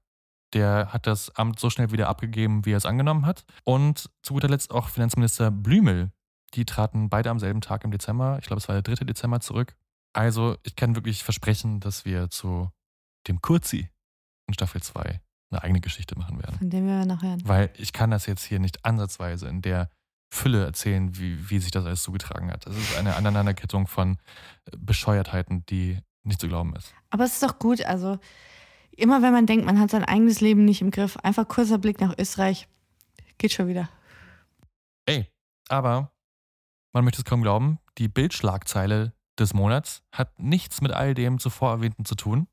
[0.53, 3.45] Der hat das Amt so schnell wieder abgegeben, wie er es angenommen hat.
[3.65, 6.12] Und zu guter Letzt auch Finanzminister Blümel.
[6.55, 8.39] Die traten beide am selben Tag im Dezember.
[8.41, 9.05] Ich glaube, es war der 3.
[9.05, 9.75] Dezember zurück.
[10.12, 12.71] Also, ich kann wirklich versprechen, dass wir zu
[13.27, 13.91] dem Kurzi
[14.47, 15.21] in Staffel 2
[15.55, 16.59] eine eigene Geschichte machen werden.
[16.59, 17.40] Von dem wir noch hören.
[17.44, 19.89] Weil ich kann das jetzt hier nicht ansatzweise in der
[20.31, 22.66] Fülle erzählen, wie, wie sich das alles zugetragen hat.
[22.66, 24.18] Das ist eine Aneinanderkettung von
[24.76, 26.93] Bescheuertheiten, die nicht zu glauben ist.
[27.10, 28.18] Aber es ist doch gut, also
[28.90, 32.01] immer wenn man denkt, man hat sein eigenes Leben nicht im Griff, einfach kurzer Blick
[32.01, 32.68] nach Österreich,
[33.39, 33.89] geht schon wieder.
[35.06, 35.31] Ey,
[35.68, 36.12] aber
[36.93, 41.70] man möchte es kaum glauben, die Bildschlagzeile des Monats hat nichts mit all dem zuvor
[41.70, 42.48] erwähnten zu tun.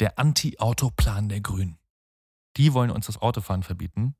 [0.00, 1.78] Der Anti-Auto-Plan der Grünen.
[2.56, 4.14] Die wollen uns das Autofahren verbieten.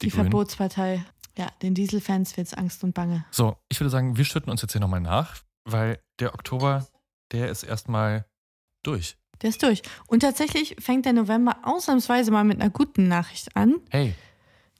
[0.00, 0.24] Die, Grünen.
[0.24, 1.04] Verbotspartei.
[1.36, 3.24] Ja, den Dieselfans wird's Angst und Bange.
[3.30, 6.86] So, ich würde sagen, wir schütten uns jetzt hier nochmal nach, weil der Oktober,
[7.32, 8.26] der ist erstmal
[8.82, 9.16] durch.
[9.40, 9.82] Der ist durch.
[10.06, 13.76] Und tatsächlich fängt der November ausnahmsweise mal mit einer guten Nachricht an.
[13.90, 14.14] Hey.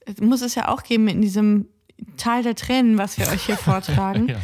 [0.05, 1.69] Es muss es ja auch geben in diesem
[2.17, 4.29] Tal der Tränen, was wir euch hier vortragen.
[4.29, 4.41] ja.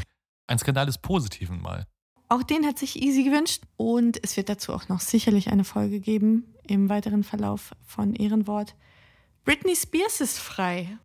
[0.47, 1.87] Ein Skandal des Positiven mal.
[2.31, 3.63] Auch den hat sich Easy gewünscht.
[3.77, 8.77] Und es wird dazu auch noch sicherlich eine Folge geben im weiteren Verlauf von Ehrenwort.
[9.45, 10.99] Britney Spears ist frei.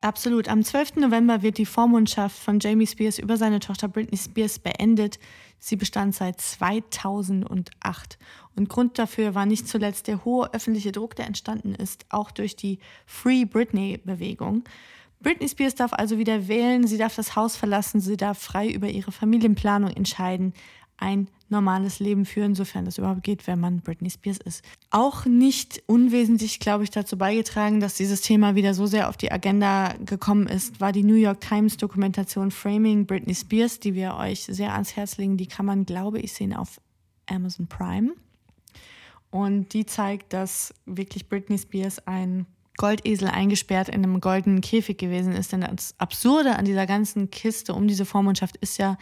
[0.00, 0.48] Absolut.
[0.48, 0.96] Am 12.
[0.96, 5.18] November wird die Vormundschaft von Jamie Spears über seine Tochter Britney Spears beendet.
[5.58, 8.18] Sie bestand seit 2008.
[8.54, 12.56] Und Grund dafür war nicht zuletzt der hohe öffentliche Druck, der entstanden ist, auch durch
[12.56, 14.64] die Free Britney-Bewegung.
[15.20, 18.88] Britney Spears darf also wieder wählen, sie darf das Haus verlassen, sie darf frei über
[18.88, 20.52] ihre Familienplanung entscheiden
[20.98, 24.64] ein normales Leben führen, sofern das überhaupt geht, wenn man Britney Spears ist.
[24.90, 29.30] Auch nicht unwesentlich, glaube ich, dazu beigetragen, dass dieses Thema wieder so sehr auf die
[29.30, 34.44] Agenda gekommen ist, war die New York Times Dokumentation Framing Britney Spears, die wir euch
[34.44, 35.36] sehr ans Herz legen.
[35.36, 36.80] Die kann man, glaube ich, sehen auf
[37.26, 38.12] Amazon Prime.
[39.30, 42.46] Und die zeigt, dass wirklich Britney Spears ein
[42.76, 45.52] Goldesel eingesperrt in einem goldenen Käfig gewesen ist.
[45.52, 48.98] Denn das Absurde an dieser ganzen Kiste um diese Vormundschaft ist ja,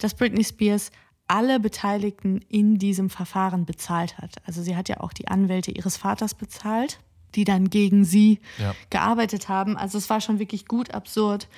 [0.00, 0.90] dass Britney Spears
[1.28, 4.36] alle Beteiligten in diesem Verfahren bezahlt hat.
[4.46, 6.98] Also sie hat ja auch die Anwälte ihres Vaters bezahlt,
[7.34, 8.74] die dann gegen sie ja.
[8.90, 9.76] gearbeitet haben.
[9.76, 11.48] Also es war schon wirklich gut absurd.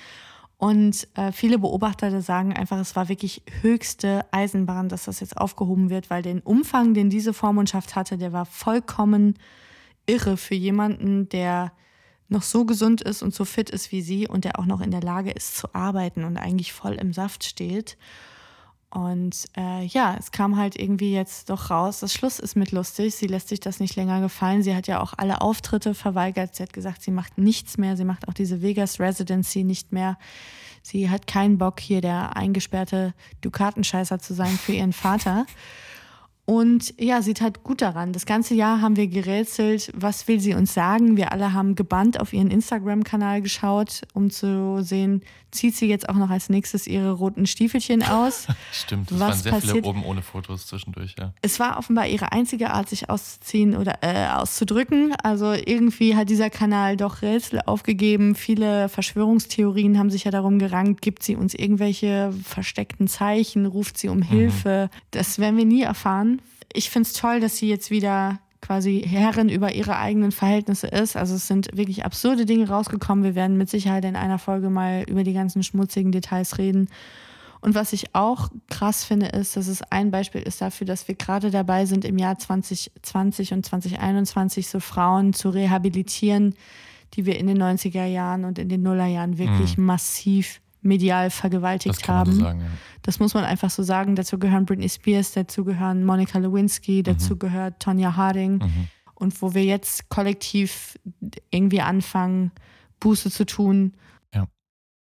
[0.56, 5.90] Und äh, viele Beobachter sagen einfach, es war wirklich höchste Eisenbahn, dass das jetzt aufgehoben
[5.90, 9.34] wird, weil den Umfang, den diese Vormundschaft hatte, der war vollkommen
[10.06, 11.72] irre für jemanden, der
[12.28, 14.90] noch so gesund ist und so fit ist wie sie und der auch noch in
[14.90, 17.96] der Lage ist zu arbeiten und eigentlich voll im Saft steht.
[18.94, 23.16] Und äh, ja, es kam halt irgendwie jetzt doch raus, das Schluss ist mit lustig.
[23.16, 24.62] Sie lässt sich das nicht länger gefallen.
[24.62, 26.54] Sie hat ja auch alle Auftritte verweigert.
[26.54, 27.96] Sie hat gesagt, sie macht nichts mehr.
[27.96, 30.16] Sie macht auch diese Vegas Residency nicht mehr.
[30.80, 35.46] Sie hat keinen Bock, hier der eingesperrte Dukatenscheißer zu sein für ihren Vater.
[36.46, 38.12] Und ja, sie tat gut daran.
[38.12, 41.16] Das ganze Jahr haben wir gerätselt, was will sie uns sagen.
[41.16, 46.16] Wir alle haben gebannt auf ihren Instagram-Kanal geschaut, um zu sehen, zieht sie jetzt auch
[46.16, 48.46] noch als nächstes ihre roten Stiefelchen aus.
[48.72, 49.72] Stimmt, es waren sehr passiert?
[49.72, 51.32] viele oben ohne Fotos zwischendurch, ja.
[51.40, 55.14] Es war offenbar ihre einzige Art, sich auszuziehen oder äh, auszudrücken.
[55.22, 58.34] Also irgendwie hat dieser Kanal doch Rätsel aufgegeben.
[58.34, 64.08] Viele Verschwörungstheorien haben sich ja darum gerankt, gibt sie uns irgendwelche versteckten Zeichen, ruft sie
[64.08, 64.22] um mhm.
[64.24, 64.90] Hilfe.
[65.10, 66.33] Das werden wir nie erfahren
[66.74, 71.16] ich finde es toll, dass sie jetzt wieder quasi Herrin über ihre eigenen Verhältnisse ist.
[71.16, 73.24] Also es sind wirklich absurde Dinge rausgekommen.
[73.24, 76.88] Wir werden mit Sicherheit in einer Folge mal über die ganzen schmutzigen Details reden.
[77.60, 81.14] Und was ich auch krass finde, ist, dass es ein Beispiel ist dafür, dass wir
[81.14, 86.54] gerade dabei sind, im Jahr 2020 und 2021 so Frauen zu rehabilitieren,
[87.14, 89.86] die wir in den 90er Jahren und in den Nullerjahren wirklich mhm.
[89.86, 92.32] massiv medial vergewaltigt das haben.
[92.32, 92.66] So sagen, ja.
[93.02, 94.16] Das muss man einfach so sagen.
[94.16, 97.38] Dazu gehören Britney Spears, dazu gehören Monica Lewinsky, dazu mhm.
[97.38, 98.58] gehört Tonya Harding.
[98.58, 98.88] Mhm.
[99.14, 100.98] Und wo wir jetzt kollektiv
[101.50, 102.50] irgendwie anfangen,
[103.00, 103.92] Buße zu tun.
[104.34, 104.46] Ja.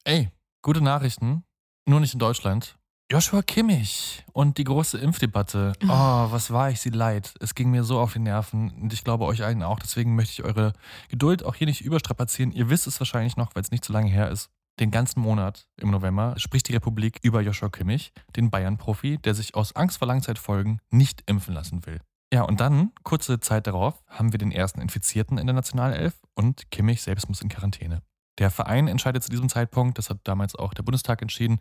[0.03, 0.29] Ey,
[0.61, 1.43] gute Nachrichten.
[1.87, 2.77] Nur nicht in Deutschland.
[3.11, 5.73] Joshua Kimmich und die große Impfdebatte.
[5.83, 7.33] Oh, was war ich sie leid.
[7.41, 9.79] Es ging mir so auf die Nerven und ich glaube euch allen auch.
[9.79, 10.71] Deswegen möchte ich eure
[11.09, 12.53] Geduld auch hier nicht überstrapazieren.
[12.53, 14.49] Ihr wisst es wahrscheinlich noch, weil es nicht so lange her ist
[14.81, 19.55] den ganzen Monat im November spricht die Republik über Joshua Kimmich, den Bayern-Profi, der sich
[19.55, 22.01] aus Angst vor Langzeitfolgen nicht impfen lassen will.
[22.33, 26.71] Ja, und dann, kurze Zeit darauf, haben wir den ersten Infizierten in der Nationalelf und
[26.71, 28.01] Kimmich selbst muss in Quarantäne.
[28.39, 31.59] Der Verein entscheidet zu diesem Zeitpunkt, das hat damals auch der Bundestag entschieden,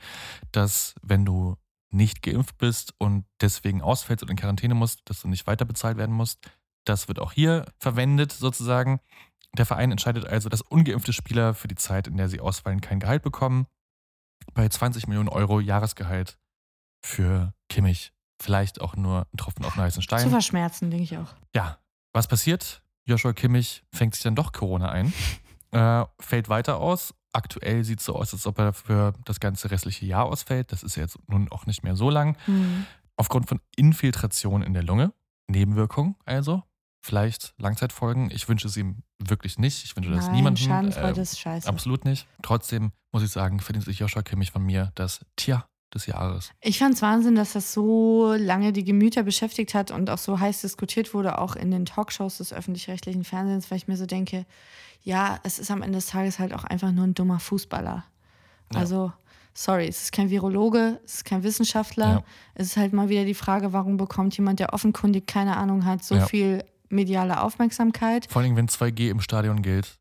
[0.53, 1.57] dass wenn du
[1.91, 5.99] nicht geimpft bist und deswegen ausfällst und in Quarantäne musst, dass du nicht weiter bezahlt
[5.99, 6.39] werden musst.
[6.85, 9.01] Das wird auch hier verwendet sozusagen.
[9.57, 13.01] Der Verein entscheidet also, dass ungeimpfte Spieler für die Zeit, in der sie ausfallen, kein
[13.01, 13.67] Gehalt bekommen.
[14.55, 16.39] Bei 20 Millionen Euro Jahresgehalt
[17.05, 18.13] für Kimmich.
[18.41, 20.21] Vielleicht auch nur ein Tropfen auf einen heißen Stein.
[20.21, 21.35] Zu verschmerzen, denke ich auch.
[21.55, 21.79] Ja.
[22.13, 22.83] Was passiert?
[23.07, 25.13] Joshua Kimmich fängt sich dann doch Corona ein,
[25.73, 27.15] äh, fällt weiter aus.
[27.33, 30.73] Aktuell sieht es so aus, als ob er für das ganze restliche Jahr ausfällt.
[30.73, 32.37] Das ist ja jetzt nun auch nicht mehr so lang.
[32.47, 32.87] Mhm.
[33.17, 35.13] Aufgrund von Infiltration in der Lunge.
[35.49, 36.63] Nebenwirkung also
[37.01, 38.31] vielleicht Langzeitfolgen.
[38.31, 39.85] Ich wünsche es ihm wirklich nicht.
[39.85, 40.67] Ich wünsche das Nein, niemandem.
[40.67, 41.69] Schadenfreude äh, ist scheiße.
[41.69, 42.27] Absolut nicht.
[42.43, 46.53] Trotzdem muss ich sagen, verdient sich Joshua Kimmich von mir das Tja des Jahres.
[46.61, 50.39] Ich fand es Wahnsinn, dass das so lange die Gemüter beschäftigt hat und auch so
[50.39, 54.47] heiß diskutiert wurde, auch in den Talkshows des öffentlich-rechtlichen Fernsehens, weil ich mir so denke,
[55.03, 58.05] ja, es ist am Ende des Tages halt auch einfach nur ein dummer Fußballer.
[58.73, 58.79] Ja.
[58.79, 59.13] Also,
[59.53, 62.09] sorry, es ist kein Virologe, es ist kein Wissenschaftler.
[62.09, 62.25] Ja.
[62.55, 66.05] Es ist halt mal wieder die Frage, warum bekommt jemand, der offenkundig keine Ahnung hat,
[66.05, 66.27] so ja.
[66.27, 68.27] viel mediale Aufmerksamkeit.
[68.31, 69.99] Vor allem, wenn 2G im Stadion gilt,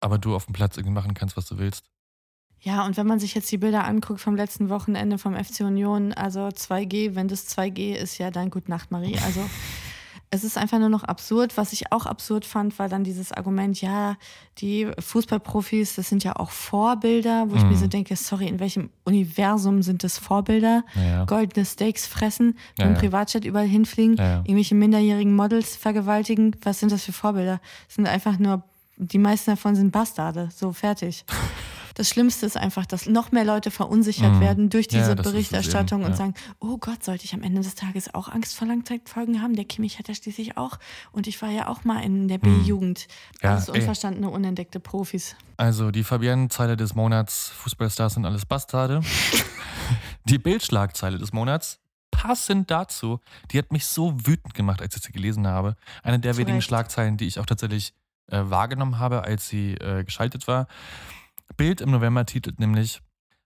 [0.00, 1.84] aber du auf dem Platz irgendwie machen kannst, was du willst.
[2.60, 6.14] Ja, und wenn man sich jetzt die Bilder anguckt vom letzten Wochenende vom FC Union,
[6.14, 9.18] also 2G, wenn das 2G ist, ja dann gut Nacht, Marie.
[9.18, 9.40] Also
[10.34, 11.56] es ist einfach nur noch absurd.
[11.56, 14.16] Was ich auch absurd fand, war dann dieses Argument, ja,
[14.58, 18.90] die Fußballprofis, das sind ja auch Vorbilder, wo ich mir so denke, sorry, in welchem
[19.04, 20.84] Universum sind das Vorbilder?
[20.94, 21.24] Ja.
[21.24, 23.00] Goldene Steaks fressen, Ja, dem ja.
[23.00, 26.54] Privatjet überall hinfliegen, irgendwelche minderjährigen Models vergewaltigen.
[26.62, 27.60] Was sind das für Vorbilder?
[27.86, 28.62] Das sind einfach nur,
[28.96, 30.48] die meisten davon sind Bastarde.
[30.54, 31.24] So, fertig.
[31.94, 34.40] Das Schlimmste ist einfach, dass noch mehr Leute verunsichert Mhm.
[34.40, 36.16] werden durch Ja, diese es Berichterstattung eben, und ja.
[36.16, 39.54] sagen, oh Gott, sollte ich am Ende des Tages auch Angst vor Langzeitfolgen haben?
[39.54, 40.78] Der Kimmich hat ja schließlich auch.
[41.12, 43.06] Und ich war ja auch mal in der B-Jugend.
[43.08, 43.38] Mhm.
[43.42, 43.78] Ja, Alles ey.
[43.80, 45.36] unverstandene, unentdeckte Profis.
[45.56, 49.00] Also die Fabienne-Zeile des Monats, Fußballstars sind alles Bastarde.
[50.24, 51.78] die Bildschlagzeile des Monats,
[52.10, 55.76] passend dazu, die hat mich so wütend gemacht, als ich sie gelesen habe.
[56.02, 56.62] Eine der Zu wenigen.
[56.62, 57.92] Schlagzeilen, die ich auch tatsächlich
[58.28, 60.66] äh, wahrgenommen habe, als sie äh, geschaltet war.
[61.56, 63.00] Bild im November titelt nämlich,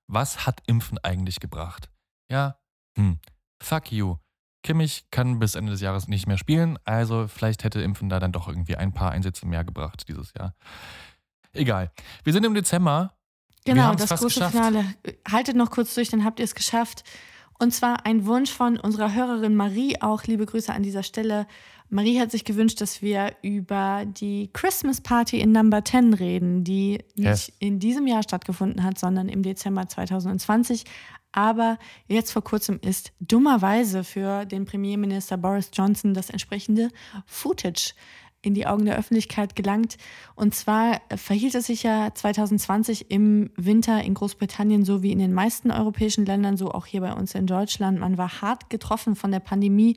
[0.06, 1.90] was hat Impfen eigentlich gebracht?
[2.30, 2.58] Ja,
[2.96, 3.18] hm,
[3.62, 4.16] fuck you.
[4.62, 8.32] Kimmich kann bis Ende des Jahres nicht mehr spielen, also vielleicht hätte Impfen da dann
[8.32, 10.54] doch irgendwie ein paar Einsätze mehr gebracht dieses Jahr.
[11.52, 11.92] Egal.
[12.24, 13.14] Wir sind im Dezember.
[13.64, 14.52] Genau, das große geschafft.
[14.52, 14.84] Finale.
[15.30, 17.04] Haltet noch kurz durch, dann habt ihr es geschafft.
[17.58, 21.46] Und zwar ein Wunsch von unserer Hörerin Marie, auch liebe Grüße an dieser Stelle.
[21.90, 26.98] Marie hat sich gewünscht, dass wir über die Christmas Party in Number 10 reden, die
[27.16, 27.52] nicht Yes.
[27.58, 30.84] in diesem Jahr stattgefunden hat, sondern im Dezember 2020.
[31.32, 36.90] Aber jetzt vor kurzem ist dummerweise für den Premierminister Boris Johnson das entsprechende
[37.26, 37.94] Footage
[38.48, 39.96] in die Augen der Öffentlichkeit gelangt.
[40.34, 45.32] Und zwar verhielt es sich ja 2020 im Winter in Großbritannien so wie in den
[45.32, 48.00] meisten europäischen Ländern, so auch hier bei uns in Deutschland.
[48.00, 49.96] Man war hart getroffen von der Pandemie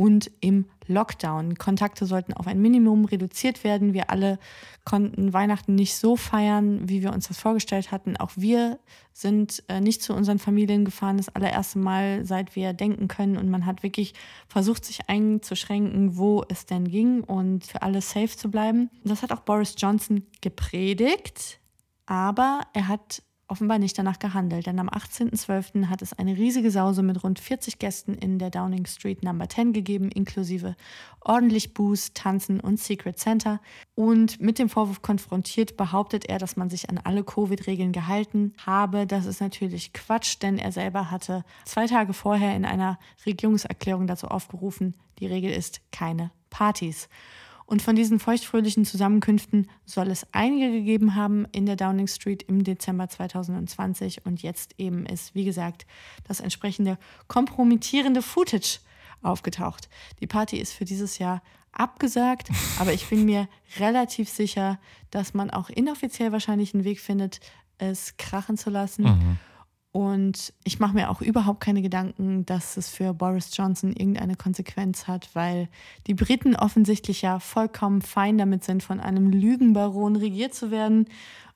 [0.00, 1.56] und im Lockdown.
[1.56, 3.92] Kontakte sollten auf ein Minimum reduziert werden.
[3.92, 4.38] Wir alle
[4.86, 8.16] konnten Weihnachten nicht so feiern, wie wir uns das vorgestellt hatten.
[8.16, 8.78] Auch wir
[9.12, 13.36] sind äh, nicht zu unseren Familien gefahren, das allererste Mal, seit wir denken können.
[13.36, 14.14] Und man hat wirklich
[14.48, 18.88] versucht, sich einzuschränken, wo es denn ging und für alle safe zu bleiben.
[19.04, 21.60] Das hat auch Boris Johnson gepredigt,
[22.06, 25.86] aber er hat offenbar nicht danach gehandelt, denn am 18.12.
[25.86, 29.72] hat es eine riesige Sause mit rund 40 Gästen in der Downing Street Number 10
[29.72, 30.76] gegeben, inklusive
[31.20, 33.60] ordentlich Booze, Tanzen und Secret Santa.
[33.94, 39.06] Und mit dem Vorwurf konfrontiert behauptet er, dass man sich an alle Covid-Regeln gehalten habe.
[39.06, 44.28] Das ist natürlich Quatsch, denn er selber hatte zwei Tage vorher in einer Regierungserklärung dazu
[44.28, 47.08] aufgerufen, die Regel ist keine Partys.
[47.70, 52.64] Und von diesen feuchtfröhlichen Zusammenkünften soll es einige gegeben haben in der Downing Street im
[52.64, 54.26] Dezember 2020.
[54.26, 55.86] Und jetzt eben ist, wie gesagt,
[56.26, 56.98] das entsprechende
[57.28, 58.80] kompromittierende Footage
[59.22, 59.88] aufgetaucht.
[60.18, 62.48] Die Party ist für dieses Jahr abgesagt,
[62.80, 63.46] aber ich bin mir
[63.78, 64.80] relativ sicher,
[65.12, 67.38] dass man auch inoffiziell wahrscheinlich einen Weg findet,
[67.78, 69.04] es krachen zu lassen.
[69.04, 69.38] Mhm.
[69.92, 75.08] Und ich mache mir auch überhaupt keine Gedanken, dass es für Boris Johnson irgendeine Konsequenz
[75.08, 75.68] hat, weil
[76.06, 81.06] die Briten offensichtlich ja vollkommen fein damit sind, von einem Lügenbaron regiert zu werden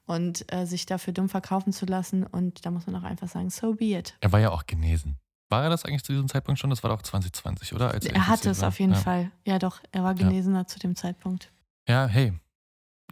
[0.06, 2.24] und äh, sich dafür dumm verkaufen zu lassen.
[2.24, 4.16] Und da muss man auch einfach sagen, so be it.
[4.20, 5.16] Er war ja auch genesen.
[5.48, 6.70] War er das eigentlich zu diesem Zeitpunkt schon?
[6.70, 7.92] Das war doch 2020, oder?
[7.92, 8.68] Als Er hatte es war.
[8.68, 8.98] auf jeden ja.
[8.98, 9.30] Fall.
[9.46, 11.52] Ja, doch, er war Genesener zu dem Zeitpunkt.
[11.88, 12.32] Ja, hey.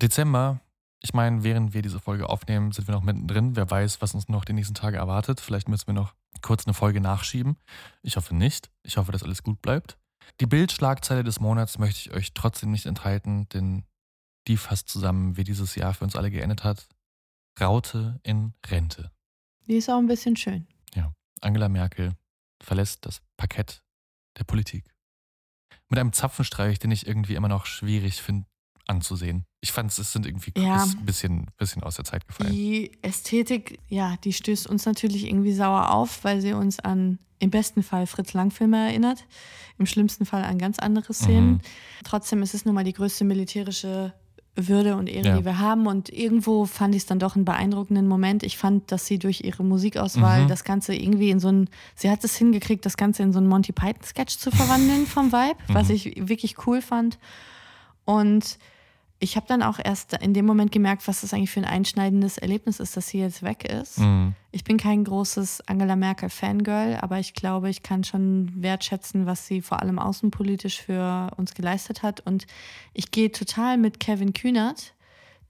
[0.00, 0.60] Dezember.
[1.02, 3.56] Ich meine, während wir diese Folge aufnehmen, sind wir noch mittendrin.
[3.56, 5.40] Wer weiß, was uns noch die nächsten Tage erwartet.
[5.40, 7.56] Vielleicht müssen wir noch kurz eine Folge nachschieben.
[8.02, 8.70] Ich hoffe nicht.
[8.82, 9.98] Ich hoffe, dass alles gut bleibt.
[10.40, 13.84] Die Bildschlagzeile des Monats möchte ich euch trotzdem nicht enthalten, denn
[14.46, 16.88] die fasst zusammen, wie dieses Jahr für uns alle geendet hat.
[17.60, 19.10] Raute in Rente.
[19.66, 20.66] Die ist auch ein bisschen schön.
[21.42, 22.16] Angela Merkel
[22.62, 23.82] verlässt das Parkett
[24.38, 24.84] der Politik.
[25.88, 28.46] Mit einem Zapfenstreich, den ich irgendwie immer noch schwierig finde
[28.86, 29.44] anzusehen.
[29.64, 30.82] Ich fand es sind irgendwie Ja.
[30.82, 32.50] ist ein bisschen, bisschen aus der Zeit gefallen.
[32.52, 37.50] Die Ästhetik, ja, die stößt uns natürlich irgendwie sauer auf, weil sie uns an im
[37.50, 39.24] besten Fall Fritz Lang-Filme erinnert,
[39.78, 41.52] im schlimmsten Fall an ganz andere Szenen.
[41.52, 41.60] Mhm.
[42.04, 44.12] Trotzdem ist es nun mal die größte militärische
[44.56, 45.38] Würde und Ehre, Ja.
[45.38, 45.86] die wir haben.
[45.86, 48.42] Und irgendwo fand ich es dann doch einen beeindruckenden Moment.
[48.42, 50.48] Ich fand, dass sie durch ihre Musikauswahl Mhm.
[50.48, 53.48] das Ganze irgendwie in so ein, sie hat es hingekriegt, das Ganze in so einen
[53.48, 55.94] Monty Python-Sketch zu verwandeln vom Vibe, was Mhm.
[55.94, 57.18] ich wirklich cool fand.
[58.04, 58.58] Und
[59.22, 62.38] ich habe dann auch erst in dem Moment gemerkt, was das eigentlich für ein einschneidendes
[62.38, 64.00] Erlebnis ist, dass sie jetzt weg ist.
[64.00, 64.34] Mhm.
[64.50, 69.62] Ich bin kein großes Angela Merkel-Fangirl, aber ich glaube, ich kann schon wertschätzen, was sie
[69.62, 72.18] vor allem außenpolitisch für uns geleistet hat.
[72.18, 72.48] Und
[72.94, 74.92] ich gehe total mit Kevin Kühnert,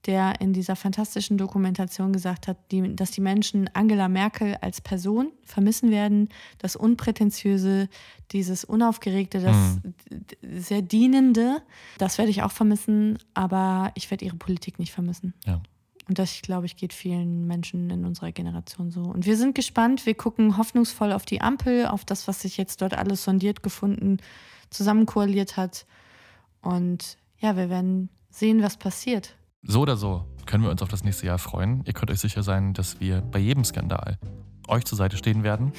[0.07, 5.31] der in dieser fantastischen Dokumentation gesagt hat, die, dass die Menschen Angela Merkel als Person
[5.45, 7.89] vermissen werden, das Unprätentiöse,
[8.33, 9.95] dieses Unaufgeregte, das Mhm.
[10.61, 11.63] sehr Dienende,
[11.99, 15.35] das werde ich auch vermissen, aber ich werde ihre Politik nicht vermissen.
[15.47, 15.61] Ja.
[16.09, 19.03] Und das, glaube ich, geht vielen Menschen in unserer Generation so.
[19.03, 22.83] Und wir sind gespannt, wir gucken hoffnungsvoll auf die Ampel, auf das, was sich jetzt
[22.83, 24.19] dort alles sondiert, gefunden,
[24.71, 25.87] zusammenkoaliert hat.
[26.61, 29.37] Und ja, wir werden sehen, was passiert.
[29.65, 31.85] So oder so können wir uns auf das nächste Jahr freuen.
[31.87, 34.19] Ihr könnt euch sicher sein, dass wir bei jedem Skandal
[34.67, 35.73] euch zur Seite stehen werden.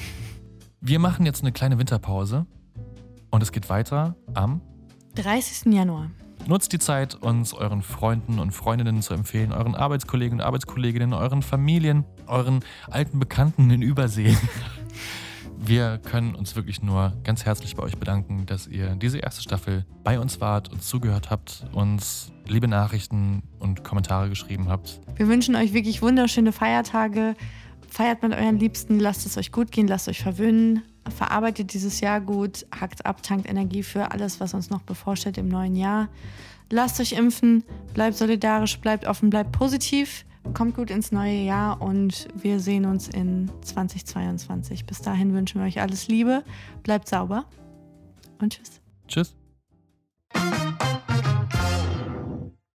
[0.80, 2.46] Wir machen jetzt eine kleine Winterpause
[3.30, 4.62] und es geht weiter am
[5.16, 5.72] 30.
[5.72, 6.10] Januar.
[6.46, 11.42] Nutzt die Zeit, uns euren Freunden und Freundinnen zu empfehlen, euren Arbeitskollegen und Arbeitskolleginnen, euren
[11.42, 14.34] Familien, euren alten Bekannten in Übersee.
[15.58, 19.86] Wir können uns wirklich nur ganz herzlich bei euch bedanken, dass ihr diese erste Staffel
[20.02, 25.00] bei uns wart, uns zugehört habt, uns liebe Nachrichten und Kommentare geschrieben habt.
[25.16, 27.34] Wir wünschen euch wirklich wunderschöne Feiertage.
[27.88, 30.82] Feiert mit euren Liebsten, lasst es euch gut gehen, lasst euch verwöhnen.
[31.16, 35.48] Verarbeitet dieses Jahr gut, hackt ab, tankt Energie für alles, was uns noch bevorsteht im
[35.48, 36.08] neuen Jahr.
[36.70, 37.62] Lasst euch impfen,
[37.92, 40.24] bleibt solidarisch, bleibt offen, bleibt positiv.
[40.52, 44.84] Kommt gut ins neue Jahr und wir sehen uns in 2022.
[44.84, 46.44] Bis dahin wünschen wir euch alles Liebe,
[46.82, 47.44] bleibt sauber
[48.40, 48.80] und tschüss.
[49.08, 49.36] Tschüss.